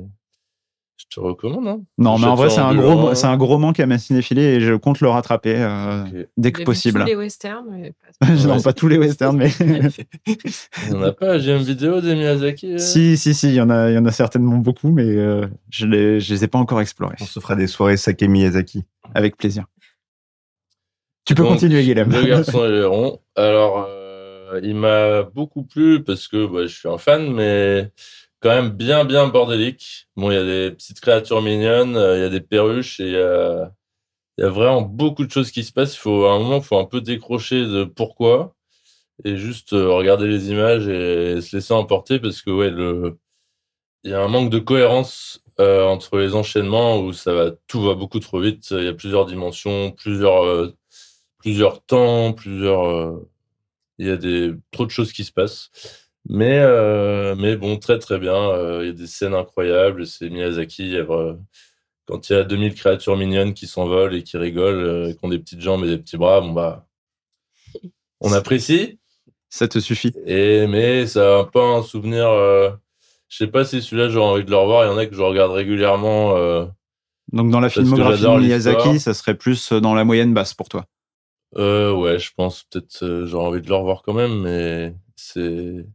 [1.10, 1.68] je te recommande.
[1.68, 1.82] Hein.
[1.98, 4.62] Non, mais en vrai, c'est un, gros, c'est un gros manque à ma cinéphilie et
[4.62, 6.04] je compte le rattraper euh,
[6.38, 7.00] dès que possible.
[7.02, 7.66] Tous les westerns.
[7.70, 11.64] mais pas- non, pas tous les westerns, mais Il n'y en a pas, j'ai une
[11.64, 12.74] vidéo des Miyazaki.
[12.74, 15.06] euh si, si, si, il y en a, il y en a certainement beaucoup, mais
[15.06, 17.16] euh, je les, je les ai pas encore explorés.
[17.22, 18.84] On se fera des soirées Sake Miyazaki.
[19.16, 19.66] Avec plaisir.
[21.26, 22.10] Tu peux Donc, continuer, Guilhem.
[22.12, 23.20] Le garçon et le héron.
[23.36, 27.92] Alors, euh, il m'a beaucoup plu parce que bah, je suis un fan, mais
[28.42, 30.08] quand même bien, bien bordélique.
[30.18, 33.16] Bon, il y a des petites créatures mignonnes, euh, il y a des perruches et
[33.16, 33.66] euh,
[34.38, 35.96] il y a vraiment beaucoup de choses qui se passent.
[35.96, 38.56] Il faut, à un moment, il faut un peu décrocher de pourquoi
[39.26, 42.72] et juste euh, regarder les images et se laisser emporter parce que, ouais,
[44.04, 47.94] il y a un manque de cohérence entre les enchaînements où ça va, tout va
[47.94, 48.72] beaucoup trop vite.
[48.72, 50.74] Il y a plusieurs dimensions, plusieurs,
[51.38, 53.20] plusieurs temps, plusieurs.
[54.00, 55.70] il y a des, trop de choses qui se passent.
[56.30, 58.34] Mais, euh, mais bon, très très bien.
[58.36, 60.06] Euh, il y a des scènes incroyables.
[60.06, 60.94] C'est Miyazaki.
[60.98, 61.38] vra-
[62.06, 65.30] quand il y a 2000 créatures mignonnes qui s'envolent et qui rigolent, euh, qui ont
[65.30, 66.86] des petites jambes et des petits bras, bon bah,
[68.20, 69.00] on apprécie.
[69.50, 70.14] Ça te suffit.
[70.26, 72.28] Et mais ça a un peu un souvenir.
[72.30, 72.72] euh,
[73.30, 74.86] je sais pas si celui-là j'aurais envie de le revoir.
[74.86, 76.36] Il y en a que je regarde régulièrement.
[76.38, 76.66] euh,
[77.34, 78.28] Donc dans la Parce filmographie de.
[78.28, 80.86] Miyazaki, ça serait plus dans la moyenne basse pour toi.
[81.58, 85.86] euh, ouais, je pense peut-être euh, j'aurais envie de le revoir quand même, mais c'est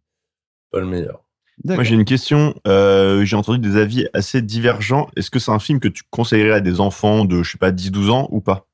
[0.70, 1.22] pas le meilleur.
[1.64, 2.54] Moi, j'ai une question.
[2.66, 5.08] Euh, j'ai entendu des avis assez divergents.
[5.16, 7.72] Est-ce que c'est un film que tu conseillerais à des enfants de, je sais pas,
[7.72, 8.66] 10-12 ans ou pas?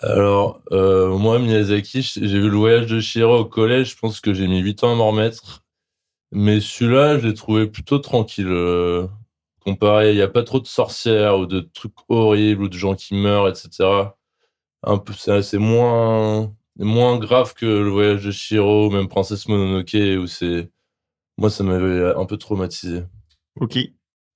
[0.00, 3.92] Alors, euh, moi, Miyazaki, j'ai vu le voyage de Chihiro au collège.
[3.92, 5.64] Je pense que j'ai mis 8 ans à m'en remettre.
[6.30, 8.46] Mais celui-là, je l'ai trouvé plutôt tranquille.
[8.48, 9.06] euh,
[9.64, 12.94] comparé, il n'y a pas trop de sorcières ou de trucs horribles ou de gens
[12.94, 13.68] qui meurent, etc.
[14.82, 20.26] Un peu, c'est moins, moins grave que le voyage de Chihiro, même Princesse Mononoke, où
[20.26, 20.70] c'est,
[21.38, 23.02] moi, ça m'avait un peu traumatisé.
[23.60, 23.78] Ok.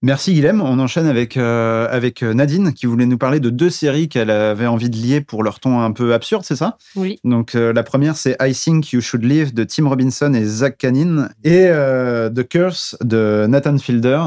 [0.01, 0.61] Merci Guilhem.
[0.61, 4.69] On enchaîne avec, euh, avec Nadine qui voulait nous parler de deux séries qu'elle avait
[4.69, 6.79] envie de lier pour leur ton un peu absurde, c'est ça?
[6.95, 7.19] Oui.
[7.25, 10.79] Donc euh, la première c'est I Think You Should Live de Tim Robinson et Zach
[10.79, 14.21] Canine et euh, The Curse de Nathan Fielder.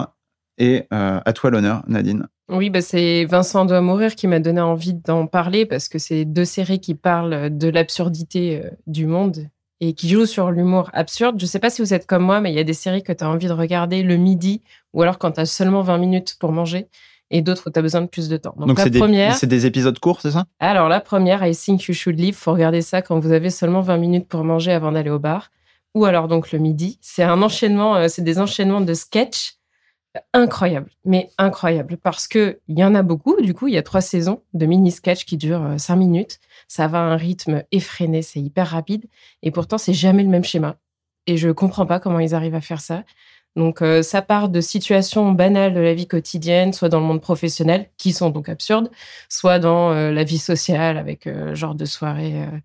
[0.57, 2.27] Et euh, à toi l'honneur, Nadine.
[2.49, 6.25] Oui, bah c'est Vincent doit mourir qui m'a donné envie d'en parler parce que c'est
[6.25, 9.47] deux séries qui parlent de l'absurdité euh, du monde
[9.81, 11.39] et qui jouent sur l'humour absurde.
[11.39, 13.11] Je sais pas si vous êtes comme moi, mais il y a des séries que
[13.11, 14.61] tu as envie de regarder le midi
[14.93, 16.87] ou alors quand tu as seulement 20 minutes pour manger
[17.31, 18.53] et d'autres où tu as besoin de plus de temps.
[18.57, 20.45] Donc, Donc la c'est des, première, c'est des épisodes courts, c'est ça?
[20.59, 23.81] Alors la première, I Think You Should Live, faut regarder ça quand vous avez seulement
[23.81, 25.49] 20 minutes pour manger avant d'aller au bar.
[25.93, 26.99] Ou alors donc le midi.
[27.01, 29.55] C'est un enchaînement, euh, c'est des enchaînements de sketchs
[30.33, 31.97] incroyables, mais incroyables.
[31.97, 34.65] Parce que il y en a beaucoup, du coup, il y a trois saisons de
[34.65, 36.39] mini-sketchs qui durent 5 minutes.
[36.71, 39.03] Ça va à un rythme effréné, c'est hyper rapide.
[39.43, 40.77] Et pourtant, c'est jamais le même schéma.
[41.27, 43.03] Et je comprends pas comment ils arrivent à faire ça.
[43.57, 47.19] Donc, euh, ça part de situations banales de la vie quotidienne, soit dans le monde
[47.19, 48.89] professionnel, qui sont donc absurdes,
[49.27, 52.57] soit dans euh, la vie sociale, avec euh, genre de soirée euh,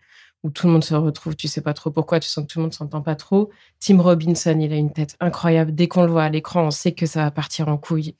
[0.44, 2.60] où tout le monde se retrouve, tu sais pas trop pourquoi, tu sens que tout
[2.60, 3.50] le monde s'entend pas trop.
[3.80, 5.74] Tim Robinson, il a une tête incroyable.
[5.74, 8.14] Dès qu'on le voit à l'écran, on sait que ça va partir en couille.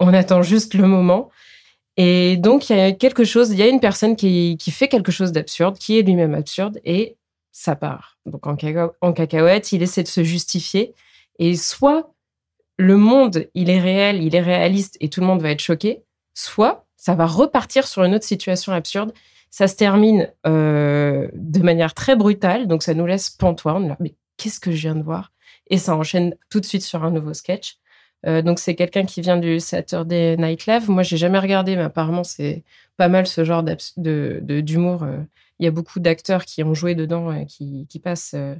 [0.00, 1.30] On attend juste le moment.
[2.02, 5.12] Et donc, il y a quelque chose, il y a une personne qui, fait quelque
[5.12, 7.18] chose d'absurde, qui est lui-même absurde, et
[7.52, 8.16] ça part.
[8.24, 8.56] Donc, en
[9.12, 10.94] cacahuète, il essaie de se justifier.
[11.38, 12.14] Et soit
[12.78, 16.02] le monde, il est réel, il est réaliste, et tout le monde va être choqué,
[16.32, 19.12] soit ça va repartir sur une autre situation absurde.
[19.50, 23.74] Ça se termine euh, de manière très brutale, donc ça nous laisse pantois.
[23.74, 25.32] On est là, mais qu'est-ce que je viens de voir?
[25.68, 27.76] Et ça enchaîne tout de suite sur un nouveau sketch.
[28.26, 30.90] Euh, donc c'est quelqu'un qui vient du Saturday Night Live.
[30.90, 32.64] Moi, j'ai jamais regardé, mais apparemment c'est
[32.96, 33.64] pas mal ce genre
[33.96, 35.02] d'humour.
[35.04, 35.18] euh.
[35.58, 38.54] Il y a beaucoup d'acteurs qui ont joué dedans, qui, qui passent euh,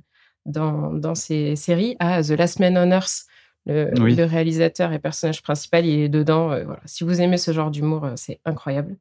[0.46, 1.96] dans, dans ces séries.
[1.98, 3.24] Ah, The Last Man on Earth,
[3.66, 4.14] le, Oui.
[4.14, 6.48] le réalisateur et personnage principal, il est dedans.
[6.48, 6.80] voilà.
[6.86, 8.96] Si vous aimez ce genre d'humour, c'est incroyable.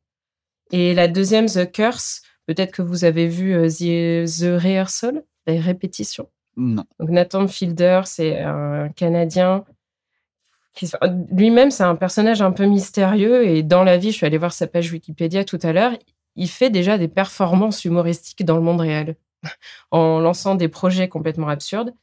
[0.72, 6.30] Et la deuxième, The Curse, peut-être que vous avez vu The, The Rehearsal, les répétitions.
[6.58, 6.84] Non.
[7.00, 9.64] Donc Nathan Fielder, c'est un Canadien.
[11.32, 13.48] Lui-même, c'est un personnage un peu mystérieux.
[13.48, 15.94] Et dans la vie, je suis allée voir sa page Wikipédia tout à l'heure.
[16.36, 19.16] Il fait déjà des performances humoristiques dans le monde réel,
[19.92, 21.94] en lançant des projets complètement absurdes.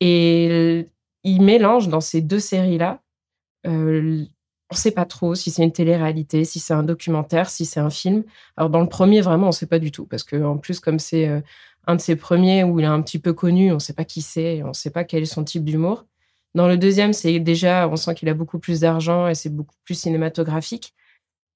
[0.00, 0.88] Et
[1.24, 3.00] il mélange dans ces deux séries-là.
[3.66, 4.24] euh,
[4.72, 7.78] on ne sait pas trop si c'est une télé-réalité, si c'est un documentaire, si c'est
[7.78, 8.24] un film.
[8.56, 10.06] Alors dans le premier, vraiment, on ne sait pas du tout.
[10.06, 11.42] Parce que en plus, comme c'est euh,
[11.86, 14.06] un de ses premiers où il est un petit peu connu, on ne sait pas
[14.06, 16.06] qui c'est, on ne sait pas quel est son type d'humour.
[16.54, 19.76] Dans le deuxième, c'est déjà, on sent qu'il a beaucoup plus d'argent et c'est beaucoup
[19.84, 20.94] plus cinématographique.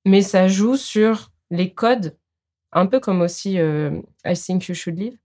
[0.07, 2.17] Mais ça joue sur les codes,
[2.73, 5.19] un peu comme aussi euh, I Think You Should Live,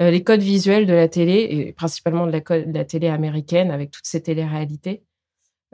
[0.00, 4.06] euh, les codes visuels de la télé, et principalement de la, télé américaine avec toutes
[4.06, 5.02] ces téléréalités.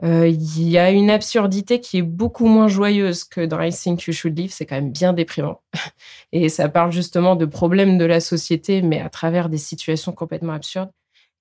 [0.03, 4.03] Euh, Il y a une absurdité qui est beaucoup moins joyeuse que dans I Think
[4.03, 4.51] You Should Live.
[4.51, 5.61] C'est quand même bien déprimant.
[6.33, 10.53] Et ça parle justement de problèmes de la société, mais à travers des situations complètement
[10.53, 10.91] absurdes.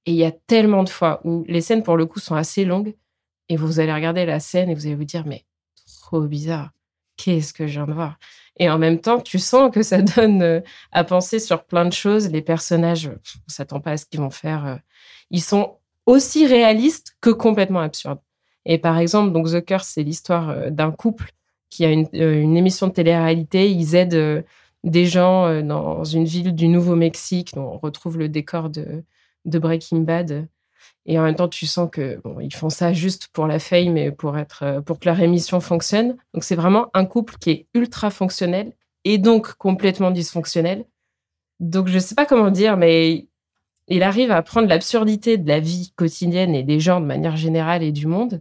[0.06, 2.64] Et il y a tellement de fois où les scènes, pour le coup, sont assez
[2.64, 2.94] longues.
[3.48, 5.44] Et vous allez regarder la scène et vous allez vous dire, mais
[6.02, 6.70] trop bizarre.
[7.16, 8.18] Qu'est-ce que je viens de voir?
[8.58, 10.60] Et en même temps, tu sens que ça donne euh,
[10.92, 12.28] à penser sur plein de choses.
[12.30, 14.66] Les personnages, pff, on s'attend pas à ce qu'ils vont faire.
[14.66, 14.76] euh,
[15.30, 18.20] Ils sont aussi réalistes que complètement absurdes.
[18.66, 21.32] Et par exemple, donc The Curse, c'est l'histoire euh, d'un couple
[21.70, 23.70] qui a une, euh, une émission de télé-réalité.
[23.70, 24.42] Ils aident euh,
[24.84, 27.52] des gens euh, dans une ville du Nouveau-Mexique.
[27.56, 29.04] On retrouve le décor de,
[29.44, 30.48] de Breaking Bad.
[31.06, 34.10] Et en même temps, tu sens que ils font ça juste pour la fame et
[34.10, 36.16] pour être, euh, pour que leur émission fonctionne.
[36.32, 38.72] Donc c'est vraiment un couple qui est ultra fonctionnel
[39.04, 40.84] et donc complètement dysfonctionnel.
[41.60, 43.28] Donc je sais pas comment dire, mais
[43.88, 47.82] il arrive à prendre l'absurdité de la vie quotidienne et des gens de manière générale
[47.82, 48.40] et du monde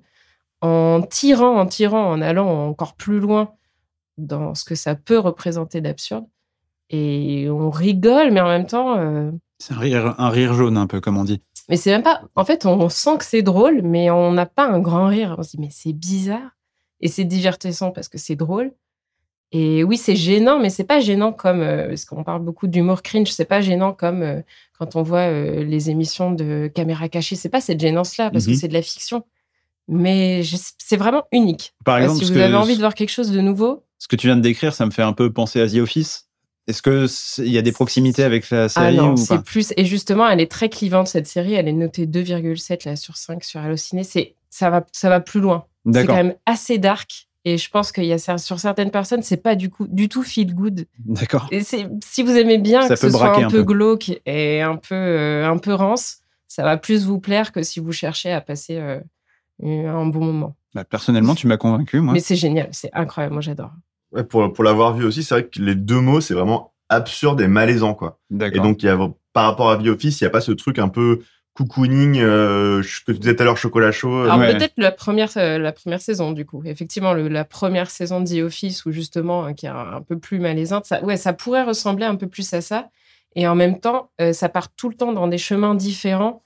[0.61, 3.53] en tirant, en tirant, en allant encore plus loin
[4.17, 6.25] dans ce que ça peut représenter d'absurde.
[6.89, 10.88] Et on rigole, mais en même temps, euh, C'est un rire, un rire jaune, un
[10.88, 11.41] peu, comme on dit.
[11.69, 12.21] mais c'est même pas.
[12.35, 15.35] En fait, on sent que c'est drôle, mais on n'a pas un grand rire.
[15.38, 16.51] On se dit, mais c'est bizarre.
[17.01, 18.71] Et c'est divertissant parce que c'est drôle.
[19.55, 21.61] Et oui, c'est gênant, mais c'est pas gênant comme.
[21.61, 24.41] euh, parce qu'on parle beaucoup d'humour cringe, c'est pas gênant comme euh,
[24.80, 27.35] quand on voit euh, les émissions de caméra cachée.
[27.35, 28.53] C'est pas cette gênance-là, parce Mhm.
[28.53, 29.23] que c'est de la fiction.
[29.88, 30.41] Mais
[30.80, 31.73] c'est vraiment unique.
[31.85, 34.27] Par exemple, si vous avez envie de voir quelque chose de nouveau, Ce que tu
[34.27, 36.27] viens de décrire, ça me fait un peu penser à The Office.
[36.68, 39.44] Est-ce que c'est- il y a des proximités avec la ah série non, ou c'est
[39.44, 39.73] plus.
[39.76, 41.53] Et justement, elle est très clivante, cette série.
[41.56, 44.03] Elle est notée 2,7 là, sur 5 sur Allociné.
[44.03, 45.65] C'est Ça va, ça va plus loin.
[45.91, 47.27] C'est quand même assez dark.
[47.45, 50.23] Et je pense qu'il y a sur certaines personnes, c'est pas du coup du tout
[50.23, 50.85] feel good.
[50.99, 51.48] D'accord.
[51.52, 53.64] Et c'est si vous aimez bien Ça que ce soit un un peu, peu.
[53.64, 57.81] glauque et un peu euh, un peu rance, ça va plus vous plaire que si
[57.81, 58.99] vous cherchez à passer euh,
[59.61, 60.56] un bon moment.
[60.73, 62.14] Bah, personnellement, tu m'as convaincu, moi.
[62.14, 63.72] Mais c'est génial, c'est incroyable, moi j'adore.
[64.14, 67.41] Ouais, pour pour l'avoir vu aussi, c'est vrai que les deux mots, c'est vraiment absurde
[67.41, 68.19] et malaisant, quoi.
[68.31, 68.98] Et donc, il y a,
[69.34, 71.19] par rapport à The Office, il n'y a pas ce truc un peu
[71.56, 74.23] cocooning, euh, que tu disais tout à l'heure, chocolat chaud.
[74.23, 76.61] Alors euh, peut-être la première euh, la première saison du coup.
[76.65, 80.02] Effectivement, le- la première saison de The Office où justement euh, qui est un, un
[80.02, 82.90] peu plus malaisante, ça ouais, ça pourrait ressembler un peu plus à ça.
[83.35, 86.44] Et en même temps, euh, ça part tout le temps dans des chemins différents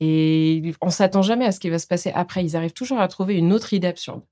[0.00, 2.44] et on s'attend jamais à ce qui va se passer après.
[2.44, 4.22] Ils arrivent toujours à trouver une autre idée absurde.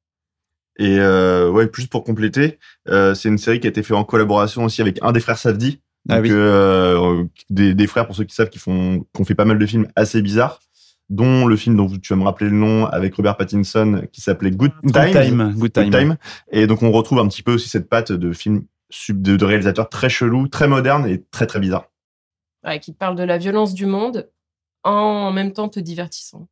[0.78, 4.04] Et euh, ouais, juste pour compléter, euh, c'est une série qui a été faite en
[4.04, 5.80] collaboration aussi avec un des frères Safdie.
[6.08, 6.30] Ah Donc, oui.
[6.32, 9.58] euh, des, des frères, pour ceux qui savent, qui font, qui ont fait pas mal
[9.58, 10.60] de films assez bizarres,
[11.10, 14.52] dont le film dont tu vas me rappeler le nom avec Robert Pattinson qui s'appelait
[14.52, 15.12] Good Good Time.
[15.12, 16.16] Time, Good Time.
[16.52, 19.44] Et donc, on retrouve un petit peu aussi cette patte de film sub- de, de
[19.44, 21.90] réalisateurs très chelou, très moderne et très très bizarre.
[22.64, 24.30] Ouais, qui parle de la violence du monde
[24.84, 26.48] en même temps te divertissant.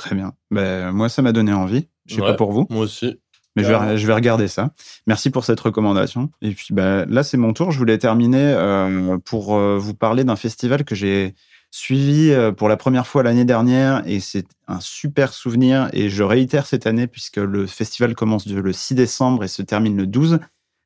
[0.00, 0.32] Très bien.
[0.50, 1.86] Ben, moi, ça m'a donné envie.
[2.06, 2.66] Je sais Ouais, pas pour vous.
[2.70, 3.20] Moi aussi.
[3.54, 4.70] Mais je vais, je vais regarder ça.
[5.06, 6.30] Merci pour cette recommandation.
[6.40, 7.70] Et puis bah, là, c'est mon tour.
[7.70, 11.34] Je voulais terminer euh, pour euh, vous parler d'un festival que j'ai
[11.70, 14.02] suivi euh, pour la première fois l'année dernière.
[14.06, 15.90] Et c'est un super souvenir.
[15.92, 19.98] Et je réitère cette année puisque le festival commence le 6 décembre et se termine
[19.98, 20.38] le 12.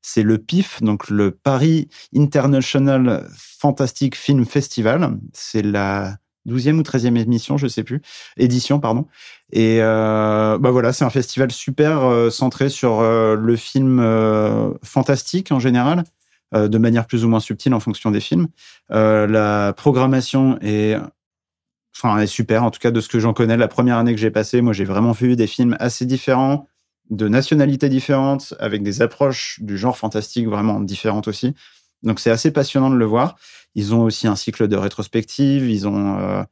[0.03, 5.17] C'est le PIF, donc le Paris International Fantastic Film Festival.
[5.33, 6.17] C'est la
[6.47, 8.01] 12e ou 13e émission, je sais plus,
[8.37, 9.07] édition, pardon.
[9.53, 14.05] Et euh, bah voilà, c'est un festival super euh, centré sur euh, le film
[14.83, 16.05] fantastique en général,
[16.53, 18.47] de manière plus ou moins subtile en fonction des films.
[18.91, 20.97] La programmation est,
[21.97, 22.63] enfin, est super.
[22.63, 24.73] En tout cas, de ce que j'en connais, la première année que j'ai passée, moi,
[24.73, 26.69] j'ai vraiment vu des films assez différents,
[27.11, 31.55] de nationalités différentes, avec des approches du genre fantastique vraiment différentes aussi.
[32.05, 33.37] Donc, c'est assez passionnant de le voir.
[33.75, 35.69] Ils ont aussi un cycle de rétrospective.
[35.69, 36.43] Ils ont euh,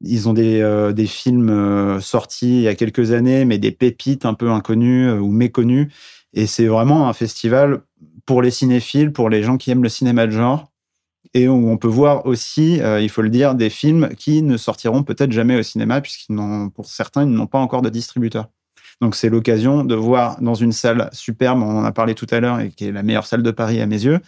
[0.00, 3.72] ils ont des, euh, des films euh, sortis il y a quelques années, mais des
[3.72, 5.90] pépites un peu inconnues ou méconnues.
[6.34, 7.82] Et c'est vraiment un festival
[8.26, 10.70] pour les cinéphiles, pour les gens qui aiment le cinéma de genre,
[11.34, 15.02] et où on peut voir aussi, il faut le dire, des films qui ne sortiront
[15.02, 18.48] peut-être jamais au cinéma, puisqu'ils n'ont, pour certains, ils n'ont pas encore de distributeur.
[19.00, 22.40] Donc c'est l'occasion de voir dans une salle superbe, on en a parlé tout à
[22.40, 24.20] l'heure, et qui est la meilleure salle de Paris à mes yeux,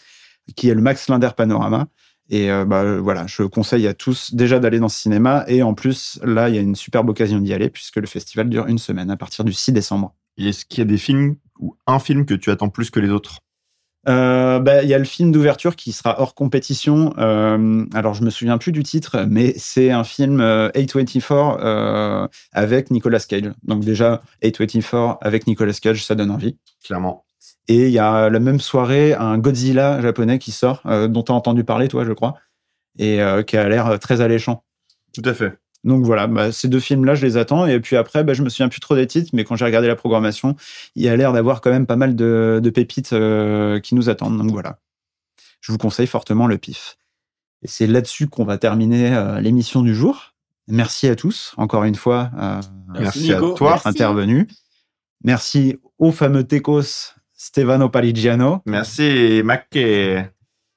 [0.57, 1.89] qui est le Max Linder Panorama.
[2.29, 5.45] Et euh, bah, voilà, je conseille à tous déjà d'aller dans ce cinéma.
[5.49, 8.49] Et en plus, là, il y a une superbe occasion d'y aller puisque le festival
[8.49, 10.15] dure une semaine à partir du 6 décembre.
[10.39, 13.01] Et Est-ce qu'il y a des films ou un film que tu attends plus que
[13.01, 13.41] les autres?
[14.09, 17.13] Euh, bah, il y a le film d'ouverture qui sera hors compétition.
[17.19, 22.29] Euh, alors, je me souviens plus du titre, mais c'est un film euh, A24 euh,
[22.53, 23.51] avec Nicolas Cage.
[23.63, 26.57] Donc déjà, A24 avec Nicolas Cage, ça donne envie.
[26.85, 27.25] Clairement.
[27.69, 31.33] Et il y a la même soirée un Godzilla japonais qui sort, euh, dont tu
[31.33, 32.35] as entendu parler, toi, je crois,
[32.99, 34.65] et euh, qui a l'air euh, très alléchant.
[35.15, 35.59] Tout à fait.
[35.83, 37.67] Donc voilà, bah, ces deux films-là, je les attends.
[37.67, 39.89] Et puis après, bah, je me souviens plus trop des titres, mais quand j'ai regardé
[39.89, 40.57] la programmation,
[40.95, 44.11] il y a l'air d'avoir quand même pas mal de, de pépites euh, qui nous
[44.11, 44.37] attendent.
[44.37, 44.79] Donc voilà,
[45.61, 46.99] je vous conseille fortement le PIF.
[47.63, 50.35] Et c'est là-dessus qu'on va terminer euh, l'émission du jour.
[50.69, 52.31] Merci à tous, encore une fois.
[52.39, 52.61] euh,
[52.99, 53.75] Merci à Nico, toi.
[53.75, 54.49] d'être intervenu.
[55.25, 58.61] Merci au fameux Tecos Stefano Parigiano.
[58.67, 59.67] Merci, Mac.
[59.75, 60.19] Et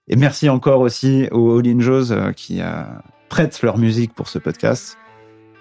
[0.08, 2.84] Et merci encore aussi aux All In Joes, euh, qui euh,
[3.28, 4.98] prêtent leur musique pour ce podcast.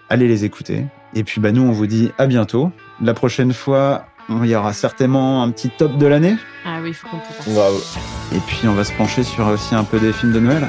[0.08, 0.84] Allez les écouter.
[1.14, 2.70] Et puis bah, nous, on vous dit à bientôt.
[3.00, 6.36] La prochaine fois, il y aura certainement un petit top de l'année.
[6.64, 7.16] Ah oui, il faut qu'on.
[7.16, 10.68] Et puis on va se pencher sur aussi un peu des films de Noël.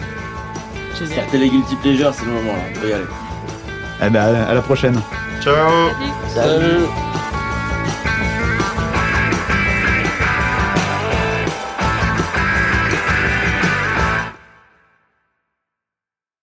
[1.31, 2.63] Les guilty pleasures, c'est le moment là.
[2.71, 3.05] On peut y aller.
[4.03, 4.99] Eh ben, à la prochaine.
[5.41, 5.55] ciao
[6.33, 6.59] Salut.
[6.59, 7.12] Salut.